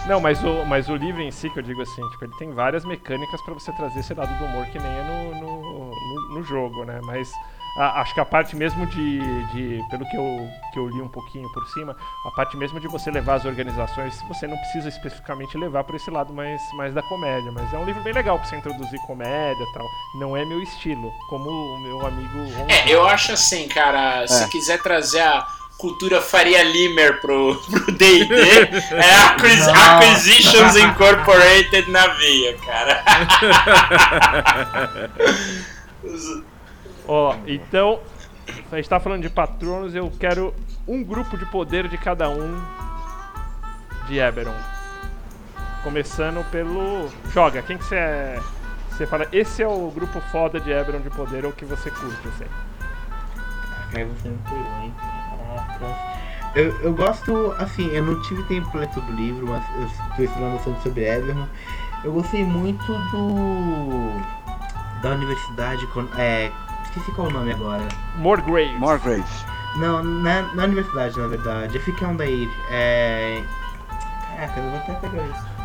[0.05, 2.51] Não, mas o, mas o livro em si, que eu digo assim, tipo, ele tem
[2.51, 6.35] várias mecânicas pra você trazer esse lado do humor que nem é no, no, no-
[6.35, 6.99] no jogo, né?
[7.03, 7.31] Mas
[7.77, 9.19] a- acho que a parte mesmo de,
[9.53, 9.81] de.
[9.89, 11.95] Pelo que eu, que eu li um pouquinho por cima,
[12.25, 16.09] a parte mesmo de você levar as organizações, você não precisa especificamente levar por esse
[16.09, 17.51] lado mais, mais da comédia.
[17.51, 19.85] Mas é um livro bem legal pra você introduzir comédia e tal.
[20.19, 22.37] Não é meu estilo, como o meu amigo.
[22.69, 25.45] É, eu acho assim, cara, se quiser trazer a
[25.77, 29.97] cultura Faria Limer pro pro D&D, é Acquis- Não.
[29.97, 33.03] Acquisitions Incorporated na veia, cara.
[37.07, 37.99] Ó, então,
[38.71, 40.53] a gente tá falando de patronos, eu quero
[40.87, 42.61] um grupo de poder de cada um
[44.07, 44.53] de Eberron.
[45.83, 47.09] Começando pelo.
[47.31, 48.39] Joga, quem que você é.
[48.89, 52.27] Você fala, esse é o grupo foda de Eberron de poder ou que você curte,
[52.27, 52.45] assim.
[53.93, 54.31] Aí você.
[56.55, 59.85] Eu, eu gosto, assim, eu não tive tempo pra ler todo o livro, mas eu
[59.85, 61.47] estou estudando bastante sobre Everton.
[62.03, 64.19] Eu gostei muito do.
[65.01, 65.87] da universidade.
[66.17, 66.51] É,
[66.87, 67.87] esqueci qual é o nome agora.
[68.15, 68.73] Morgrave.
[68.79, 69.23] Morgrave.
[69.77, 71.75] Não, na, na universidade, na verdade.
[71.75, 72.49] Eu fiquei onde aí.
[72.69, 73.43] É.
[74.35, 75.57] Caraca, eu vou até pegar isso.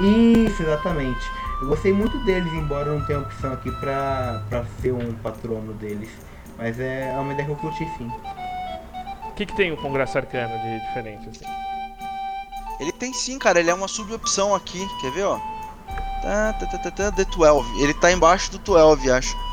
[0.00, 1.30] Isso, exatamente.
[1.60, 5.72] Eu gostei muito deles, embora eu não tenha opção aqui pra, pra ser um patrono
[5.74, 6.10] deles.
[6.58, 8.10] Mas é uma ideia que eu curti sim.
[9.28, 11.44] O que, que tem o Congresso Arcano de diferente, assim?
[12.80, 13.60] Ele tem sim, cara.
[13.60, 14.86] Ele é uma subopção aqui.
[15.00, 15.38] Quer ver, ó?
[16.22, 17.82] Tá, tá, tá, tá, tá, The 12.
[17.82, 19.51] Ele tá embaixo do 12, acho.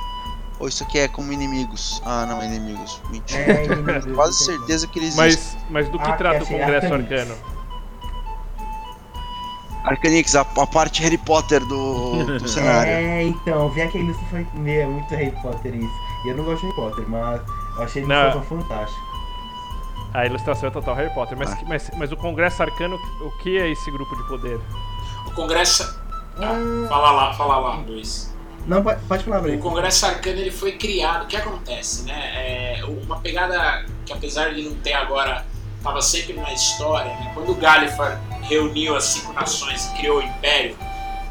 [0.59, 2.01] Ou isso aqui é como inimigos?
[2.05, 3.01] Ah, não, inimigos.
[3.09, 3.41] Mentira.
[3.53, 4.57] É, inimigos, Quase entendi.
[4.59, 5.17] certeza que ele existe.
[5.21, 7.11] Mas, mas do que Ah, trata o é Congresso Arcanix.
[7.21, 7.35] Arcano?
[9.85, 12.91] Arcanix, a, a parte Harry Potter do, do cenário.
[12.91, 15.93] É, então, vi aquele isso foi é muito Harry Potter isso.
[16.25, 17.41] E eu não gosto de Harry Potter, mas
[17.77, 19.01] eu achei a ilustração fantástica.
[20.13, 21.37] A ilustração é total Harry Potter.
[21.37, 21.57] Mas, Ah.
[21.67, 24.59] mas, mas o Congresso Arcano, o que é esse grupo de poder?
[25.27, 25.83] O Congresso.
[26.37, 28.33] Ah, Fala lá, fala lá, Luiz.
[28.67, 29.61] Não, pode, falar, O Breno.
[29.61, 31.23] Congresso Arcano ele foi criado.
[31.23, 32.77] O que acontece, né?
[32.79, 35.45] É uma pegada que apesar de não ter agora,
[35.77, 37.11] estava sempre na história.
[37.13, 37.31] Né?
[37.33, 40.77] Quando o Galifar reuniu as cinco nações e criou o Império,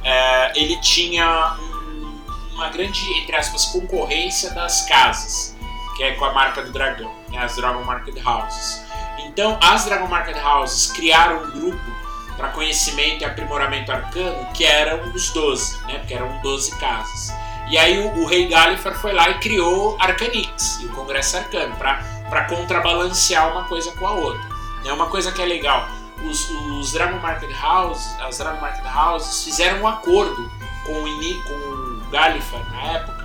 [0.04, 5.56] é, ele tinha um- uma grande, entre aspas, concorrência das casas,
[5.96, 7.38] que é com a marca do dragão, né?
[7.42, 8.82] as Dragon Market Houses.
[9.26, 11.97] Então, as Dragon Market Houses criaram um grupo
[12.38, 15.98] para conhecimento e aprimoramento arcano, que eram os 12, né?
[15.98, 17.34] Porque eram 12 casas.
[17.68, 21.74] E aí o, o rei Galifar foi lá e criou Arcanix e o Congresso Arcano
[21.76, 24.40] para contrabalancear uma coisa com a outra.
[24.86, 25.86] É uma coisa que é legal.
[26.24, 30.50] Os, os Dragon Market Houses, as Dragon Market Houses fizeram um acordo
[30.86, 33.18] com o, com o Galifar na época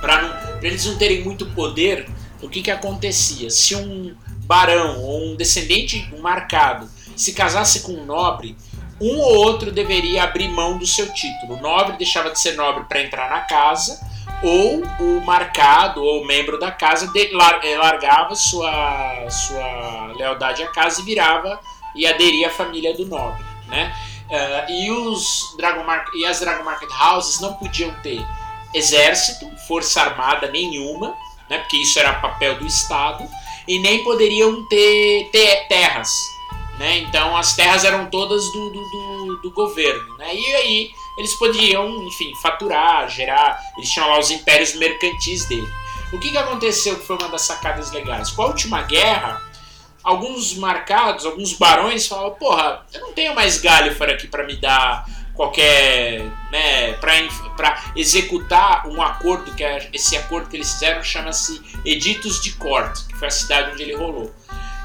[0.00, 2.08] para eles não terem muito poder.
[2.40, 3.50] O que que acontecia?
[3.50, 4.14] Se um
[4.44, 6.88] barão ou um descendente marcado
[7.18, 8.56] se casasse com um nobre,
[9.00, 11.54] um ou outro deveria abrir mão do seu título.
[11.54, 14.00] O nobre deixava de ser nobre para entrar na casa,
[14.42, 17.30] ou o marcado ou membro da casa de-
[17.64, 21.60] eh, largava sua, sua lealdade à casa e virava
[21.94, 23.92] e aderia à família do nobre, né?
[24.30, 25.84] Eh, e, os Dragon
[26.14, 28.24] e as Dragon Market Houses não podiam ter
[28.72, 31.16] exército, força armada nenhuma,
[31.48, 31.58] né?
[31.58, 33.24] Porque isso era papel do Estado,
[33.66, 36.10] e nem poderiam ter, ter terras,
[36.78, 36.98] né?
[36.98, 40.34] Então as terras eram todas do, do, do, do governo, né?
[40.34, 43.60] E aí eles podiam, enfim, faturar, gerar.
[43.76, 45.68] Eles tinham lá os impérios mercantis dele.
[46.12, 48.30] O que, que aconteceu que foi uma das sacadas legais?
[48.30, 49.42] Com a última guerra,
[50.02, 55.04] alguns marcados, alguns barões falavam: Porra, eu não tenho mais Galifar aqui para me dar
[55.34, 56.22] qualquer.
[56.50, 62.52] né, para executar um acordo, que é esse acordo que eles fizeram chama-se Editos de
[62.52, 64.32] Corte, que foi a cidade onde ele rolou.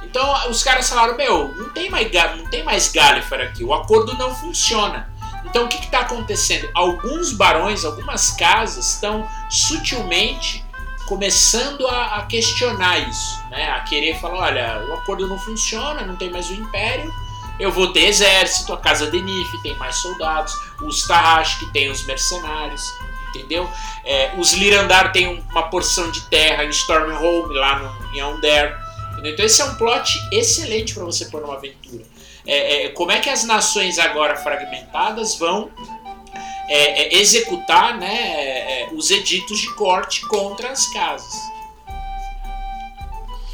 [0.04, 4.16] Então os caras falaram: Meu, não tem mais, não tem mais Galifar aqui, o acordo
[4.18, 5.12] não funciona.
[5.46, 6.70] Então o que está acontecendo?
[6.74, 10.64] Alguns barões, algumas casas estão sutilmente
[11.08, 13.70] começando a, a questionar isso, né?
[13.72, 17.12] A querer falar, olha, o acordo não funciona, não tem mais o império,
[17.60, 21.92] eu vou ter exército, a casa de Nif tem mais soldados, os Tahash que tem
[21.92, 22.92] os mercenários,
[23.30, 23.70] entendeu?
[24.06, 28.83] É, os Lirandar tem um- uma porção de terra em Stormhome, lá no, em entendeu?
[29.20, 32.04] Então esse é um plot excelente para você pôr numa aventura.
[32.46, 35.72] É, é, como é que as nações agora fragmentadas vão
[36.68, 41.34] é, é, executar né, é, é, os editos de corte contra as casas.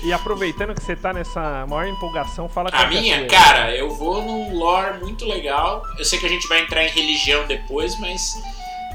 [0.02, 3.90] E aproveitando que você tá nessa maior empolgação, fala A que é minha, cara, eu
[3.94, 5.84] vou num lore muito legal.
[5.98, 8.42] Eu sei que a gente vai entrar em religião depois, mas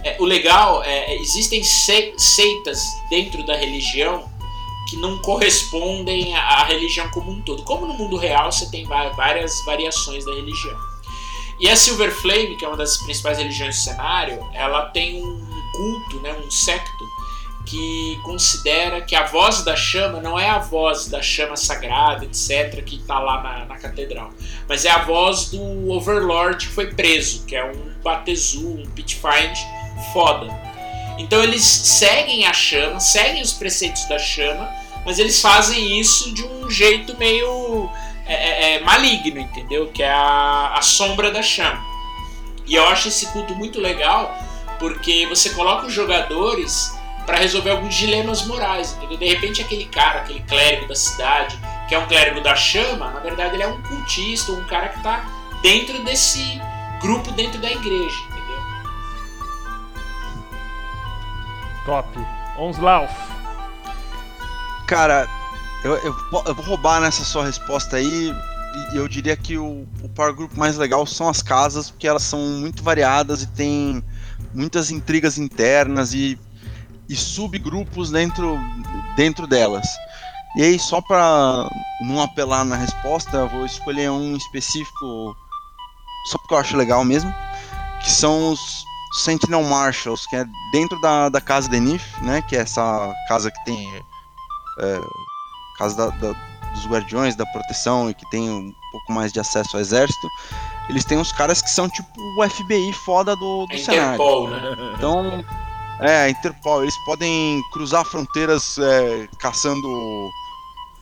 [0.02, 4.32] é, o legal é, existem se- seitas dentro da religião
[4.88, 7.62] que não correspondem à, religião como um todo.
[7.64, 10.78] Como no mundo real você tem várias variações da religião.
[11.60, 15.62] E a Silver Flame, que é uma das principais religiões do cenário, ela tem um
[15.72, 17.04] culto, né, um secto
[17.64, 22.82] que considera que a voz da chama não é a voz da chama sagrada, etc.,
[22.84, 24.30] que está lá na, na catedral,
[24.68, 29.56] mas é a voz do Overlord que foi preso, que é um Batezu, um Pitfind
[30.12, 30.73] foda.
[31.18, 34.68] Então eles seguem a chama, seguem os preceitos da chama,
[35.04, 37.90] mas eles fazem isso de um jeito meio
[38.26, 39.90] é, é, é, maligno, entendeu?
[39.92, 41.84] Que é a, a sombra da chama.
[42.66, 44.36] E eu acho esse culto muito legal
[44.78, 46.92] porque você coloca os jogadores
[47.26, 49.18] para resolver alguns dilemas morais, entendeu?
[49.18, 51.58] De repente aquele cara, aquele clérigo da cidade,
[51.88, 55.02] que é um clérigo da chama, na verdade ele é um cultista, um cara que
[55.02, 55.24] tá
[55.62, 56.60] dentro desse
[57.00, 58.16] grupo dentro da igreja,
[61.84, 62.08] Top.
[62.58, 63.12] Onslauf.
[64.86, 65.28] Cara,
[65.82, 66.16] eu, eu,
[66.46, 68.34] eu vou roubar nessa sua resposta aí.
[68.92, 72.82] Eu diria que o, o Group mais legal são as casas, porque elas são muito
[72.82, 74.02] variadas e tem
[74.52, 76.38] muitas intrigas internas e,
[77.08, 78.58] e subgrupos dentro,
[79.16, 79.86] dentro delas.
[80.56, 81.68] E aí, só pra
[82.00, 85.36] não apelar na resposta, eu vou escolher um específico,
[86.30, 87.34] só porque eu acho legal mesmo,
[88.00, 88.84] que são os
[89.16, 92.42] Sentinel Marshals, que é dentro da, da casa de Nif, né?
[92.42, 94.02] Que é essa casa que tem
[94.80, 95.00] é,
[95.78, 96.34] casa da- da-
[96.72, 100.28] dos guardiões, da proteção e que tem um pouco mais de acesso ao exército,
[100.88, 102.08] eles têm uns caras que são tipo
[102.38, 104.14] o FBI foda do, do É cenário.
[104.14, 104.60] Interpol, né?
[104.96, 105.44] Então,
[106.00, 109.88] é, Interpol, eles podem cruzar fronteiras é, caçando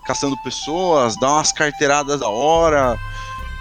[0.05, 2.99] caçando pessoas, dar umas carteiradas da hora.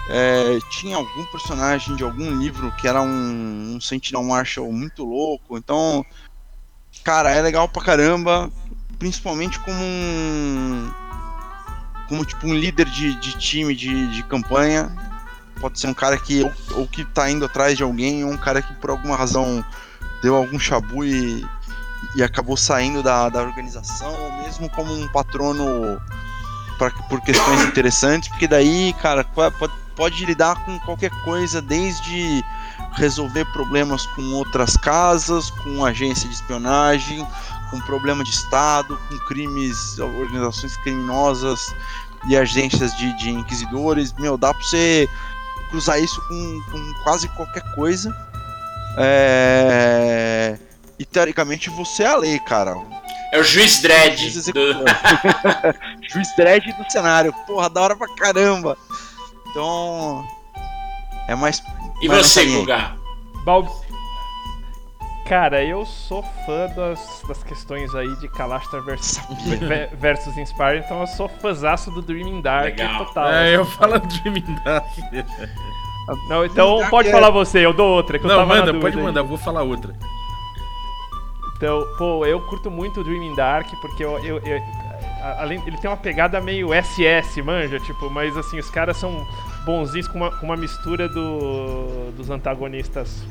[0.08, 5.56] É, tinha algum personagem de algum livro que era um, um Sentinel Marshal muito louco.
[5.56, 6.04] Então,
[7.04, 8.50] cara, é legal pra caramba,
[8.98, 10.90] principalmente como um
[12.08, 14.94] como tipo um líder de, de time de, de campanha.
[15.60, 18.36] Pode ser um cara que ou, ou que tá indo atrás de alguém, ou um
[18.36, 19.64] cara que por alguma razão
[20.22, 21.46] deu algum chabu e,
[22.16, 26.00] e acabou saindo da, da organização, ou mesmo como um patrono
[26.76, 32.44] pra, por questões interessantes, porque daí, cara, pode, pode lidar com qualquer coisa, desde
[32.94, 37.26] resolver problemas com outras casas, com agência de espionagem,
[37.70, 41.74] com problema de Estado, com crimes, organizações criminosas
[42.28, 44.12] e agências de, de inquisidores.
[44.14, 45.08] Meu, dá pra você
[45.70, 48.14] cruzar isso com, com quase qualquer coisa.
[48.98, 50.58] É...
[50.98, 52.76] E teoricamente você é a lei, cara.
[53.32, 54.30] É o juiz dread.
[54.30, 54.52] Juiz, do...
[56.12, 57.32] juiz dread do cenário.
[57.46, 58.76] Porra, da hora pra caramba.
[59.52, 60.24] Então.
[61.28, 61.62] É mais.
[62.00, 62.96] E mais você, Guga?
[63.44, 63.70] Balbi.
[65.28, 69.20] Cara, eu sou fã das, das questões aí de Kalashtar versus,
[69.98, 73.06] versus Inspire, então eu sou fãzaço do Dreaming Dark Legal.
[73.06, 73.30] total.
[73.30, 74.84] É, eu falo Dreaming Dark.
[76.28, 78.66] Não, então Dark pode é- falar você, eu dou outra, que eu Não, tava na
[78.66, 79.02] manda, pode aí.
[79.02, 79.94] mandar, eu vou falar outra.
[81.56, 84.62] Então, pô, eu curto muito o Dreaming Dark, porque eu, eu- eu-
[85.38, 89.26] além, ele tem uma pegada meio SS, manja, tipo, mas assim, os caras são
[89.64, 93.22] bonzinhos com uma, com uma mistura do, dos antagonistas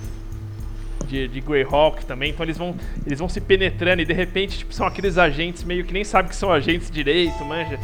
[1.07, 4.73] de, de Greyhawk também, então eles vão, eles vão se penetrando e de repente, tipo,
[4.73, 7.77] são aqueles agentes meio que nem sabem que são agentes direito, manja.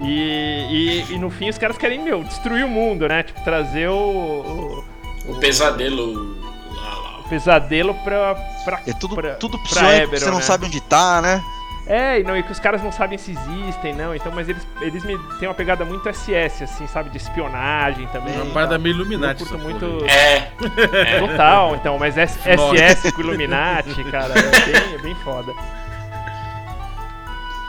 [0.00, 3.24] E, e, e no fim os caras querem, meu, destruir o mundo, né?
[3.24, 4.84] Tipo, trazer o,
[5.26, 6.36] o, O pesadelo
[6.72, 7.18] lá, lá.
[7.18, 10.42] o pesadelo pra, pra, É tudo, pra, tudo pra psiônico, Eberron, você não né?
[10.44, 11.42] sabe onde tá, né?
[11.88, 14.14] É, e não, e que os caras não sabem se existem, não.
[14.14, 17.08] Então, mas eles, eles me têm uma pegada muito SS, assim, sabe?
[17.08, 18.34] De espionagem também.
[18.38, 19.42] Uma parada meio Eu Illuminati.
[19.42, 20.04] curto essa muito.
[20.04, 20.10] aí.
[20.10, 22.38] É, Total, então, mas S-.
[22.44, 25.50] SS com Illuminati, cara, é bem, é bem foda.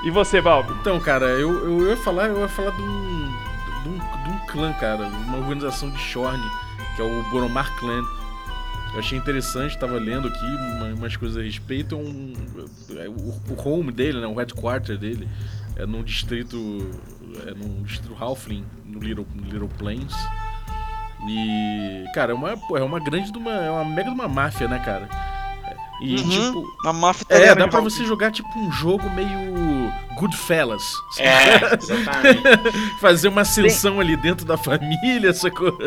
[0.03, 0.73] E você, Balbi?
[0.81, 3.31] Então, cara, eu, eu ia falar, eu ia falar de um,
[3.83, 6.41] de um, de um clã, cara, uma organização de Shorn,
[6.95, 8.03] que é o Boromar Clan.
[8.93, 11.95] Eu achei interessante, tava lendo aqui uma- umas coisas a respeito.
[11.95, 12.33] Um,
[12.97, 13.13] é o,
[13.53, 15.27] o home dele, né, o headquarter dele,
[15.75, 16.57] é num distrito,
[17.47, 20.13] é num distrito Halfling, no Little, Little Plains.
[21.27, 24.67] E, cara, é uma, é uma grande, de uma, é uma mega de uma máfia,
[24.67, 25.07] né, cara?
[26.01, 26.29] E, Uhum.
[26.29, 30.81] tipo, A máfia é, italiana dá pra você jogar tipo um jogo meio Goodfellas.
[31.17, 32.41] é, exatamente.
[33.01, 35.77] Fazer uma ascensão ali dentro da família, sacou?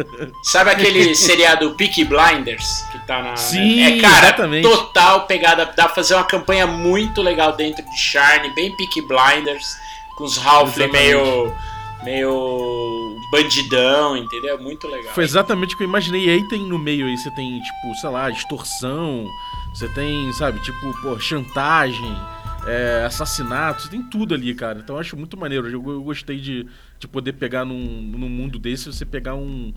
[0.43, 3.37] Sabe aquele seriado Peaky Blinders que tá na.
[3.37, 4.63] Sim, é, cara, exatamente.
[4.69, 5.65] total pegada.
[5.67, 9.77] Dá pra fazer uma campanha muito legal dentro de Charne, bem Peaky Blinders,
[10.17, 10.93] com os Exatamente.
[10.93, 11.53] meio.
[12.05, 13.17] meio.
[13.31, 14.61] bandidão, entendeu?
[14.61, 15.15] Muito legal.
[15.15, 16.27] Foi exatamente o que eu imaginei.
[16.27, 19.27] E aí tem no meio aí, você tem, tipo, sei lá, extorsão,
[19.75, 22.17] você tem, sabe, tipo, pô, chantagem,
[22.67, 24.79] é, assassinato, você tem tudo ali, cara.
[24.79, 25.67] Então eu acho muito maneiro.
[25.69, 26.67] Eu, eu gostei de,
[26.99, 29.73] de poder pegar num, num mundo desse, você pegar um,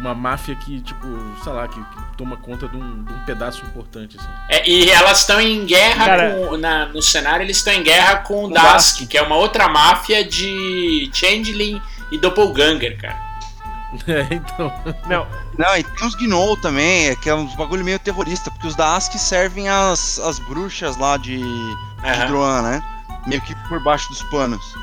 [0.00, 1.06] uma máfia que, tipo,
[1.44, 4.28] sei lá, que, que toma conta de um, de um pedaço importante, assim.
[4.48, 8.16] É, e elas estão em guerra Cara- com, na- no cenário, eles estão em guerra
[8.16, 9.08] com o Com Dusk, Dusk.
[9.08, 11.80] que é uma outra máfia de Changeling
[12.10, 13.16] e Doppelganger, cara.
[14.06, 14.72] É, então.
[15.08, 15.26] Não,
[15.58, 18.74] Não, e tem os Gnoll também, é que é uns bagulho meio terrorista, porque os
[18.74, 22.26] da ASC servem as, as bruxas lá de, de Aham.
[22.26, 22.82] Droan, né?
[23.26, 24.74] Meio que por baixo dos panos.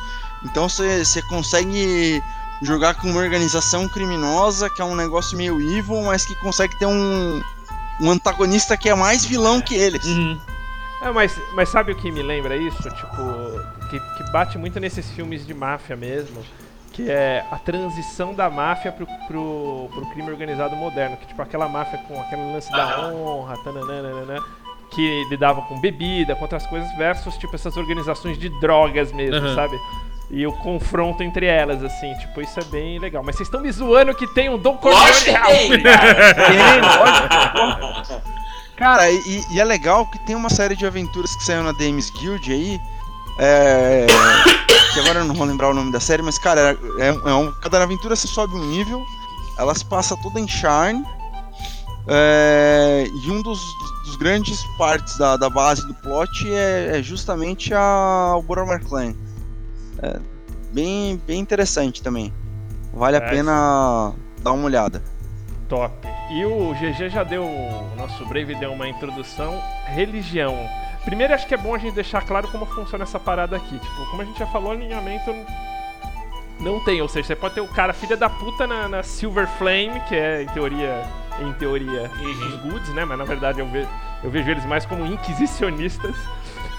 [0.43, 2.23] Então você você consegue
[2.61, 6.85] jogar com uma organização criminosa, que é um negócio meio evil, mas que consegue ter
[6.85, 7.41] um,
[7.99, 10.05] um antagonista que é mais vilão que eles.
[10.05, 10.39] Uhum.
[11.01, 12.83] É, mas, mas sabe o que me lembra isso?
[12.83, 16.43] Tipo, que, que bate muito nesses filmes de máfia mesmo,
[16.91, 21.67] que é a transição da máfia pro, pro, pro crime organizado moderno, que tipo aquela
[21.67, 24.39] máfia com aquele lance da honra, tananana,
[24.89, 29.55] que lidava com bebida, com outras coisas, versus tipo essas organizações de drogas mesmo, Aham.
[29.55, 29.79] sabe?
[30.29, 33.21] E o confronto entre elas, assim, tipo, isso é bem legal.
[33.21, 35.45] Mas vocês estão me zoando que tem um Dom Corleone real.
[35.47, 36.33] tem, cara.
[38.77, 42.09] Cara, e, e é legal que tem uma série de aventuras que saiu na Dames
[42.11, 42.79] Guild aí.
[43.39, 44.05] É.
[44.93, 47.51] que agora eu não vou lembrar o nome da série, mas cara, é, é um,
[47.61, 49.03] cada aventura você sobe um nível,
[49.57, 51.03] ela se passa toda em Sharn.
[52.07, 53.59] é, e um dos,
[54.05, 59.13] dos grandes partes da, da base do plot é, é justamente a, o Boromir Clan.
[60.01, 60.19] É
[60.73, 62.33] bem, bem interessante também.
[62.93, 65.01] Vale a É, pena dar uma olhada.
[65.69, 65.95] Top.
[66.31, 69.61] E o GG já deu, o nosso Brave deu uma introdução.
[69.85, 70.57] Religião.
[71.05, 73.77] Primeiro, acho que é bom a gente deixar claro como funciona essa parada aqui.
[73.79, 75.33] Tipo, como a gente já falou, alinhamento
[76.59, 77.01] não tem.
[77.01, 80.15] Ou seja, você pode ter o cara filha da puta na, na Silver Flame, que
[80.15, 81.03] é, em teoria,
[81.39, 83.03] em teoria, os goods, né?
[83.03, 83.87] Mas na verdade eu, ve-
[84.23, 86.15] eu vejo eles mais como inquisicionistas.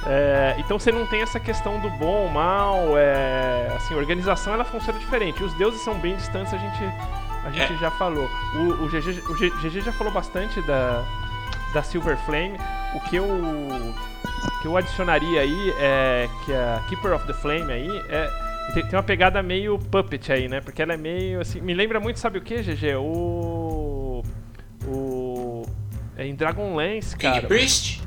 [0.07, 4.65] É, então você não tem essa questão do bom, mal, é, assim, a organização ela
[4.65, 5.43] funciona diferente.
[5.43, 6.85] Os deuses são bem distantes, a gente,
[7.44, 7.53] a É.
[7.53, 8.28] gente já falou.
[8.55, 11.03] O, o, GG, o GG já falou bastante da,
[11.74, 12.57] da Silver Flame.
[12.94, 13.27] o que eu
[14.62, 18.30] que eu adicionaria aí é que a Keeper of the Flame aí é
[18.72, 20.60] tem, tem uma pegada meio puppet aí, né?
[20.60, 22.94] Porque ela é meio assim, me lembra muito, sabe o que, GG?
[22.97, 24.22] O
[24.86, 25.62] o
[26.16, 27.40] é em Dragonlance, cara.
[27.40, 28.02] King Priest?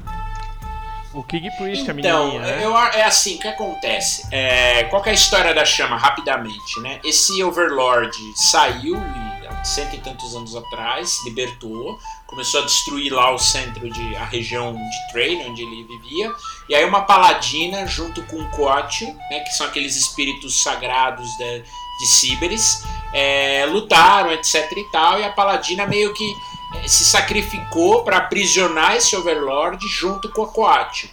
[1.13, 2.65] O King Priest, a Então, menininha, né?
[2.65, 4.27] eu, é assim, o que acontece?
[4.31, 6.99] É, qual que é a história da chama, rapidamente, né?
[7.03, 9.34] Esse Overlord saiu e,
[9.65, 14.73] cento e tantos anos atrás, libertou, começou a destruir lá o centro de a região
[14.73, 16.31] de Train, onde ele vivia.
[16.69, 21.63] E aí uma paladina junto com o Coatio, né, que são aqueles espíritos sagrados de,
[21.99, 22.83] de Síberis,
[23.13, 26.35] é, lutaram, etc e tal, e a paladina meio que
[26.75, 31.09] é, se sacrificou para aprisionar esse Overlord junto com a Coatio.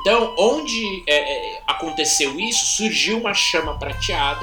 [0.00, 4.40] Então, onde é, é, aconteceu isso, surgiu uma chama prateada,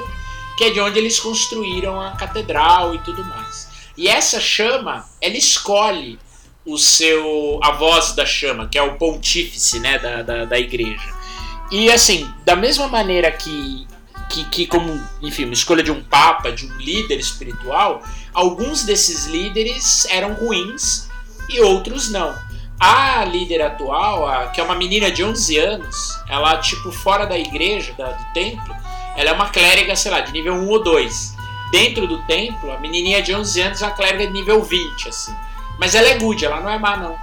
[0.56, 3.68] que é de onde eles construíram a catedral e tudo mais.
[3.96, 6.18] E essa chama, ela escolhe
[6.64, 11.22] o seu a voz da chama, que é o pontífice né, da, da, da igreja.
[11.70, 13.86] E assim, da mesma maneira que,
[14.28, 18.02] que, que, como, enfim, uma escolha de um papa, de um líder espiritual,
[18.32, 21.08] alguns desses líderes eram ruins
[21.48, 22.34] e outros não.
[22.78, 27.38] A líder atual, a, que é uma menina de 11 anos, ela, tipo, fora da
[27.38, 28.74] igreja, da, do templo,
[29.16, 31.34] ela é uma clériga, sei lá, de nível 1 ou 2.
[31.70, 35.34] Dentro do templo, a menininha de 11 anos é uma clériga de nível 20, assim.
[35.78, 37.16] Mas ela é good, ela não é má, não.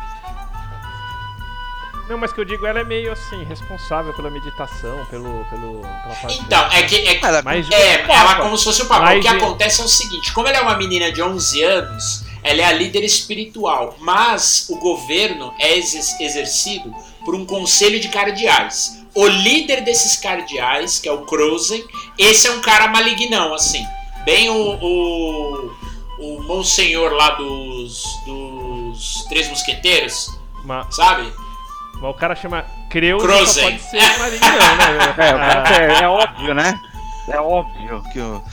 [2.10, 6.16] Não, mas que eu digo, ela é meio assim, responsável pela meditação, pelo, pelo, pela
[6.20, 6.95] parte Então, da- é que.
[7.07, 9.03] É, que- Ela- Mas é, o Papa- ela é como se fosse o Papa.
[9.06, 12.24] Mas o que acontece é o seguinte: como ela é uma menina de 11 anos,
[12.41, 16.91] ela é a líder espiritual, mas o governo é exer- exercido
[17.24, 18.98] por um conselho de cardeais.
[19.15, 21.84] O líder desses cardeais, que é o Crozen,
[22.18, 23.84] esse é um cara malignão, assim.
[24.23, 24.77] Bem o.
[24.81, 25.72] o,
[26.19, 28.03] o Monsenhor lá dos.
[28.26, 30.30] dos Três Mosqueteiros,
[30.65, 31.31] Mas, sabe?
[32.02, 33.64] mas o cara chama Creuza, só Crozen.
[33.64, 35.15] pode ser maligno, né?
[35.18, 36.80] É, Ah, é, é óbvio, né?
[37.27, 38.03] É óbvio.
[38.11, 38.44] Que o-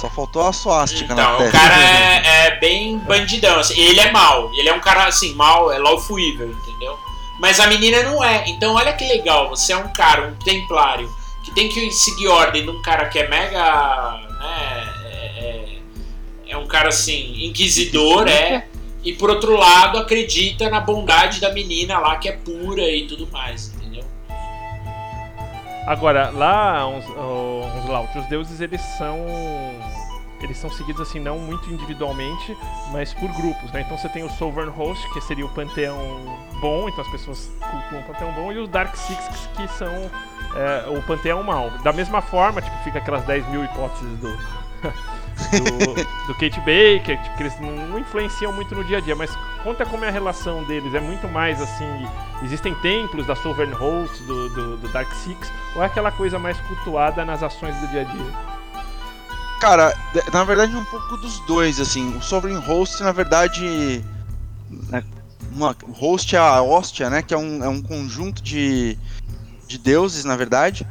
[0.00, 3.58] Só faltou a suástica na Então, o cara é, é bem bandidão.
[3.60, 4.50] assim, ele é mal.
[4.54, 6.98] Ele é um cara assim, mal, é lawful evil, entendeu?
[7.38, 8.44] Mas a menina não é.
[8.48, 9.48] Então, olha que legal.
[9.50, 11.08] Você é um cara, um templário,
[11.44, 14.20] que tem que seguir ordem de um cara que é mega.
[14.40, 15.78] Né, é, é-
[16.50, 18.66] é um cara assim, inquisidor, é.
[19.04, 23.28] E por outro lado, acredita na bondade da menina lá, que é pura e tudo
[23.30, 24.02] mais, entendeu?
[25.86, 29.16] Agora, lá, uns, uns lá, os deuses, eles são.
[30.40, 32.56] Eles são seguidos assim, não muito individualmente,
[32.92, 33.80] mas por grupos, né?
[33.80, 35.98] Então você tem o Sovereign Host, que seria o panteão
[36.60, 39.92] bom, então as pessoas cultuam o panteão bom, e os Dark Six, que são
[40.54, 41.70] é, o panteão mal.
[41.82, 44.28] Da mesma forma, tipo, fica aquelas 10 mil hipóteses do.
[45.38, 49.30] do, do Kate Baker, tipo, que eles não, influenciam muito no dia a dia, mas
[49.62, 52.08] conta como é a relação deles, é muito mais assim,
[52.42, 56.58] existem templos da Sovereign Host, do, do, do Dark Six, ou é aquela coisa mais
[56.62, 58.57] cultuada nas ações do dia a dia?
[59.60, 59.92] Cara,
[60.32, 62.16] na verdade um pouco dos dois, assim.
[62.16, 64.04] O Sovereign Host, na verdade.
[64.88, 65.02] né,
[65.50, 67.22] uma- host é a hóstia, né?
[67.22, 68.96] Que é um, é um conjunto de,
[69.66, 70.86] de deuses, na verdade.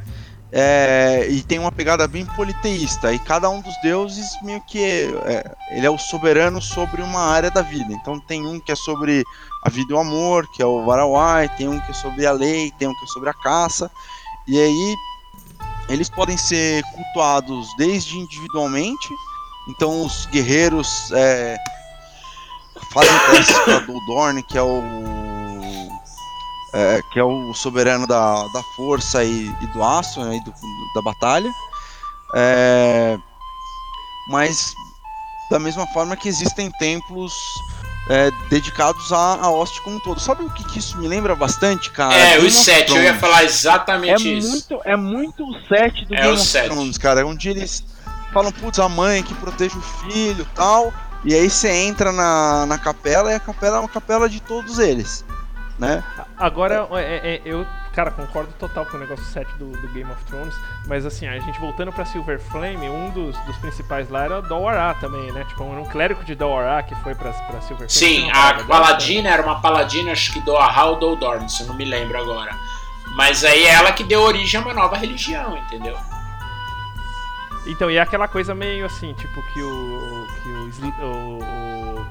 [0.50, 3.12] É, e tem uma pegada bem politeísta.
[3.12, 4.82] E cada um dos deuses meio que.
[5.24, 7.92] é, ele é o soberano sobre uma área da vida.
[7.92, 9.24] Então tem um que é sobre
[9.64, 12.32] a vida e o amor, que é o Varawai, tem um que é sobre a
[12.32, 13.90] lei, tem um que é sobre a caça.
[14.46, 14.96] E aí
[15.88, 19.08] eles podem ser cultuados desde individualmente.
[19.68, 21.56] Então os guerreiros é,
[22.92, 24.82] fazem preces para Doldorn, que é o
[26.74, 30.52] é, que é o soberano da, da força e, e do aço, né, e do-
[30.94, 31.50] da batalha.
[32.34, 33.18] É,
[34.30, 34.74] mas
[35.50, 37.32] da mesma forma que existem templos
[38.08, 40.20] é, dedicados à, à hoste como um todo.
[40.20, 42.14] Sabe o que, que isso me lembra bastante, cara?
[42.14, 44.48] é, Game os sete, eu ia falar É exatamente isso.
[44.48, 46.68] muito, é muito o set do É Game o of.
[46.68, 47.84] Thrones, cara, onde eles
[48.32, 50.92] falam, putz, a mãe que protege o filho tal.
[51.24, 54.78] E aí você entra na, na capela e a capela é uma capela de todos
[54.78, 55.24] eles.
[55.78, 56.02] Né?
[56.36, 57.66] Agora, é- é- eu,
[57.98, 60.54] cara, concordo total com o negócio 7 do, do Game of Thrones,
[60.86, 64.42] mas assim, a gente voltando pra Silver Flame, um dos, dos principais lá era o
[64.42, 65.44] Dawara também, né?
[65.48, 67.90] Tipo, era um clérigo de Dawara que foi pra, pra Silver Flame.
[67.90, 71.66] Sim, a paladina era uma paladina, acho que do Ahal ou do Dorn, se eu
[71.66, 72.54] não me lembro agora.
[73.16, 75.96] Mas aí é ela que deu origem a uma nova religião, entendeu?
[77.66, 80.26] Então, e é aquela coisa meio assim, tipo, que o.
[80.44, 81.04] que o.
[81.04, 82.06] O, o-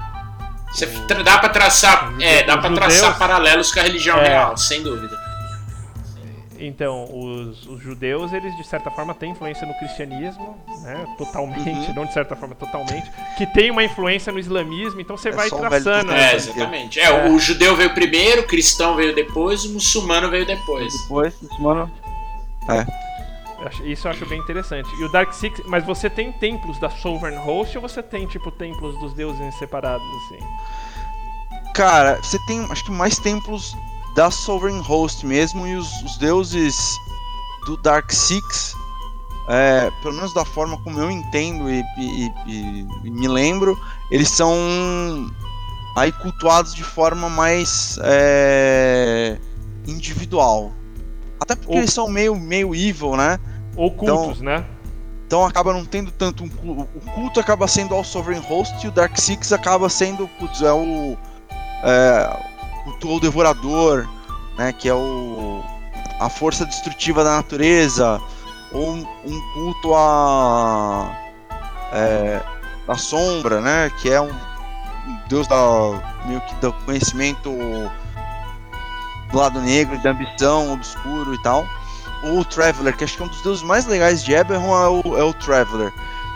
[0.70, 0.86] Você
[1.24, 4.28] dá pra traçar, é, dá pra traçar paralelos com a religião É.
[4.28, 5.27] real, sem dúvida.
[6.60, 11.06] Então, os, os judeus, eles de certa forma têm influência no cristianismo, né?
[11.18, 11.94] Totalmente, Uhum.
[11.96, 13.10] não de certa forma, totalmente.
[13.38, 16.08] Que tem uma influência no islamismo, então você É vai o traçando.
[16.10, 16.12] Testamento.
[16.14, 17.00] É, exatamente.
[17.00, 20.94] É, o judeu veio primeiro, o cristão veio depois, o muçulmano veio depois.
[21.04, 21.92] Depois, mano.
[23.60, 24.88] Eu acho- Isso eu acho bem interessante.
[25.00, 28.52] E o Dark Six, mas você tem templos da Sovereign Host ou você tem, tipo,
[28.52, 30.40] templos dos deuses separados, assim?
[31.74, 33.76] Cara, você tem acho que mais templos
[34.18, 36.98] da Sovereign Host mesmo e os, os deuses
[37.68, 38.74] do Dark Six,
[39.48, 43.80] é, pelo menos da forma como eu entendo e, e- e- e me lembro,
[44.10, 44.52] eles são
[45.96, 49.38] aí cultuados de forma mais é,
[49.86, 50.72] individual.
[51.40, 53.40] Até porque Ou- eles são meio, meio evil, né?
[53.76, 54.66] Ou cultos, né?
[55.28, 56.88] Então acaba não tendo tanto um culto.
[56.96, 60.72] O culto acaba sendo ao Sovereign Host e o Dark Six acaba sendo putz, é
[60.74, 61.16] o
[61.84, 62.57] é,
[62.88, 64.08] culto ao Devorador,
[64.58, 64.74] né?
[64.74, 65.64] Que é o
[66.20, 68.20] a força destrutiva da natureza
[68.72, 71.12] ou um, um culto a
[71.94, 72.42] é,
[72.88, 73.92] da sombra, né?
[74.02, 74.32] Que é um,
[75.30, 75.58] deus da
[76.26, 77.52] meio que do conhecimento
[79.32, 81.68] do lado negro, da ambição, obscuro e tal
[82.24, 84.90] ou o Traveler, que acho que é um dos deuses mais legais de Eberron é
[84.90, 85.94] o, é o Traveler,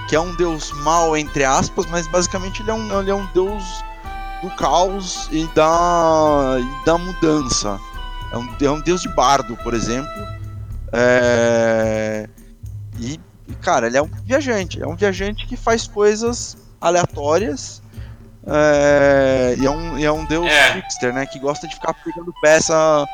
[0.08, 3.26] que é um deus mau, entre aspas, mas basicamente ele é um, ele é um
[3.34, 3.84] deus
[4.42, 7.80] do caos e da, e da mudança.
[8.32, 10.10] É um, é um deus de bardo, por exemplo.
[10.94, 12.28] É,
[13.00, 13.20] e,
[13.62, 17.82] cara, ele é um viajante, é um viajante que faz coisas aleatórias.
[18.48, 20.72] é, e, é um, e é um deus É.
[20.72, 21.26] trickster, né?
[21.26, 23.06] Que gosta de ficar pegando peça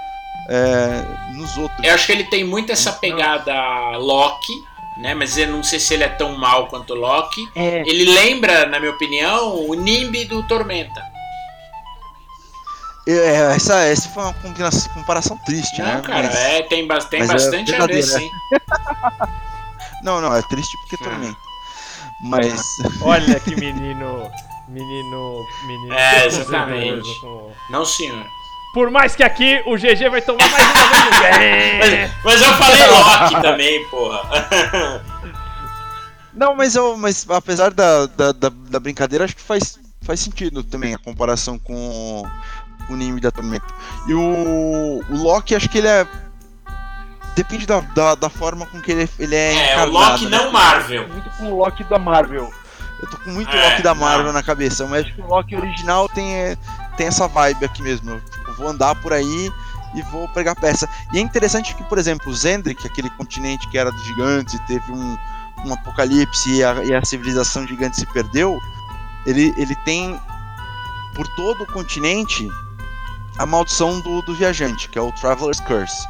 [0.49, 1.85] é, nos outros.
[1.85, 3.53] Eu acho que ele tem muito essa pegada
[3.97, 4.53] Loki,
[4.99, 5.13] né?
[5.13, 7.45] Mas eu não sei se ele é tão mal quanto Loki.
[7.55, 7.81] É.
[7.85, 11.01] Ele lembra, na minha opinião, o Nimbi do Tormenta.
[13.07, 16.01] É, essa, essa foi uma combinação, comparação triste, Não, né?
[16.01, 18.29] cara, Mas- é, tem, bas- tem é bastante a ver, sim.
[20.03, 21.09] Não, não, é triste porque Ah.
[21.09, 21.37] tormenta.
[22.21, 22.61] Mas.
[23.01, 24.29] Olha que menino.
[24.67, 25.45] Menino.
[25.65, 25.93] Menino.
[25.93, 27.19] É, exatamente.
[27.21, 28.25] Com- Não, senhor.
[28.73, 32.11] Por mais que aqui o GG vai tomar mais uma vez.
[32.23, 35.01] Mas, mas eu falei Loki também, porra.
[36.33, 36.95] Não, mas eu.
[36.97, 41.57] Mas apesar da, da, da, da brincadeira, acho que faz, faz sentido também a comparação
[41.57, 42.23] com
[42.89, 43.65] o anime da Tormenta.
[44.07, 46.05] E o, o Loki, acho que ele é.
[47.35, 49.91] Depende da, da, da forma com que ele, ele é, É, o.
[49.91, 50.37] Loki né?
[50.37, 51.07] não Marvel.
[51.07, 52.51] Muito com o Loki da Marvel.
[52.99, 54.33] Eu tô com muito É, Loki da Marvel não.
[54.33, 56.57] na cabeça, mas acho que o Loki original tem, é,
[56.97, 58.09] tem essa vibe aqui mesmo.
[58.11, 59.51] Eu tipo, vou andar por aí
[59.93, 60.89] e vou pegar peça.
[61.13, 64.59] E é interessante que, por exemplo, o Zendrik, aquele continente que era dos gigantes e
[64.65, 65.17] teve um,
[65.65, 68.59] um apocalipse e a, e a civilização gigante se perdeu,
[69.27, 70.19] ele, ele tem
[71.15, 72.49] por todo o continente
[73.37, 76.07] a maldição do, do viajante, que é o Traveler's Curse.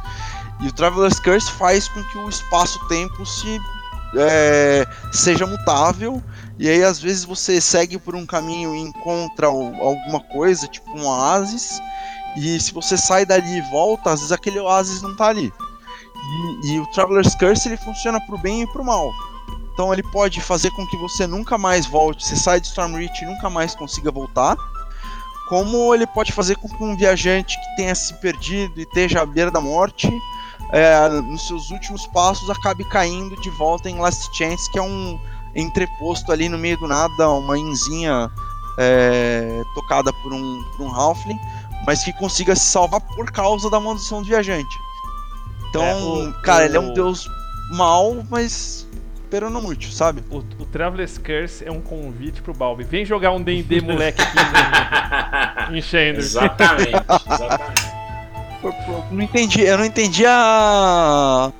[0.60, 3.60] E o Traveler's Curse faz com que o espaço-tempo se
[4.16, 6.22] é, seja mutável
[6.58, 11.06] e aí às vezes você segue por um caminho e encontra alguma coisa, tipo um
[11.06, 11.80] oásis,
[12.36, 15.52] e se você sai dali e volta, às vezes aquele oásis não tá ali.
[16.64, 19.12] E, e o Traveler's Curse ele funciona pro bem e pro mal.
[19.72, 23.26] Então ele pode fazer com que você nunca mais volte, você sai de Stormreach e
[23.26, 24.56] nunca mais consiga voltar.
[25.48, 29.26] Como ele pode fazer com que um viajante que tenha se perdido e esteja à
[29.26, 30.10] beira da morte,
[30.72, 35.18] é, nos seus últimos passos acabe caindo de volta em Last Chance, que é um
[35.54, 38.30] entreposto ali no meio do nada, uma inzinha
[38.78, 41.38] é, tocada por um, por um Halfling,
[41.86, 44.76] mas que consiga se salvar por causa da maldição do viajante.
[45.70, 47.28] Então, É, o- cara, o- ele é um deus
[47.70, 48.86] mal, mas
[49.28, 50.22] perando muito, sabe?
[50.30, 52.84] O, o Traveler's Curse é um convite pro Balbi.
[52.84, 54.38] Vem jogar um D&D moleque aqui
[55.72, 55.78] em,
[56.16, 56.90] exatamente,
[57.32, 57.98] exatamente.
[58.62, 61.52] Eu não entendi, eu não entendi a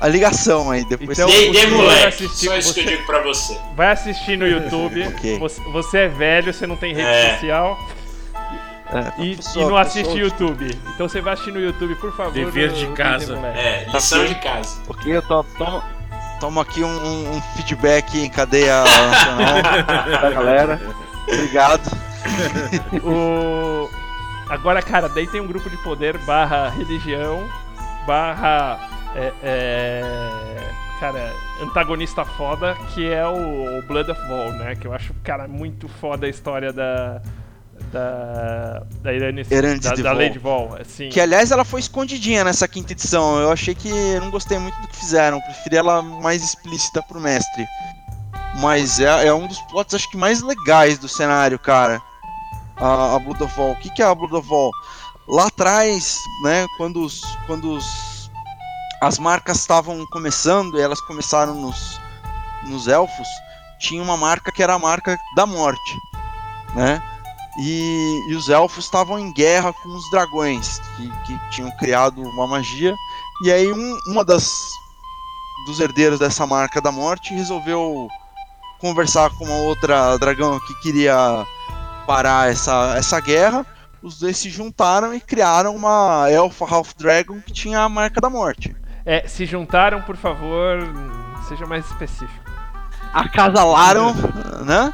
[0.00, 1.16] a ligação aí depois.
[1.18, 3.58] Então, D&D você vai moleque, assistir- só isso que eu digo pra você.
[3.76, 5.02] Vai assistir no YouTube.
[5.16, 5.38] Ok.
[5.38, 7.30] você, você é velho, você não tem rede É.
[7.34, 7.78] social
[8.92, 10.78] É, e, pessoa- e não assiste pessoa- YouTube.
[10.94, 12.32] Então você vai assistir no YouTube, por favor.
[12.32, 13.36] Dever de casa.
[13.56, 14.76] É, lição de casa.
[14.86, 15.82] Porque eu tô, tô
[16.44, 19.62] Toma aqui um, um- um feedback em cadeia nacional
[20.20, 20.80] da galera.
[21.26, 21.90] Obrigado.
[23.02, 23.88] O...
[24.50, 27.48] Agora, cara, daí tem um grupo de poder barra religião
[28.06, 28.78] barra.
[29.16, 34.74] é, é, cara, antagonista foda, que é o, o Blood of Vol, né?
[34.74, 37.22] Que eu acho, cara, muito foda a história da.
[37.94, 38.82] Da.
[39.02, 39.46] Da Irene.
[39.48, 40.22] Herane da, da Vol.
[40.22, 41.08] Lady Vol, assim.
[41.10, 43.38] Que aliás ela foi escondidinha nessa quinta edição.
[43.38, 45.40] Eu achei que eu não gostei muito do que fizeram.
[45.40, 47.64] Preferi ela mais explícita pro mestre.
[48.58, 52.02] Mas é, é um dos plots acho que mais legais do cenário, cara.
[52.76, 53.72] A, a Blood of Vol.
[53.72, 54.72] O que, que é a Blood of Vol?
[55.28, 58.30] Lá atrás, né, quando os, quando os
[59.00, 62.00] as marcas estavam começando e elas começaram nos,
[62.64, 63.28] nos elfos,
[63.78, 65.96] tinha uma marca que era a marca da morte,
[66.74, 67.02] né?
[67.58, 72.46] E, e os elfos estavam em guerra com os dragões, que, que tinham criado uma
[72.46, 72.94] magia.
[73.44, 74.68] E aí um, uma das
[75.66, 78.08] dos herdeiros dessa marca da morte resolveu
[78.78, 81.46] conversar com uma outra dragão que queria
[82.06, 83.64] parar essa, essa guerra.
[84.02, 88.28] Os dois se juntaram e criaram uma elfa half dragon que tinha a marca da
[88.28, 88.76] morte.
[89.06, 90.78] É, se juntaram, por favor,
[91.48, 92.44] seja mais específico.
[93.12, 94.14] Acasalaram,
[94.64, 94.92] né?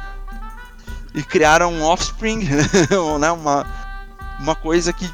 [1.13, 2.47] E criaram um offspring,
[3.19, 3.31] né?
[3.31, 3.65] Uma,
[4.39, 5.09] uma coisa que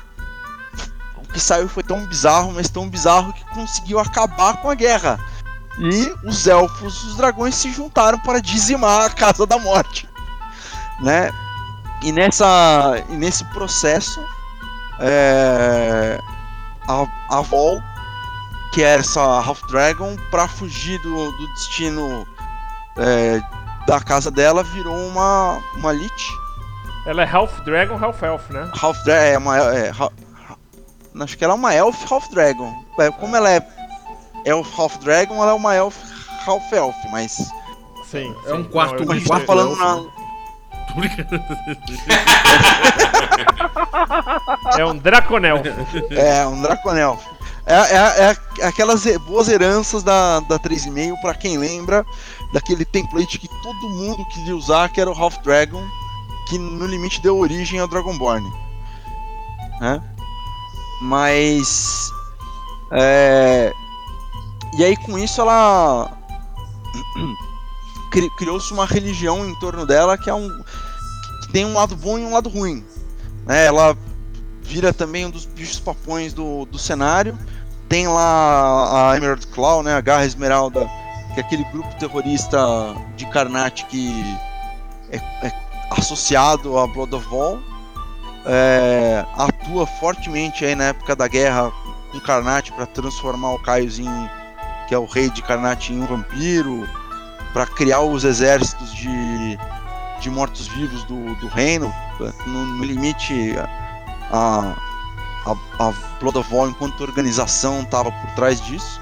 [1.16, 5.20] o que saiu foi tão bizarro, mas tão bizarro que conseguiu acabar com a guerra.
[5.80, 10.10] E os elfos, os dragões se juntaram para dizimar a Casa da Morte,
[11.02, 11.32] né?
[12.02, 14.24] E nessa, e nesse processo,
[15.00, 16.20] é,
[16.88, 17.82] a, a Vol,
[18.74, 22.28] que era essa Half Dragon, para fugir do, do destino
[22.98, 23.42] é,
[23.88, 26.30] da casa dela, virou uma, uma Lich.
[27.08, 28.70] Ela é Half Dragon, Half Elf, né?
[28.80, 29.58] Half Dragon, é uma.
[29.58, 29.92] É,
[31.22, 32.72] acho que ela é uma Elf Half Dragon.
[33.00, 33.66] É, como ela é
[34.46, 35.96] Elf Half Dragon, ela é uma Elf
[36.46, 37.50] Half Elf, mas.
[38.12, 38.36] Sim.
[38.46, 38.70] É um sim.
[38.70, 39.96] quarto- Como a um gente tá falando elfo, na.
[39.96, 40.08] né?
[44.78, 45.62] É um Draconel.
[46.12, 47.20] É, um Draconel.
[47.66, 52.06] É, é, é aquelas boas heranças da, da 3,5, pra quem lembra,
[52.54, 55.84] daquele template que todo mundo queria usar, que era o Half Dragon,
[56.48, 58.50] que no limite deu origem ao Dragonborn.
[59.82, 60.02] Né?
[61.02, 62.10] Mas.
[62.92, 63.74] É,
[64.78, 66.12] e aí com isso ela.
[68.12, 70.48] cri- Criou-se uma religião em torno dela que é um.
[71.42, 72.84] que tem um lado bom e um lado ruim.
[73.46, 73.66] Né?
[73.66, 73.96] Ela
[74.64, 77.38] vira também um dos bichos papões do, do cenário.
[77.88, 80.90] Tem lá a Emerald Claw, né, a Garra Esmeralda,
[81.38, 82.58] que é aquele grupo terrorista
[83.16, 84.12] de Karnat que
[85.12, 85.54] é, é
[85.92, 87.60] associado a Blood of Vol.
[88.44, 91.72] É, atua fortemente aí na época da guerra
[92.12, 94.08] com Karnat para transformar o Caius em
[94.88, 96.88] que é o rei de Karnat em um vampiro,
[97.52, 99.60] para criar os exércitos de,
[100.22, 101.94] de mortos-vivos do, do reino.
[102.48, 103.54] No, no limite,
[104.32, 104.74] a,
[105.46, 109.02] a, a Blood of War, enquanto organização, estava por trás disso.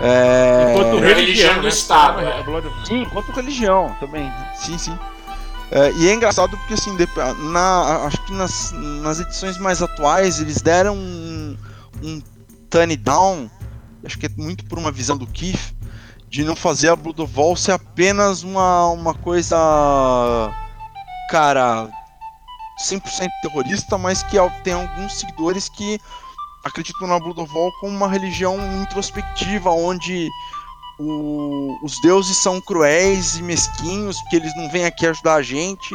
[0.00, 1.68] É, Enquanto É a religião religião, do né?
[1.68, 2.40] Estado, É, é.
[2.40, 4.32] Of- Sim, quanto religião também.
[4.54, 4.98] Sim, sim.
[5.70, 6.96] É, e é engraçado porque assim,
[7.50, 11.56] na, acho que nas, nas edições mais atuais eles deram um,
[12.02, 12.22] um
[12.70, 13.50] turn down,
[14.04, 15.74] acho que é muito por uma visão do Keith,
[16.28, 19.56] de não fazer a Blood of Vol ser apenas uma, uma coisa,
[21.30, 21.88] cara,
[22.80, 23.00] 100%
[23.42, 25.98] terrorista, mas que tem alguns seguidores que
[26.66, 30.28] acreditam na Blood of Vol como uma religião introspectiva, onde
[30.98, 35.94] o- os deuses são cruéis e mesquinhos, porque eles não vêm aqui ajudar a gente,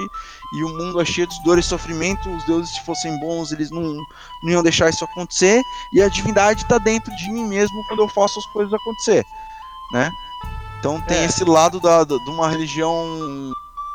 [0.53, 2.30] e o mundo é cheio de dor e sofrimento.
[2.30, 3.81] Os deuses, se fossem bons, eles não,
[4.43, 5.61] não iam deixar isso acontecer,
[5.93, 9.26] e a divindade está dentro de mim mesmo quando eu faço as coisas acontecer,
[9.93, 10.10] né?
[10.80, 11.26] Então tem É.
[11.26, 12.95] esse lado da, da- de uma religião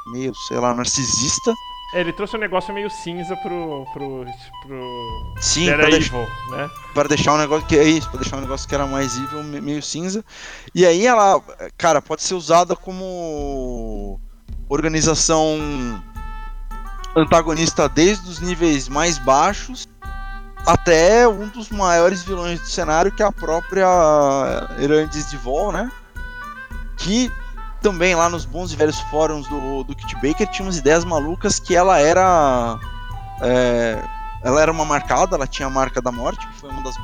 [0.09, 1.53] meio, sei lá, narcisista.
[2.01, 3.86] Ele trouxe um negócio meio cinza pro.
[3.93, 4.24] pro.
[4.62, 5.35] pro.
[5.40, 6.70] Sim, pra Daredevil, deixar- né?
[6.94, 9.43] para deixar um negócio que é isso, para deixar um negócio que era mais evil,
[9.43, 10.24] me- meio cinza.
[10.74, 11.40] E aí ela,
[11.78, 14.20] cara, pode ser usada como
[14.68, 15.59] organização
[17.14, 19.86] antagonista desde os níveis mais baixos
[20.66, 23.86] até um dos maiores vilões do cenário, que é a própria
[24.78, 25.90] Erandis de Vol, né?
[26.97, 27.31] Que
[27.87, 31.61] também lá nos bons e velhos fóruns do, do Kit Baker tinha umas ideias malucas
[31.61, 32.77] que ela era.
[33.41, 34.03] é,
[34.43, 36.97] ela era uma marcada, ela tinha a marca da morte, que foi uma das.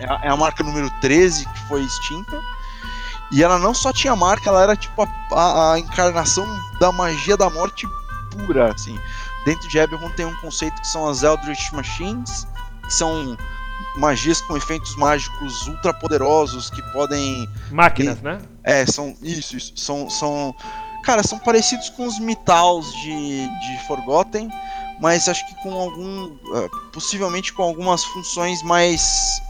[0.00, 2.36] É a, é marca número 13 que foi extinta.
[3.30, 6.44] E ela não só tinha marca, ela era tipo a, a- a encarnação
[6.80, 7.86] da magia da morte
[8.32, 8.98] pura, assim.
[9.44, 12.48] Dentro de Eberron tem um conceito que são as Eldritch Machines,
[12.82, 13.36] que são
[13.96, 18.38] magias com efeitos mágicos ultra poderosos que podem Máquinas, né?
[18.64, 19.14] é, são.
[19.22, 19.72] Isso, isso.
[19.76, 20.08] São.
[20.10, 20.54] são
[21.04, 24.48] cara, são parecidos com os Mitals de, de Forgotten,
[25.00, 26.26] mas acho que com algum.
[26.56, 29.42] eh, possivelmente com algumas funções mais.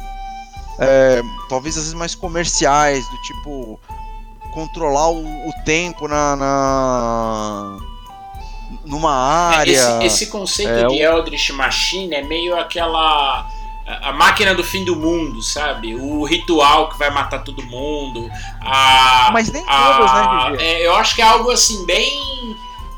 [0.79, 3.81] eh, talvez às vezes mais comerciais, do tipo.
[4.55, 6.35] controlar o, o tempo na.
[6.37, 7.79] na-
[8.87, 9.71] numa área.
[9.73, 13.47] Esse, esse conceito é, de Eldritch Machine é meio aquela.
[14.03, 15.95] A a máquina do fim do mundo, sabe?
[15.95, 18.29] O ritual que vai matar todo mundo.
[18.61, 20.63] A, Mas nem a- todas, né, GG?
[20.65, 22.11] é, eu acho que é algo assim, bem.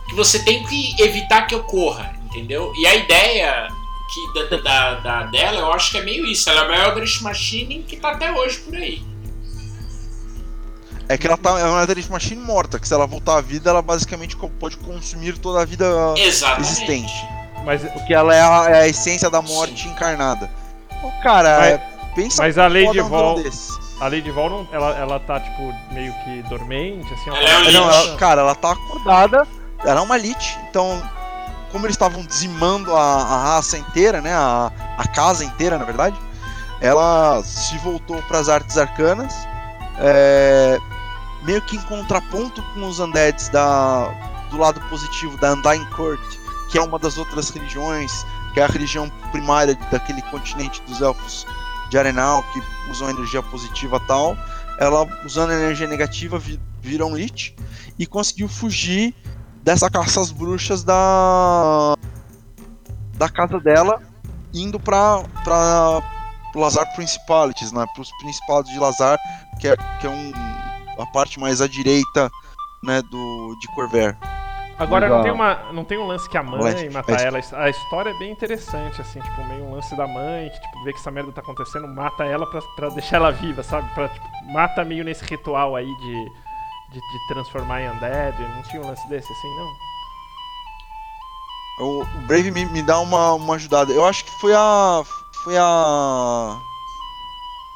[0.08, 2.70] que você tem que evitar que ocorra, entendeu?
[2.76, 3.68] E a ideia
[4.12, 6.50] que da, da, da- dela, eu acho que é meio isso.
[6.50, 9.02] Ela é uma Eldritch Machine que tá até hoje por aí.
[11.08, 13.70] É que ela tá, é uma Eldritch Machine morta, que se ela voltar à vida,
[13.70, 15.86] ela basicamente pode consumir toda a vida
[16.16, 16.70] Exatamente.
[16.70, 17.12] existente.
[17.64, 20.50] Mas, Porque ela é a, é a essência da morte encarnada.
[21.22, 21.78] Cara, Mas- é,
[22.14, 23.42] pensa mas a Lady um Vol,
[24.00, 27.30] a Lady Vol, não, ela, ela tá, tipo, meio que dormente, assim.
[27.30, 28.06] Ela um É, não, Lich.
[28.08, 29.46] ela- cara, ela tá acordada,
[29.84, 31.02] ela é uma Lich, então,
[31.70, 36.16] como eles estavam dizimando a, a raça inteira, né, a, a casa inteira, na verdade,
[36.80, 39.32] ela se voltou para as artes arcanas,
[39.98, 40.78] é,
[41.44, 44.08] meio que em contraponto com os undeads da,
[44.50, 46.20] do lado positivo da Undying Court,
[46.68, 51.46] que é uma das outras religiões, que é a religião primária daquele continente dos elfos
[51.90, 54.36] de Arenal, que usam energia positiva tal,
[54.78, 57.54] ela usando energia negativa vi- vira um Lich,
[57.98, 59.14] e conseguiu fugir
[59.62, 61.94] dessa caça às bruxas da
[63.14, 64.02] da casa dela,
[64.52, 69.18] indo pra pro Lazar Principalities, né, pros Principados de Lazar,
[69.60, 70.32] que é, que é um,
[71.00, 72.30] a parte mais à direita
[72.82, 74.16] né, do, de Corver.
[74.82, 77.26] Agora não tem, uma, não tem um lance que a mãe Leste, mata leste.
[77.26, 77.64] ela.
[77.64, 80.92] A história é bem interessante, assim, tipo, meio um lance da mãe, que tipo, vê
[80.92, 83.88] que essa merda tá acontecendo, mata ela pra, pra deixar ela viva, sabe?
[83.94, 86.24] Pra, tipo, mata meio nesse ritual aí de,
[86.90, 88.38] de, de transformar em undead.
[88.56, 89.92] Não tinha um lance desse assim, não?
[91.80, 93.92] O, o Brave me, me dá uma, uma ajudada.
[93.92, 95.02] Eu acho que foi a.
[95.42, 96.58] Foi a.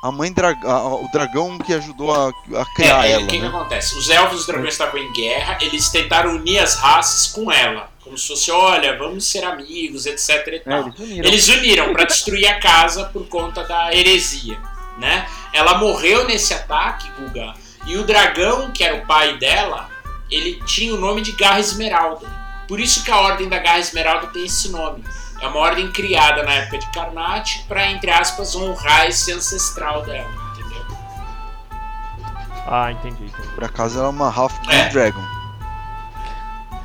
[0.03, 1.03] A mãe dragão.
[1.05, 3.25] O dragão que ajudou a, a criar É, ela.
[3.25, 3.49] o que, que né?
[3.49, 3.99] acontece?
[3.99, 7.91] Os elfos e os dragões estavam em guerra, eles tentaram unir as raças com ela.
[8.05, 10.87] Como se fosse, olha, vamos ser amigos, etc e É, tal.
[10.87, 11.29] eles uniram.
[11.29, 14.57] Eles uniram pra destruir a casa por conta da heresia,
[14.99, 15.27] né?
[15.53, 17.55] Ela morreu nesse ataque, Guga,
[17.85, 19.89] e o dragão, que era o pai dela,
[20.31, 22.27] ele tinha o nome de Garra Esmeralda.
[22.69, 25.03] Por isso que a Ordem da Garra Esmeralda tem esse nome.
[25.41, 30.29] É uma ordem criada na época de Karnak pra, entre aspas, honrar esse ancestral dela,
[30.53, 30.85] entendeu?
[32.67, 33.25] Ah, entendi.
[33.27, 33.49] entendi.
[33.55, 34.89] Por acaso ela é uma Half Green É.
[34.89, 35.23] Dragon.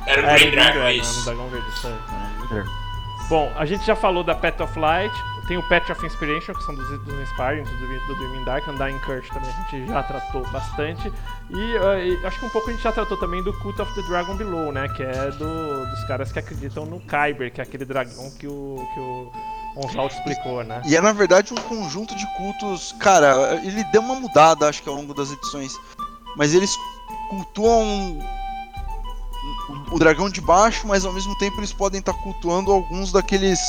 [0.06, 1.18] Era o É, Green Dragon, Dragon, isso.
[1.20, 2.64] no Dragão Verde, isso aí.
[3.28, 5.14] Bom, a gente já falou da Path of Light,
[5.46, 8.98] tem o Path of Inspiration, que são dos, dos Inspiring, do, do Dreaming Dark, Undying
[9.00, 11.12] Curse também a gente já tratou bastante.
[11.50, 13.92] E, eh, e acho que um pouco a gente já tratou também do Cult of
[13.94, 14.88] the Dragon Below, né?
[14.88, 18.88] Que é do, dos caras que acreditam no Kyber, que é aquele dragão que o,
[18.94, 19.32] que o
[19.76, 20.80] Onslaught explicou, né?
[20.84, 22.94] E é na verdade um conjunto de cultos.
[23.00, 25.72] Cara, ele deu uma mudada, acho que ao longo das edições.
[26.36, 26.74] Mas eles
[27.28, 28.18] cultuam
[29.90, 33.60] o dragão de baixo, mas ao mesmo tempo eles podem estar cultuando alguns daqueles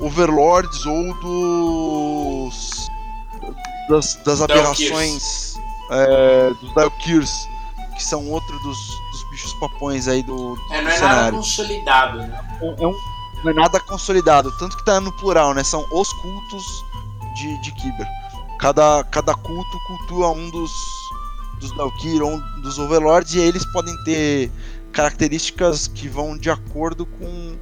[0.00, 2.88] overlords ou dos.
[3.88, 5.58] das, das aberrações
[5.90, 7.48] é, dos Dalkirs,
[7.96, 8.78] que são outro dos,
[9.12, 11.36] dos bichos papões aí do, do É, não é nada cenário.
[11.38, 12.40] consolidado, né?
[12.78, 12.94] É um-
[13.42, 15.64] não é nada consolidado, tanto que tá no plural, né?
[15.64, 16.84] São os cultos
[17.34, 18.06] de, de Kyber.
[18.58, 20.70] Cada, cada culto cultua um dos,
[21.58, 24.52] dos Dalkir ou um dos Overlords, e eles podem ter
[24.92, 27.56] características que vão de acordo com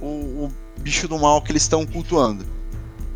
[0.00, 0.06] o,
[0.46, 2.44] o bicho do mal que eles estão cultuando.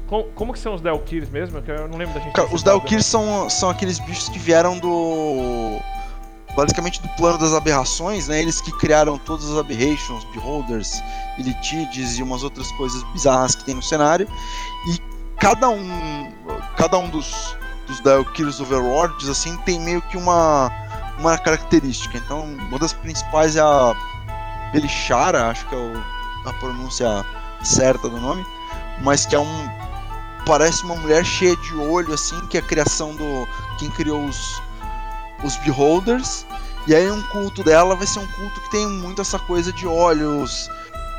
[0.07, 1.59] Com- como que são os Delkirs mesmo?
[1.67, 2.33] Eu não lembro da gente.
[2.35, 5.79] Cara, os citado, Dalkir são, são aqueles bichos que vieram do.
[6.55, 8.43] Basicamente do plano das aberrações, né?
[8.43, 11.03] Eles que criaram todas as aberrations, beholders,
[11.39, 14.29] elitides e umas outras coisas bizarras que tem no cenário.
[14.91, 14.99] E
[15.39, 16.31] cada um.
[16.77, 17.57] Cada um dos,
[17.87, 20.71] dos Dalkirs Overlords, assim, tem meio que uma,
[21.19, 22.19] uma característica.
[22.19, 23.95] Então, uma das principais é a
[24.75, 26.05] Belishara, acho que é o-
[26.49, 27.25] a pronúncia
[27.63, 28.45] certa do nome,
[29.03, 29.69] mas que é um
[30.47, 33.47] parece uma mulher cheia de olho, assim, que é a criação do.
[33.79, 34.61] quem criou os.
[35.45, 36.45] os Beholders.
[36.87, 39.87] E aí um culto dela vai ser um culto que tem muito essa coisa de
[39.87, 40.69] olhos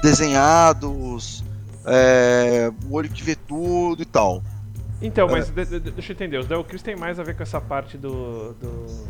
[0.02, 1.44] desenhados,
[1.86, 4.44] é, o olho que vê tudo e tal.
[5.02, 5.32] Então, É.
[5.32, 7.98] mas de- de- deixa eu entender, os Delkirs tem mais a ver com essa parte
[7.98, 8.54] do.
[8.54, 9.06] do.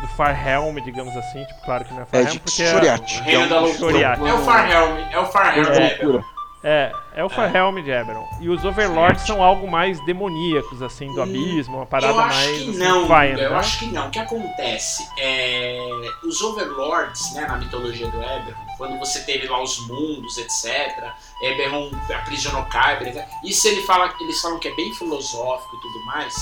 [0.00, 3.22] Do Farhelm, digamos assim, tipo, claro que não é É Farhelm, de porque é.
[3.22, 3.98] Reino é da um- loucura.
[4.00, 5.66] É o Farhelm, é o Farhelm.
[5.66, 6.24] É, né, loucura.
[6.62, 8.24] é, é o Farhelm de Eberron.
[8.40, 12.36] E os Overlords são algo mais demoníacos, assim, do Hum, abismo, uma parada eu acho
[12.36, 12.46] mais.
[12.62, 13.56] que assim, não, eu né?
[13.56, 14.06] acho que não.
[14.06, 15.78] O que acontece é
[16.24, 21.10] os overlords, né, na mitologia do Eberron, quando você teve lá os mundos, etc.
[21.42, 23.26] Eberron aprisionou Kyber, etc.
[23.44, 26.34] Isso ele fala, eles falam que é bem filosófico e tudo mais.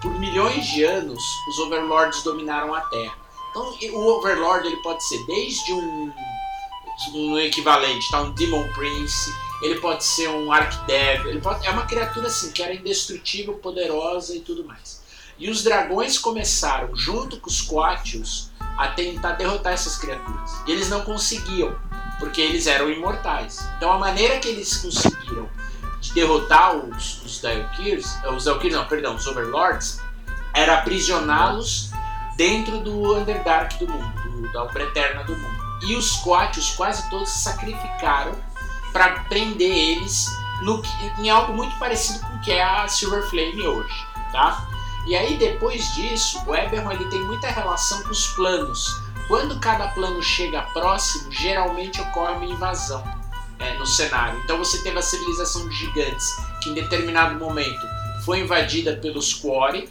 [0.00, 3.14] Por milhões de anos, os overlords dominaram a Terra.
[3.50, 6.12] Então, o overlord ele pode ser desde um
[7.12, 8.20] no equivalente, tá?
[8.20, 9.32] Um Demon Prince,
[9.62, 14.34] ele pode ser um Archdevil, ele pode, é uma criatura assim que era indestrutível, poderosa
[14.36, 15.00] e tudo mais.
[15.38, 20.50] E os dragões começaram, junto com os Quatios, a tentar derrotar essas criaturas.
[20.66, 21.74] E eles não conseguiam,
[22.18, 23.66] porque eles eram imortais.
[23.76, 25.48] Então a maneira que eles conseguiram
[26.00, 30.00] de derrotar os, os Daelkyrs, eh, os Daelkyrs não, perdão, os Overlords,
[30.54, 31.90] era aprisioná-los
[32.36, 35.60] dentro do Underdark do mundo, do, da Umbra Eterna do mundo.
[35.82, 38.32] E os Coatios quase todos se sacrificaram
[38.92, 40.26] para prender eles
[40.62, 40.82] no,
[41.18, 44.66] em algo muito parecido com o que é a Silver Flame hoje, tá?
[45.06, 49.00] E aí depois disso, o Eberron ele tem muita relação com os planos.
[49.28, 53.19] Quando cada plano chega próximo, geralmente ocorre uma invasão
[53.60, 54.40] é, no cenário.
[54.44, 56.26] Então você teve a civilização de gigantes,
[56.62, 57.80] que em determinado momento
[58.24, 59.88] foi invadida pelos Quori,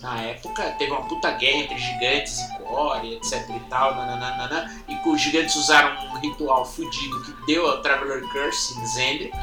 [0.00, 5.08] na época, teve uma puta guerra entre gigantes e Quori, etc e tal, nananana, e
[5.08, 9.36] os gigantes usaram um ritual fudido que deu ao Traveler Curse em Zendrick,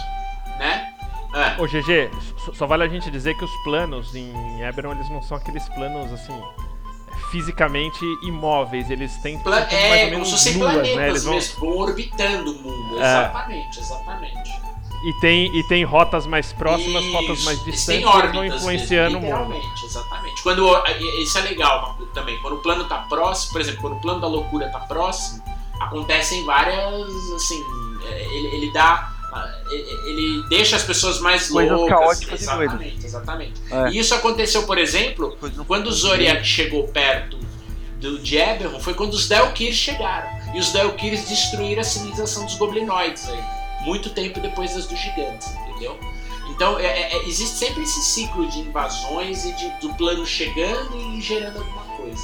[0.57, 0.93] né?
[1.33, 2.09] Ah, Ô GG,
[2.43, 4.33] só- só vale a gente dizer que os planos em
[4.63, 6.33] Eberron eles não são aqueles planos assim
[7.31, 10.71] fisicamente imóveis, eles têm são Pla- todos mais ou é, como menos se fossem luas,
[10.73, 11.09] planetas né?
[11.09, 12.95] Eles vão mesmo, vão orbitando o mundo.
[12.95, 13.01] É.
[13.01, 14.51] Exatamente, exatamente.
[15.05, 19.35] e tem e tem rotas mais próximas, Isso, rotas mais distantes, que vão influenciando mesmo,
[19.35, 19.61] o mundo.
[19.85, 20.43] exatamente.
[20.43, 20.83] Quando,
[21.21, 24.27] isso é legal também, quando o plano tá próximo, por exemplo, quando o plano da
[24.27, 25.41] loucura tá próximo,
[25.79, 27.63] acontecem várias, assim,
[28.09, 29.11] é, ele, ele dá,
[29.69, 31.97] ele ele deixa as pessoas mais Coisas loucas.
[31.99, 33.61] caóticas e exatamente, exatamente.
[33.71, 33.89] É.
[33.91, 35.37] E isso aconteceu, por exemplo,
[35.67, 37.37] quando o Zodiac chegou perto
[37.99, 40.29] do, de Eberron, foi quando os Daelkyrs chegaram.
[40.55, 43.43] E os Daelkyrs destruíram a civilização dos goblinoides aí.
[43.85, 45.97] Muito tempo depois das dos gigantes, entendeu?
[46.49, 50.97] Então é- é- é- existe sempre esse ciclo de invasões e de- do plano chegando
[51.15, 52.21] e gerando alguma coisa.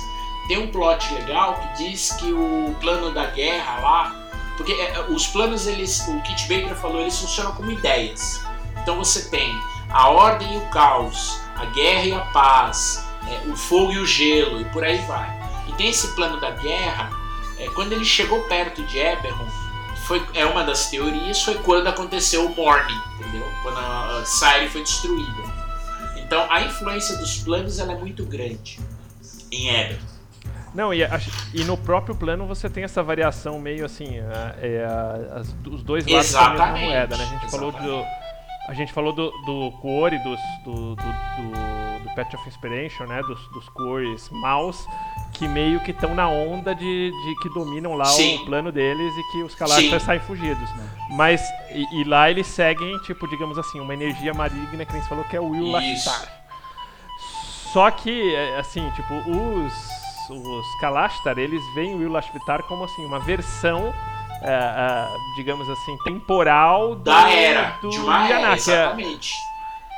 [0.47, 4.24] Tem um plot legal que diz que o plano da guerra lá.
[4.57, 5.99] Porque é, é, os planos, eles.
[6.07, 8.41] O Kit Baker falou, eles funcionam como ideias.
[8.81, 9.59] Então você tem
[9.89, 14.05] a ordem e o caos, a guerra e a paz, é, o fogo e o
[14.05, 15.29] gelo, e por aí vai.
[15.67, 17.09] E tem esse plano da guerra,
[17.57, 19.47] é, quando ele chegou perto de Eberron,
[20.05, 23.47] foi, é uma das teorias, foi quando aconteceu o Morning, entendeu?
[23.63, 25.43] Quando a, Ciri foi destruída.
[26.17, 28.79] Então a influência dos planos ela é muito grande
[29.51, 30.14] em Eberron.
[30.75, 34.85] Não, e, acho- e no próprio plano você tem essa variação meio assim, a- é,
[34.85, 37.23] a- as- os dois lados da mesma Exatamente, moeda, né?
[37.23, 38.05] A gente falou do,
[38.67, 43.21] a gente falou do, do Kuori, dos, do, do, do, do Patch of Inspiration, né?
[43.21, 44.85] Dos, dos Kuoris maus,
[45.33, 48.37] que meio que estão na onda de, de que dominam lá Sim.
[48.41, 50.05] o plano deles e que os Kalashtar Sim.
[50.05, 50.69] saem fugidos.
[51.11, 51.41] Mas,
[51.71, 55.23] e, e lá eles seguem, tipo, digamos assim, uma energia maligna que nem você falou,
[55.23, 55.71] que é o Will.
[55.71, 56.33] Lashtar.
[57.71, 59.73] Só que, é, assim, tipo, os,
[60.29, 63.93] os Kalashtar, eles veem o Will Lashtar como, assim, uma versão,
[64.41, 68.53] é, é, digamos assim, temporal do, Da era, do de uma era, é.
[68.53, 69.33] exatamente.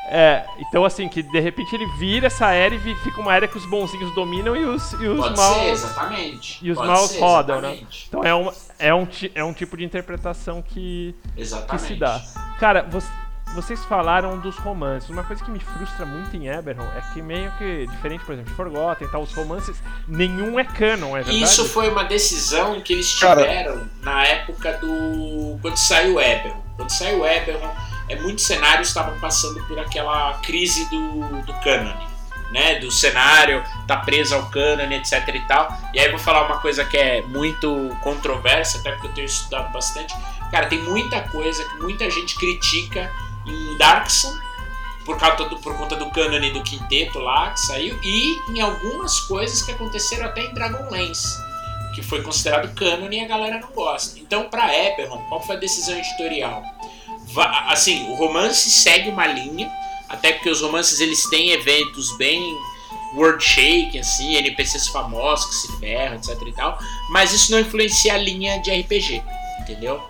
[0.10, 3.58] É, então assim, que de repente ele vira essa era e fica uma era que
[3.58, 5.58] os bonzinhos dominam e os, e os Pode maus...
[5.58, 6.66] ser, exatamente.
[6.66, 7.78] e os Pode maus ser, rodam, né?
[8.08, 9.06] Então é, uma, é, um,
[9.36, 12.22] é um tipo de interpretação que, que se dá.
[12.58, 13.04] Cara, vo-
[13.58, 15.10] vocês falaram dos romances.
[15.10, 18.52] Uma coisa que me frustra muito em Eberron é que meio que, diferente, por exemplo,
[18.52, 21.42] de Forgotten e tal, os romances, nenhum é canon, é verdade?
[21.42, 25.58] Isso foi uma decisão que eles Cara- tiveram na época do.
[25.60, 26.64] quando saiu Eberron.
[26.76, 27.76] Quando saiu Eberron,
[28.08, 32.16] é, muitos cenários estavam passando por aquela crise do, do cânone.
[32.52, 35.68] Né, do cenário, tá preso ao cânone, etc e tal.
[35.94, 39.26] E aí eu vou falar uma coisa que é muito controversa, até porque eu tenho
[39.26, 40.16] estudado bastante.
[40.50, 43.12] Cara, tem muita coisa que muita gente critica
[43.48, 44.36] em Darkson,
[45.06, 49.20] por, causa do, por conta do cânone do quinteto lá que saiu, e em algumas
[49.22, 51.38] coisas que aconteceram até em Dragonlance,
[51.96, 54.20] que foi considerado cânone e a galera não gosta.
[54.20, 56.62] Então, pra Eberron, qual foi a decisão editorial?
[57.34, 59.72] Va- assim, o romance segue uma linha,
[60.10, 62.56] até porque os romances eles têm eventos bem
[63.16, 66.78] world shake, assim, NPCs famosos que se ferram, etc e tal,
[67.10, 69.24] mas isso não influencia a linha de RPG,
[69.62, 70.02] entendeu?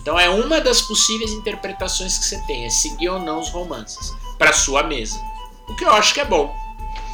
[0.00, 4.12] Então é uma das possíveis interpretações que você tem, é seguir ou não os romances
[4.38, 5.20] para sua mesa.
[5.68, 6.54] O que eu acho que é bom.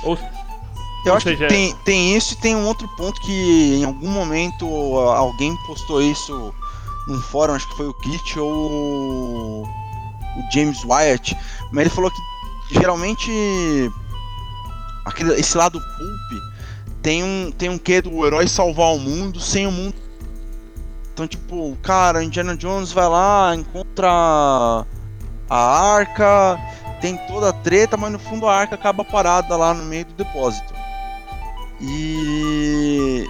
[0.02, 0.16] Ou,
[1.04, 4.66] Eu acho que tem, tem isso e tem um outro ponto que em algum momento
[4.98, 6.52] alguém postou isso
[7.06, 11.36] num fórum, acho que foi o Kit ou o- o James Wyatt,
[11.70, 13.30] mas ele falou que geralmente
[15.04, 16.42] aquele, esse lado pulp
[17.02, 19.94] tem um, tem um quê do herói salvar o mundo sem o mundo.
[21.16, 24.06] Então, tipo, cara, Indiana Jones vai lá, encontra
[25.48, 26.60] a arca,
[27.01, 30.12] tem toda a treta, mas no fundo a arca acaba parada lá no meio do
[30.12, 30.74] depósito.
[31.80, 33.26] E,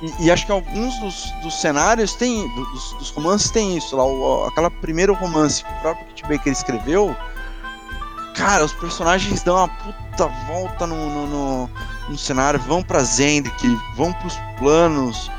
[0.00, 3.94] e, e acho que alguns dos, dos cenários tem, do- dos, dos romances tem isso.
[3.96, 7.14] Lá, o, aquela primeiro romance que o próprio Kit Baker escreveu,
[8.34, 11.70] cara, os personagens dão uma puta volta no, no, no,
[12.08, 15.30] no cenário, vão pra Zendrick, vão pros planos,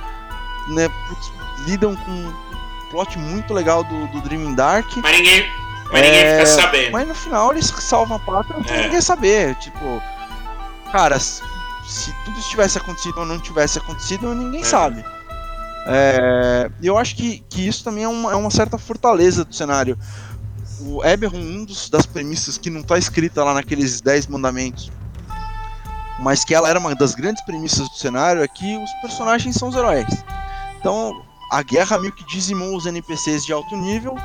[0.69, 1.31] né, putz,
[1.65, 2.33] lidam com um
[2.89, 4.87] plot muito legal do, do Dreaming Dark.
[4.97, 5.49] Mas ninguém,
[5.91, 6.91] Mas ninguém É, fica sabendo.
[6.91, 8.83] Mas no final eles salvam a pátria É.
[8.83, 9.55] ninguém saber.
[9.55, 10.01] Tipo,
[10.91, 11.41] cara, se,
[11.87, 14.65] se tudo isso tivesse acontecido ou não tivesse acontecido, ninguém É.
[14.65, 15.03] sabe.
[15.87, 19.97] É, eu acho que, que isso também é uma, é uma certa fortaleza do cenário.
[20.81, 24.91] O Eberron, um dos, das premissas que não tá escrita lá naqueles 10 mandamentos,
[26.19, 29.69] mas que ela era uma das grandes premissas do cenário, é que os personagens são
[29.69, 30.05] os heróis.
[30.79, 34.15] Então, a guerra meio que dizimou os NPCs de alto nível,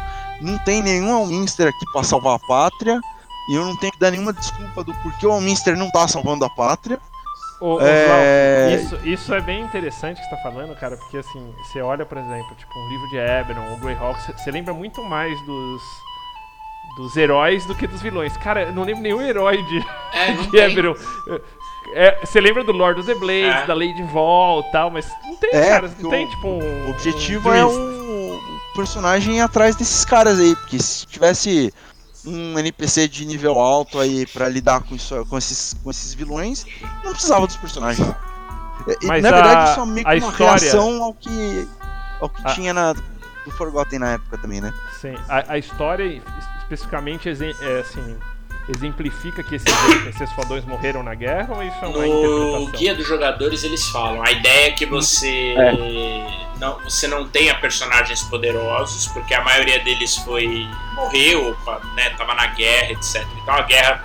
[0.41, 3.01] não tem nenhum Alminster aqui pra salvar a pátria,
[3.51, 6.45] e eu não tenho que dar nenhuma desculpa do porquê o Alminster não tá salvando
[6.45, 6.99] a pátria.
[7.61, 8.79] Ô, É.
[8.81, 12.19] Isso, isso é bem interessante que você tá falando, cara, porque assim, você olha, por
[12.19, 15.83] exemplo, tipo, um livro de Eberron, o Greyhawk, você- lembra muito mais dos
[16.97, 18.35] dos heróis do que dos vilões.
[18.39, 19.85] Cara, eu não lembro nenhum herói de,
[20.15, 20.57] É, de.
[20.57, 20.95] Eberron.
[21.95, 23.67] É, você lembra do Lord of the Blades, É.
[23.67, 26.87] da Lady Vol e tal, mas não tem, É, cara, não tem o- tipo um.
[26.87, 28.39] O objetivo um é o
[28.75, 31.73] personagem ir atrás desses caras aí, porque se tivesse
[32.27, 36.67] um NPC de nível alto aí pra lidar com, isso, com, esses, com esses vilões,
[37.05, 38.07] não precisava dos personagens.
[39.03, 41.69] E, Mas na verdade, a- isso é meio que a uma história- reação ao que,
[42.21, 44.73] ao que A- tinha na, do Forgotten na época também, né?
[45.01, 46.23] Sim, a, a história es-
[46.63, 48.17] especificamente é, assim,
[48.69, 49.73] exemplifica que esses,
[50.09, 52.71] esses fodões morreram na guerra ou isso é uma No interpretação?
[52.81, 54.23] guia dos jogadores eles falam.
[54.23, 55.55] A ideia é que você
[56.59, 61.57] não, você não tenha personagens poderosos, porque a maioria deles foi morreu,
[61.95, 63.27] né, tava na guerra, etc.
[63.43, 64.03] Então a guerra,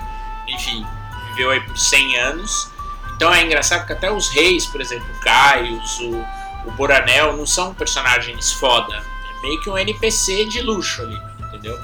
[0.48, 0.86] enfim,
[1.30, 2.70] viveu aí por 100 anos.
[3.16, 6.26] Então é engraçado que até os reis, por exemplo, o Caius, o,
[6.68, 8.96] o Boranel, não são personagens foda.
[8.96, 11.78] É meio que um NPC de luxo ali, entendeu?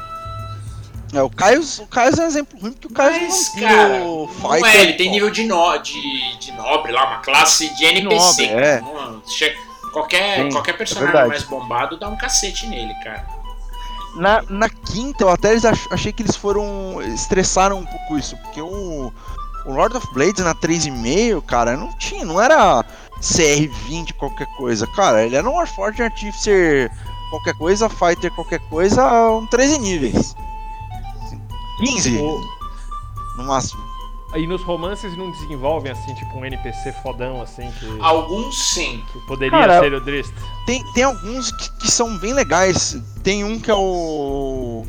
[1.14, 3.62] É, o Caio, o Caio é um exemplo ruim, porque o Caio Mas, é um
[3.62, 7.18] cara, vampiro não fighter, é, ele tem nível de, no, de, de nobre lá, uma
[7.20, 8.16] classe de NPC.
[8.16, 8.82] Nobre, é.
[8.82, 9.22] Não,
[9.92, 11.30] qualquer, Sim, qualquer é personagem verdade.
[11.30, 13.26] mais bombado dá um cacete nele, cara.
[14.16, 15.54] Na, na quinta, eu até
[15.92, 17.02] achei que eles foram.
[17.02, 19.14] estressaram um pouco isso, porque o,
[19.66, 22.84] o Lord of Blades na 3,5, cara, não tinha, não era
[23.22, 26.92] CR20 qualquer coisa, cara, ele era um Warforged Artificer
[27.30, 30.36] qualquer coisa, Fighter qualquer coisa, um 13 níveis.
[31.78, 32.42] 15 O-
[33.38, 33.82] no máximo.
[34.36, 39.02] E nos romances não desenvolvem assim, tipo um NPC fodão assim que, Alguns sim.
[39.12, 40.34] que poderia Cara, ser o Drist.
[40.66, 42.98] Tem, tem alguns que, que são bem legais.
[43.24, 44.86] Tem um que é o.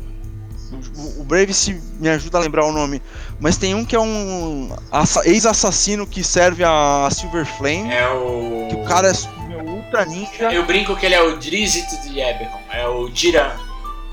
[0.97, 3.01] O, o Brave se me ajuda a lembrar o nome.
[3.39, 7.91] Mas tem um que é um assa- ex-assassino que serve a Silver Flame.
[7.91, 8.67] É o.
[8.69, 10.51] Que o cara é meu, ultra ninja.
[10.51, 12.59] Eu brinco que ele é o Drizzt de Eberron.
[12.71, 13.51] É o Diran.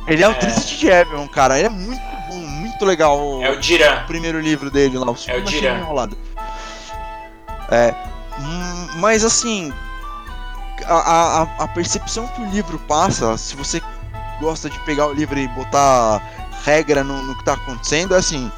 [0.06, 0.34] Ele é o é.
[0.34, 1.58] Tristan de Eberron, cara.
[1.58, 2.00] Ele é muito
[2.30, 2.45] bom,
[2.76, 3.18] muito legal.
[3.18, 4.02] O, É o Diran.
[4.02, 5.10] o primeiro livro dele lá.
[5.10, 5.78] O É o Diran.
[5.78, 6.16] enrolado.
[7.70, 7.94] É.
[8.38, 9.72] hum, Mas assim.
[10.84, 13.80] A, a, a percepção que o livro passa, se você
[14.40, 16.20] gosta de pegar o livro e botar
[16.64, 18.52] regra no, no que tá acontecendo, é assim.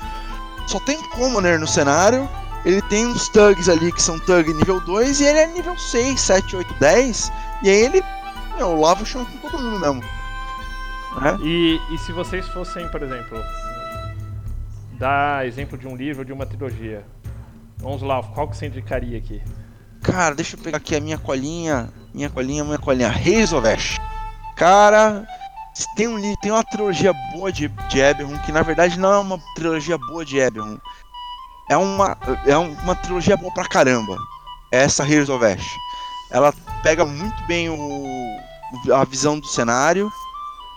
[0.67, 2.29] Só tem um Commoner no cenário.
[2.65, 6.21] Ele tem uns thugs ali que são thug nível 2 e ele é nível 6,
[6.21, 7.33] 7, 8, 10.
[7.63, 8.03] E aí ele
[8.57, 10.03] meu, lava o chão com todo mundo mesmo.
[11.21, 11.39] Né?
[11.41, 13.41] E, e se vocês fossem, por exemplo,
[14.99, 17.05] dar exemplo de um livro ou de uma trilogia,
[17.79, 19.43] vamos lá, qual que você indicaria aqui?
[20.03, 21.93] Cara, deixa eu pegar aqui a minha colinha.
[22.15, 23.09] Minha colinha, minha colinha.
[23.09, 23.99] Reis Ash.
[24.57, 25.27] Cara,
[25.97, 29.39] tem, um, tem uma trilogia boa de, de Eberron, que na verdade não é uma
[29.55, 30.79] trilogia boa de Eberron.
[31.71, 32.17] É uma,
[32.47, 34.17] é um- uma trilogia boa pra caramba.
[34.73, 35.67] É essa of Ash.
[36.31, 36.53] Ela
[36.83, 40.11] pega muito bem o, a visão do cenário.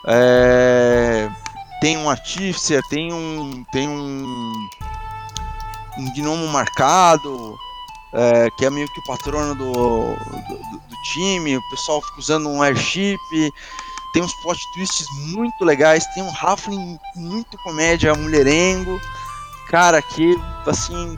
[0.07, 1.29] É,
[1.81, 3.65] tem um artífice, tem um.
[3.71, 4.69] Tem um.
[5.97, 7.57] Um gnomo marcado
[8.13, 12.49] é, que é meio que o patrono do, do, do time, o pessoal fica usando
[12.49, 13.19] um airship,
[14.13, 18.99] tem uns plot twists muito legais, tem um Halfling muito comédia, mulherengo,
[19.69, 21.17] cara, que, assim,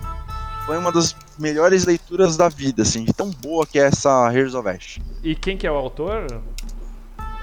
[0.65, 4.53] foi uma das melhores leituras da vida, assim, de tão boa que é essa Heroes
[4.53, 4.99] of Ash.
[5.23, 6.27] E quem que é o autor?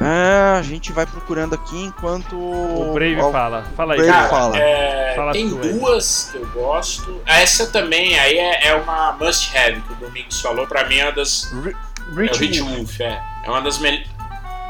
[0.00, 2.34] É, a gente vai procurando aqui enquanto...
[2.34, 3.64] O Brave Al- fala.
[3.76, 4.28] Fala aí, Brave cara.
[4.30, 4.56] fala.
[4.58, 5.72] É, Fala tem tu aí.
[5.74, 7.20] duas que eu gosto.
[7.26, 10.66] Essa também aí é, é uma must have que o Domingos falou.
[10.66, 11.52] Pra mim é uma das.
[11.52, 12.76] Ri- é o Rich Rich Wolf.
[12.76, 13.22] Wolf, é.
[13.44, 14.02] É uma das, mel-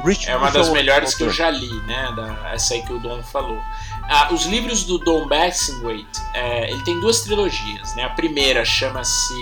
[0.04, 2.12] Rich é uma Wolf das o melhores que eu já li, né?
[2.16, 3.60] Da, essa aí que o Dom falou.
[4.12, 8.02] Ah, os livros do Don Baxingwaite, é, ele tem duas trilogias, né?
[8.02, 9.32] A primeira chama-se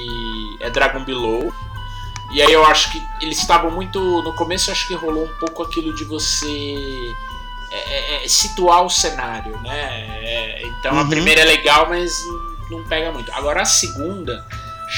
[0.60, 1.50] é Dragon Below.
[2.30, 3.98] E aí eu acho que eles estavam muito.
[4.22, 7.14] No começo acho que rolou um pouco aquilo de você
[7.72, 10.20] é, é, é, situar o cenário, né?
[10.22, 11.08] É, então a Uhum.
[11.08, 12.12] primeira é legal, mas
[12.70, 13.32] não pega muito.
[13.32, 14.46] Agora a segunda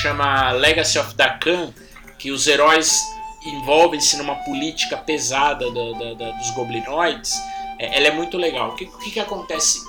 [0.02, 1.72] chama Legacy of Dakan,
[2.18, 3.04] que os heróis
[3.44, 7.32] envolvem-se numa política pesada da- da- da- dos goblinoides.
[7.78, 8.70] é- ela é muito legal.
[8.70, 9.82] O que, o que, que acontece?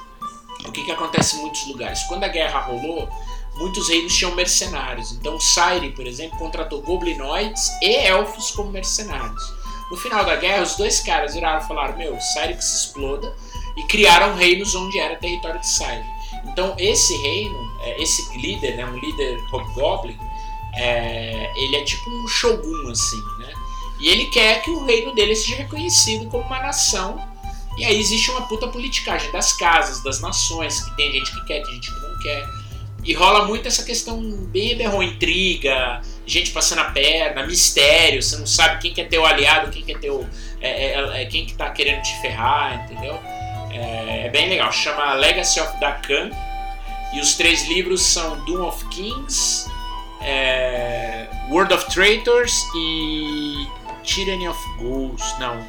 [0.65, 2.01] O que, que acontece em muitos lugares?
[2.03, 3.09] Quando a guerra rolou,
[3.61, 5.11] muitos reinos tinham mercenários.
[5.11, 9.53] Então, Saire, por exemplo, contratou goblinoides e elfos como mercenários.
[9.89, 13.35] No final da guerra, os dois caras viraram e falaram: Meu, Saire que se exploda,
[13.77, 16.05] e criaram reinos onde era território de Saire.
[16.45, 20.17] Então, esse reino, é, esse líder, né, um líder hobgoblin,
[20.75, 23.53] é, ele é tipo um shogun, assim, né?
[23.99, 27.29] E ele quer que o reino dele seja reconhecido como uma nação.
[27.77, 31.61] E aí existe uma puta politicagem das casas, das nações, que tem gente que quer,
[31.63, 32.60] tem gente que não quer.
[33.03, 38.45] E rola muito essa questão bem berrou, intriga, gente passando a perna, mistério, você não
[38.45, 40.25] sabe quem quer ter o aliado, quem quer ter o.
[40.61, 43.19] é, é, é, quem que tá querendo te ferrar, entendeu?
[43.71, 46.29] É, é bem legal, chama Legacy of Dakan.
[47.13, 49.69] E os três livros são Doom of Kings,
[50.21, 53.67] é, World of Traitors e
[54.03, 55.37] Tyranny of Ghosts.
[55.39, 55.59] Não,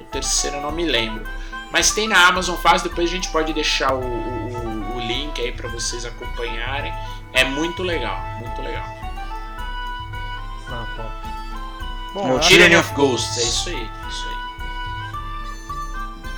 [0.00, 1.24] o terceiro eu não me lembro.
[1.70, 4.41] Mas tem na Amazon fácil, depois a gente pode deixar o, o
[5.06, 6.92] link aí para vocês acompanharem.
[7.32, 8.84] É muito legal, muito legal.
[10.68, 11.10] Ah, top.
[11.28, 14.42] É Bom, o eu acho Tyranny of Ghosts, é isso aí, isso aí.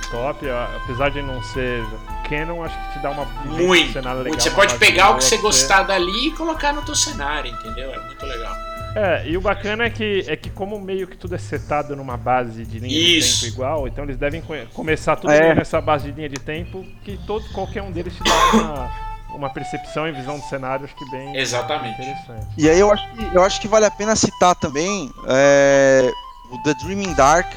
[0.09, 1.85] top, apesar de não ser
[2.29, 4.43] canon, acho que te dá uma Muito, cenário legal, muito.
[4.43, 7.93] Você uma pode pegar o que você gostar dali e colocar no teu cenário, entendeu?
[7.93, 8.55] É muito legal.
[8.95, 12.15] É, e o bacana é que, é que como meio que tudo é setado numa
[12.15, 13.39] base de linha Isso.
[13.39, 15.53] de tempo igual, então eles devem co- começar tudo É.
[15.53, 18.91] nessa base de linha de tempo, que todo, qualquer um deles te dá uma,
[19.35, 22.01] uma percepção e visão do cenário, acho que bem Exatamente.
[22.01, 22.47] interessante.
[22.57, 26.09] E aí eu acho que, eu acho que vale a pena citar também é,
[26.51, 27.51] o The Dreaming Dark,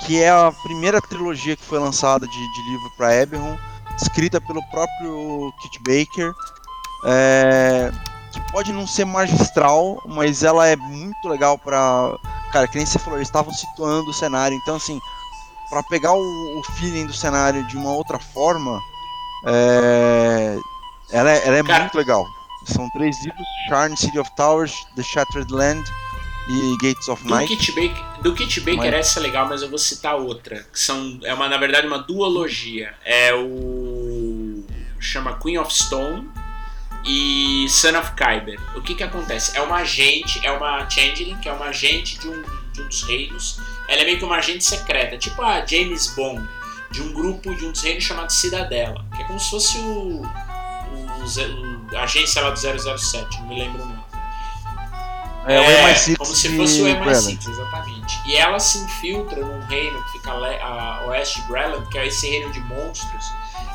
[0.00, 3.56] que é a primeira trilogia que foi lançada de, de livro para Eberron,
[3.96, 6.32] escrita pelo próprio Kit Baker,
[7.06, 7.90] é,
[8.40, 12.16] que pode não ser magistral, mas ela é muito legal para
[12.52, 14.98] Cara, que nem você falou, eles estavam situando o cenário, então assim,
[15.68, 18.80] para pegar o, o feeling do cenário de uma outra forma,
[19.46, 20.58] é,
[21.10, 22.24] ela é, ela é Cara- muito legal.
[22.66, 25.84] São três livros: Charn, City of Towers, The Shattered Land
[26.48, 27.56] e Gates of Do Night.
[27.56, 30.64] Kit Baker, do Kit Baker Mas- essa é legal, mas eu vou citar outra.
[30.72, 32.94] Que são, é uma, na verdade uma duologia.
[33.04, 34.64] É o.
[34.98, 36.28] chama Queen of Stone
[37.06, 38.58] e Son of Kyber.
[38.76, 39.56] O que que acontece?
[39.56, 42.42] É uma agente, é uma Changeling, que é uma agente de um,
[42.72, 43.60] de um dos reinos.
[43.88, 46.46] Ela é meio que uma agente secreta, tipo a James Bond,
[46.90, 49.04] de um grupo de um dos reinos chamado Cidadela.
[49.14, 50.22] Que é como se fosse o.
[50.22, 54.06] o, o- a agência lá do 007, não me lembro o nome.
[55.48, 57.36] É, o MI6 como se fosse o Breland.
[57.38, 58.20] MI6, exatamente.
[58.26, 62.06] E ela se infiltra num reino que fica le- a oeste de Breland, que é
[62.08, 63.24] esse reino de monstros.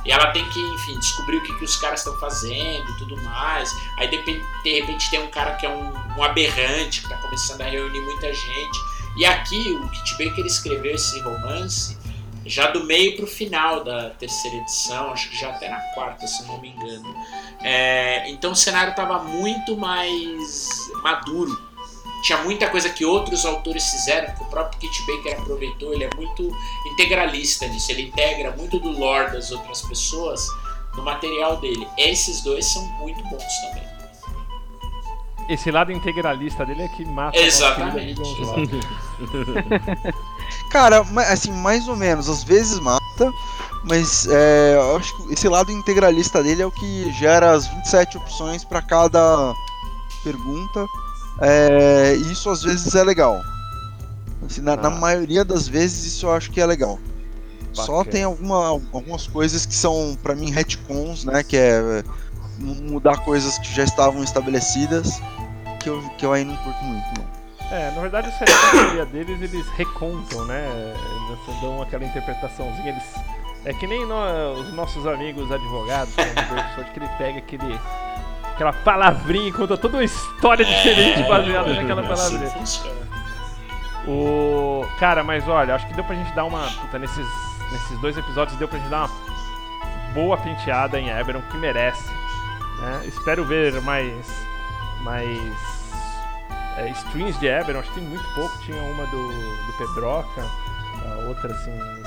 [0.06, 3.22] E ela tem que, enfim, descobrir o que, que os caras estão fazendo e tudo
[3.24, 3.72] mais.
[3.98, 7.18] Aí de repente, de repente tem um cara que é um, um aberrante, que tá
[7.18, 8.80] começando a reunir muita gente.
[9.18, 11.98] E aqui o Kit Baker escreveu esse romance
[12.46, 16.44] já do meio pro final da terceira edição, acho que já até na quarta, se
[16.46, 17.16] não me engano.
[17.62, 21.71] É, então o cenário estava muito mais maduro.
[22.22, 25.94] Tinha muita coisa que outros autores fizeram, que o próprio Kit Baker aproveitou.
[25.94, 26.56] Ele é muito
[26.94, 27.92] integralista nisso.
[27.92, 30.48] Ele integra muito do lore das outras pessoas
[30.96, 31.88] no material dele.
[31.98, 33.92] Esses dois são muito bons também.
[35.50, 38.22] Esse lado integralista dele é que mata Exatamente.
[40.72, 43.34] Cara, assim, mais ou menos, às vezes mata,
[43.84, 48.18] mas é, eu acho que esse lado integralista dele é o que gera as 27
[48.18, 49.54] opções para cada
[50.24, 50.88] pergunta.
[51.42, 53.42] É, isso às vezes é legal.
[54.46, 54.92] Assim, na, na Ah.
[54.92, 57.00] maioria das vezes isso eu acho que é legal.
[57.74, 58.06] Só Bacana.
[58.12, 61.42] tem alguma, algumas coisas que são, pra mim, retcons, né?
[61.44, 62.04] Que é
[62.60, 65.22] mu- mudar coisas que já estavam estabelecidas,
[65.80, 67.32] que eu, que eu aí não curto muito, não.
[67.72, 70.68] É, na verdade, essa a maioria deles eles recontam, né?
[71.48, 72.90] Eles dão aquela interpretaçãozinha.
[72.90, 73.04] Eles,
[73.64, 77.80] é que nem os nossos amigos advogados, como o Sword, que ele pega aquele,
[78.54, 82.50] aquela palavrinha e conta toda uma história diferente baseada naquela palavrinha.
[82.52, 83.02] funciona.
[84.08, 84.86] O.
[85.00, 86.62] Cara, mas olha, acho que deu pra gente dar uma.
[86.82, 87.28] Puta, nesses,
[87.72, 89.10] nesses dois episódios deu pra gente dar uma
[90.14, 92.10] boa penteada em Eberron, que merece.
[92.80, 93.02] né?
[93.06, 94.14] Espero ver mais.
[95.02, 95.40] mais.
[96.78, 98.58] é, streams de Eberron, acho que tem muito pouco.
[98.64, 102.01] Tinha uma do, do Pedroca, a outra assim.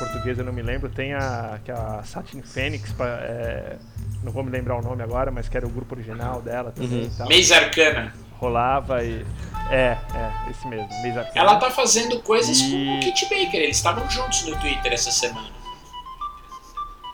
[0.00, 0.88] Em português eu não me lembro.
[0.88, 3.76] Tem a, que é a Satin Phoenix, pa- é,
[4.22, 7.04] não vou me lembrar o nome agora, mas que era o grupo original dela também.
[7.04, 7.28] e tal.
[7.28, 8.14] Maze Arcana.
[8.38, 9.24] Rolava e.
[9.70, 10.88] É, é, esse mesmo.
[11.02, 11.38] Mês Arcana.
[11.38, 13.60] Ela tá fazendo coisas E- com o Kit Baker.
[13.60, 15.48] Eles estavam juntos no Twitter essa semana.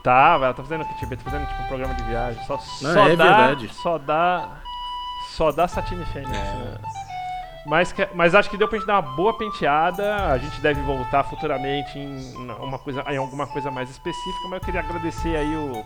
[0.02, 2.40] Tava, ela tá fazendo que tá fazendo tipo um programa de viagem.
[2.46, 3.24] Só, Não, só é dá.
[3.24, 3.70] verdade.
[3.82, 4.48] Só dá.
[5.36, 6.30] Só dá Satine Fênix.
[6.30, 6.34] É.
[6.34, 6.78] né?
[7.66, 10.14] Mas, mas acho que deu pra gente dar uma boa penteada.
[10.32, 14.48] A gente deve voltar futuramente em, uma coisa, em alguma coisa mais específica.
[14.48, 15.84] Mas eu queria agradecer aí o,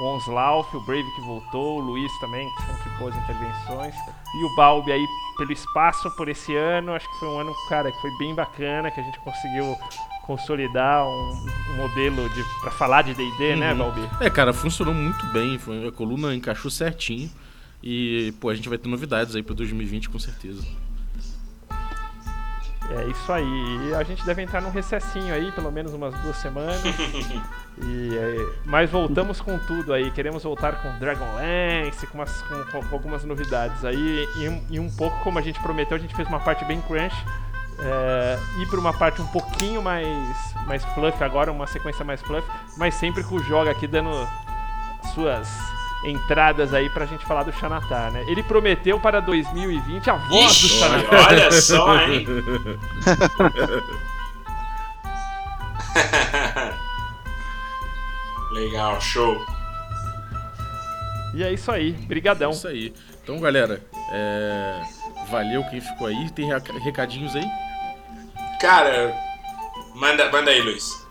[0.00, 3.94] o Onslauf, o Brave que voltou, o Luiz também, que sempre boas intervenções.
[4.36, 5.04] E o Balbi aí
[5.36, 6.94] pelo espaço por esse ano.
[6.94, 9.76] Acho que foi um ano, cara, que foi bem bacana, que a gente conseguiu
[10.22, 13.78] consolidar um, um modelo de para falar de D&D, né, Uhum.
[13.78, 14.08] Balbi?
[14.20, 15.58] É, cara, funcionou muito bem.
[15.58, 17.28] Foi, a coluna encaixou certinho.
[17.82, 20.62] E, pô, a gente vai ter novidades aí pra 2020, com certeza.
[22.90, 23.88] É isso aí.
[23.90, 26.80] E a gente deve entrar num recessinho aí, pelo menos umas duas semanas.
[27.82, 30.10] e, é, mas voltamos com tudo aí.
[30.10, 34.26] Queremos voltar com Dragonlance, com, umas- com- com algumas novidades aí.
[34.38, 36.80] E, um- e um pouco como a gente prometeu, a gente fez uma parte bem
[36.80, 37.14] crunch.
[37.80, 40.06] É, ir pra uma parte um pouquinho mais,
[40.66, 42.44] mais fluff agora, uma sequência mais fluff,
[42.76, 44.10] mas sempre com o Joga aqui dando
[45.14, 45.48] suas
[46.04, 48.24] entradas aí pra gente falar do Xanatar, né?
[48.28, 51.26] Ele prometeu para 2020 a voz do Ixi, Xanatar.
[51.28, 52.26] olha só, hein?
[58.50, 59.44] Legal, show.
[61.34, 62.50] E é isso aí, brigadão.
[62.50, 62.94] Isso aí.
[63.22, 64.82] Então, galera, é,
[65.28, 66.30] valeu quem ficou aí.
[66.30, 67.44] Tem reca- recadinhos aí?
[68.60, 69.14] Cara,
[69.94, 71.06] manda, manda aí, Luiz.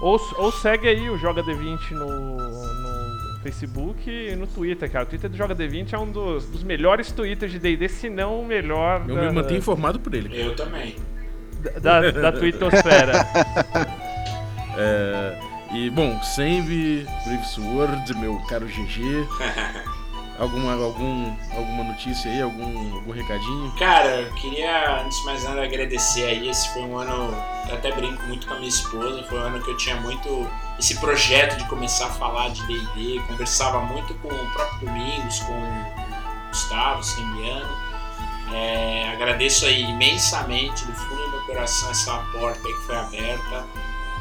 [0.00, 5.04] Ou, ou segue aí o Joga D20 no, no Facebook e no Twitter, cara.
[5.04, 8.40] O Twitter do Joga D20 é um dos, dos melhores Twitters de D&D, se não
[8.40, 10.40] o melhor Eu da, me mantenho informado por ele.
[10.40, 10.96] Eu também.
[11.80, 13.12] da, da, da Twittosfera.
[14.82, 15.36] É,
[15.74, 19.26] e, bom, sempre, Brave Sword, meu caro GG.
[20.40, 22.40] Alguma, algum, alguma notícia aí?
[22.40, 23.70] Algum, algum recadinho?
[23.72, 26.48] Cara, eu queria, antes de mais nada, agradecer aí.
[26.48, 27.34] Esse foi um ano,
[27.68, 30.50] eu até brinco muito com a minha esposa, foi um ano que eu tinha muito
[30.78, 35.52] esse projeto de começar a falar de D&D, conversava muito com o próprio Domingos, com
[35.52, 37.90] o Gustavo, Semiano.
[38.50, 43.66] É, agradeço aí imensamente, do fundo do meu coração, essa porta que foi aberta,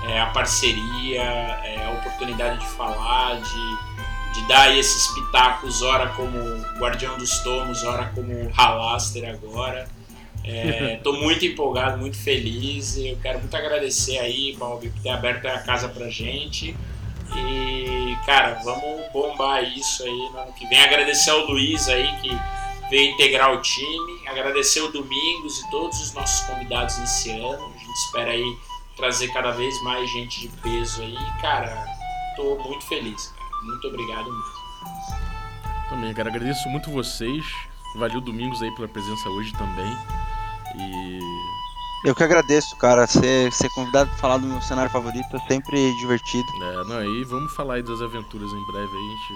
[0.04, 3.89] é, a parceria, é, a oportunidade de falar, de
[4.34, 6.38] de dar aí esses pitacos, ora como
[6.78, 9.88] Guardião dos Tomos, ora como Halaster agora.
[10.44, 12.98] É, tô muito empolgado, muito feliz.
[12.98, 16.76] Eu quero muito agradecer aí, Balbi, por ter aberto a casa pra gente.
[17.36, 20.80] E, cara, vamos bombar isso aí no ano que vem.
[20.80, 22.30] Agradecer ao Luiz aí que
[22.90, 24.28] veio integrar o time.
[24.28, 27.66] Agradecer o Domingos e todos os nossos convidados nesse ano.
[27.66, 28.58] A gente espera aí
[28.96, 31.18] trazer cada vez mais gente de peso aí.
[31.42, 31.86] Cara,
[32.36, 33.34] tô muito feliz.
[33.64, 34.70] Muito obrigado mesmo.
[35.90, 37.44] Também, cara, agradeço muito vocês.
[37.96, 39.98] Valeu Domingos aí pela presença hoje também.
[40.76, 41.20] E.
[42.06, 43.08] Eu que agradeço, cara.
[43.08, 46.48] Ser, ser convidado pra falar do meu cenário favorito é sempre divertido.
[46.62, 49.08] É, não, aí vamos falar aí das aventuras em breve aí.
[49.08, 49.34] A gente,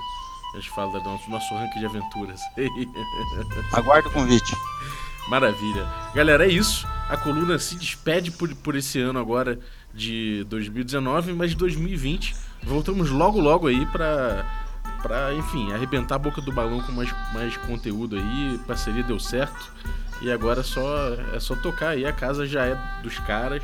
[0.54, 2.40] a gente fala do nosso, nosso ranking de aventuras.
[3.74, 4.56] Aguardo o convite.
[5.28, 5.88] Maravilha.
[6.14, 6.88] Galera, é isso.
[7.10, 9.60] A coluna se despede por, por esse ano agora
[9.94, 14.46] de 2019, mas de 2020 voltamos logo logo aí pra,
[15.02, 18.60] pra enfim, arrebentar a boca do balão com mais, mais conteúdo aí.
[18.68, 19.72] Parceria deu certo.
[20.22, 22.06] E agora é só, é só tocar aí.
[22.06, 23.64] A casa já é dos caras.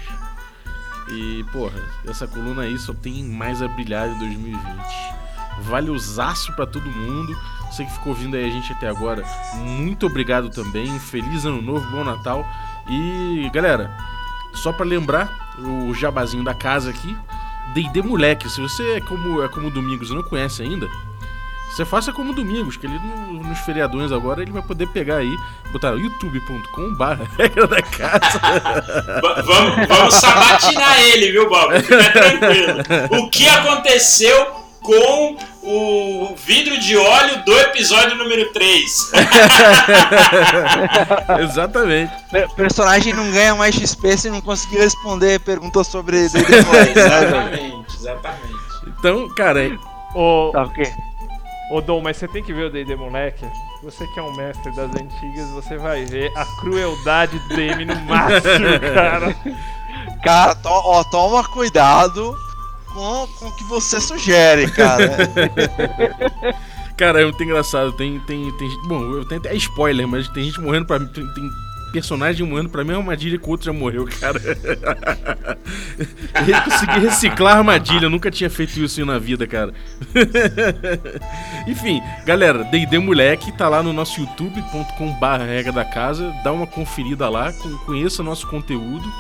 [1.11, 4.59] E, porra, essa coluna aí só tem mais a brilhar em 2020.
[5.61, 7.35] Valeuzaço pra todo mundo.
[7.71, 9.23] Você que ficou ouvindo aí a gente até agora,
[9.55, 10.99] muito obrigado também.
[10.99, 12.45] Feliz ano novo, bom Natal.
[12.88, 13.95] E, galera,
[14.53, 17.15] só pra lembrar, o jabazinho da casa aqui,
[17.73, 18.49] D&D Moleque.
[18.49, 20.87] Se você é como, é como o Domingos e não conhece ainda,
[21.71, 25.17] você faça como o Domingos, que ele no- nos feriadões agora ele vai poder pegar
[25.17, 25.35] aí,
[25.71, 28.39] botar youtube.com barra regra da casa.
[29.21, 31.79] Va- vamos, vamos sabatinar ele, viu, Bob?
[31.81, 33.23] Fica tranquilo.
[33.23, 39.11] O que aconteceu com o vidro de óleo do episódio número 3?
[41.41, 42.11] Exatamente.
[42.31, 47.06] Per- personagem não ganha mais XP se não conseguir responder perguntas sobre D&D Moleque, né,
[47.06, 48.60] exatamente, exatamente.
[48.88, 49.77] Então, cara, é-
[50.15, 50.91] Ô, Tá ok.
[51.72, 53.45] ô Dom, mas você tem que ver o D&D Moleque.
[53.84, 57.95] Você que é um mestre das antigas, você vai ver a crueldade do DM no
[58.01, 59.35] máximo, cara.
[60.23, 62.35] Cara, to- ó, toma cuidado
[62.93, 65.09] com, com o que você sugere, cara.
[66.97, 67.91] cara, é muito engraçado.
[67.93, 68.69] Tem, tem, tem.
[68.87, 71.07] Bom, eu tenho, é spoiler, mas tem gente morrendo pra mim.
[71.07, 71.49] Tem, tem
[71.91, 74.39] personagem morrendo pra mim é uma armadilha que o outro já morreu, cara.
[76.47, 79.73] Eu consegui reciclar armadilha, eu nunca tinha feito isso na vida, cara.
[81.67, 87.27] Enfim, galera, D&D Moleque tá lá no nosso youtube.com.br regra da casa, dá uma conferida
[87.29, 89.11] lá, con- conheça nosso conteúdo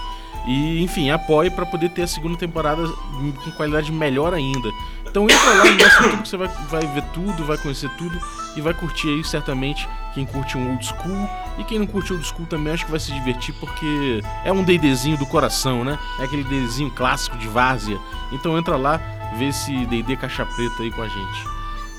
[0.47, 4.69] e, enfim, apoie pra poder ter a segunda temporada com qualidade melhor ainda.
[5.09, 8.19] Então entra lá YouTube que você vai, vai ver tudo, vai conhecer tudo
[8.55, 12.25] e vai curtir aí certamente quem curte um old school e quem não curte old
[12.25, 15.97] school também acho que vai se divertir porque é um D&Dzinho do coração, né?
[16.19, 17.97] É aquele D&Dzinho clássico de várzea.
[18.31, 19.01] Então entra lá,
[19.37, 21.47] vê esse D&D caixa preta aí com a gente.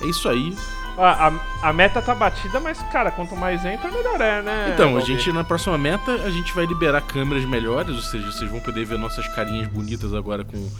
[0.03, 0.57] É isso aí.
[0.99, 4.71] A, a- a meta tá batida, mas, cara, quanto mais entra, melhor é, né?
[4.75, 8.51] Então, a gente na próxima meta, a gente vai liberar câmeras melhores, ou seja, vocês
[8.51, 10.71] vão poder ver nossas carinhas bonitas agora com,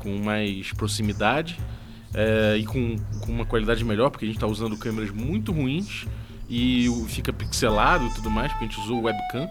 [0.00, 1.58] com mais proximidade
[2.14, 6.06] é, e com, com uma qualidade melhor, porque a gente tá usando câmeras muito ruins
[6.50, 9.48] e fica pixelado e tudo mais, porque a gente usou webcam.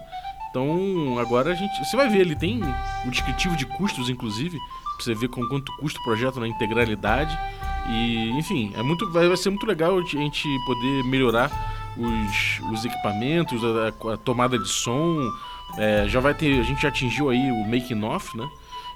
[0.50, 1.78] Então, agora a gente.
[1.84, 2.60] Você vai ver, ele tem
[3.06, 4.58] o descritivo de custos, inclusive,
[4.98, 7.38] pra você ver com quanto custa o projeto na integralidade.
[7.88, 11.50] E, enfim, é muito, vai, vai ser muito legal a gente poder melhorar
[11.96, 15.18] os, os equipamentos, a, a tomada de som.
[15.78, 16.60] É, já vai ter.
[16.60, 18.48] A gente já atingiu aí o making off, né?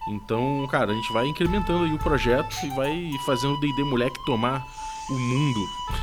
[0.09, 4.25] Então, cara, a gente vai incrementando aí o projeto e vai fazendo o D&D Moleque
[4.27, 4.67] tomar
[5.09, 5.61] o mundo.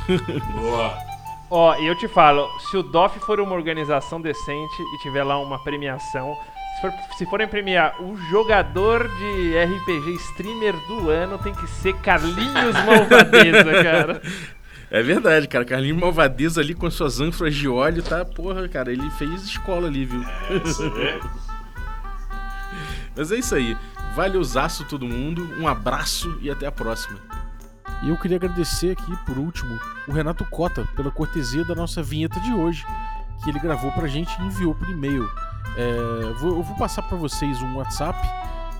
[0.58, 1.10] Boa.
[1.50, 5.36] Ó, e eu te falo, se o DOF for uma organização decente e tiver lá
[5.38, 6.36] uma premiação,
[6.80, 12.74] for, se forem premiar o jogador de RPG streamer do ano, tem que ser Carlinhos
[12.86, 14.22] Malvadeza, cara.
[14.90, 15.64] É verdade, cara.
[15.64, 18.24] Carlinhos Malvadeza ali com as suas ânforas de óleo, tá?
[18.24, 20.24] Porra, cara, ele fez escola ali, viu?
[20.64, 21.20] Você vê?
[23.16, 23.76] Mas é isso aí.
[24.14, 27.18] Valeuzaço todo mundo, um abraço e até a próxima.
[28.02, 29.78] E eu queria agradecer aqui, por último,
[30.08, 32.84] o Renato Cota pela cortesia da nossa vinheta de hoje,
[33.44, 35.28] que ele gravou pra gente e enviou por e-mail.
[35.76, 38.18] É, vou- eu vou passar pra vocês um WhatsApp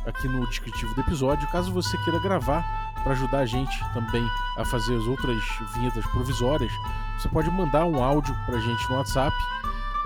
[0.07, 2.65] aqui no descritivo do episódio, caso você queira gravar
[3.03, 4.27] para ajudar a gente também
[4.59, 5.43] a fazer as outras
[5.75, 6.73] vinhetas provisórias.
[7.19, 9.35] Você pode mandar um áudio pra gente no WhatsApp.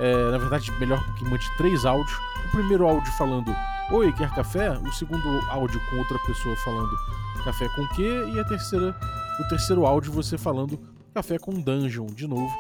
[0.01, 2.17] É, na verdade, melhor que mande três áudios.
[2.47, 3.55] O primeiro áudio falando
[3.91, 4.71] Oi, quer café?
[4.79, 6.91] O segundo áudio com outra pessoa falando
[7.45, 8.25] café com quê?
[8.35, 8.97] E a terceira,
[9.39, 10.81] o terceiro áudio você falando
[11.15, 12.51] café com dungeon de novo,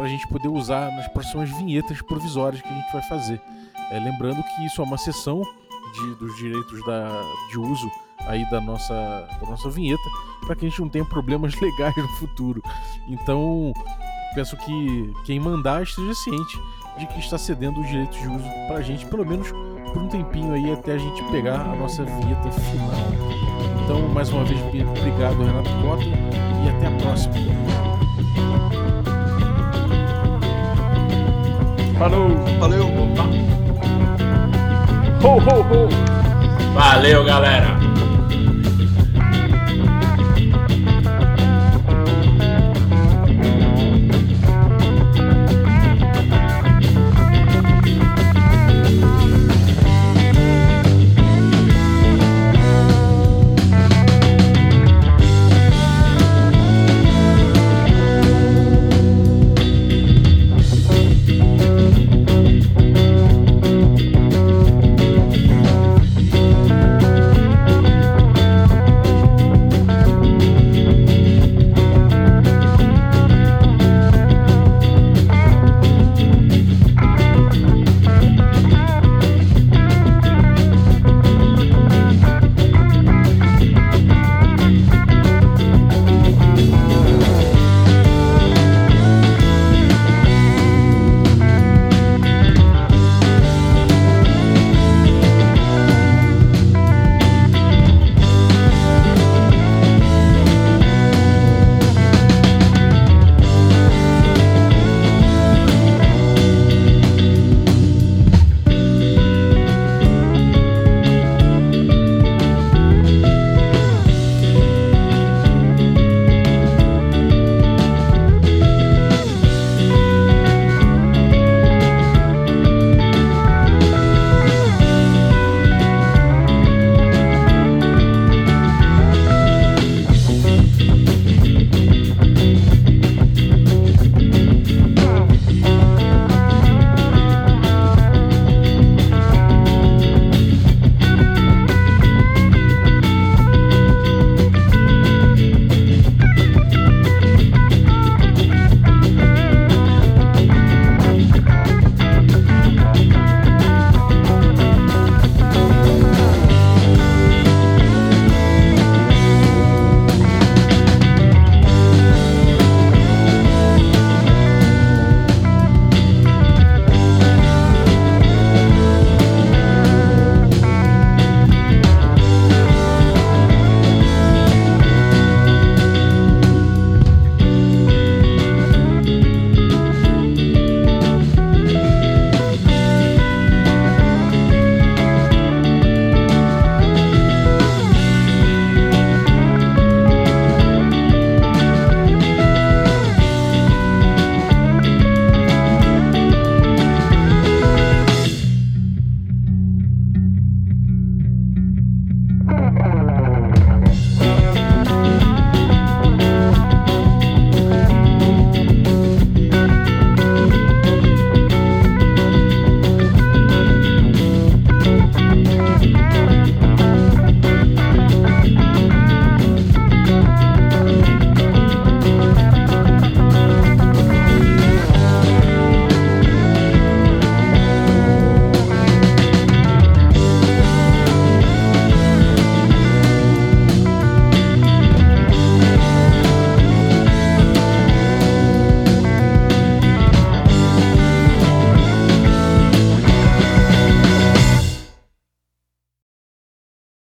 [0.00, 3.38] pra gente poder usar nas próximas vinhetas provisórias que a gente vai fazer.
[3.90, 5.42] É, lembrando que isso é uma sessão
[5.92, 7.06] de- dos direitos da,
[7.50, 7.86] de uso
[8.26, 8.94] aí da nossa,
[9.38, 10.02] da nossa vinheta,
[10.46, 12.62] para que a gente não tenha problemas legais no futuro.
[13.08, 13.74] Então,
[14.34, 16.58] peço que quem mandar esteja ciente
[16.98, 19.50] de que está cedendo os direitos de uso pra gente, pelo menos
[19.92, 22.90] por um tempinho aí até a gente pegar a nossa vinheta final.
[23.84, 26.04] Então, mais uma vez, obrigado, Renato Cota,
[26.64, 27.34] e até a próxima.
[32.00, 32.30] Falou!
[32.58, 32.84] Valeu!
[35.22, 35.88] Ho, ho, ho!
[36.72, 37.76] Valeu, galera.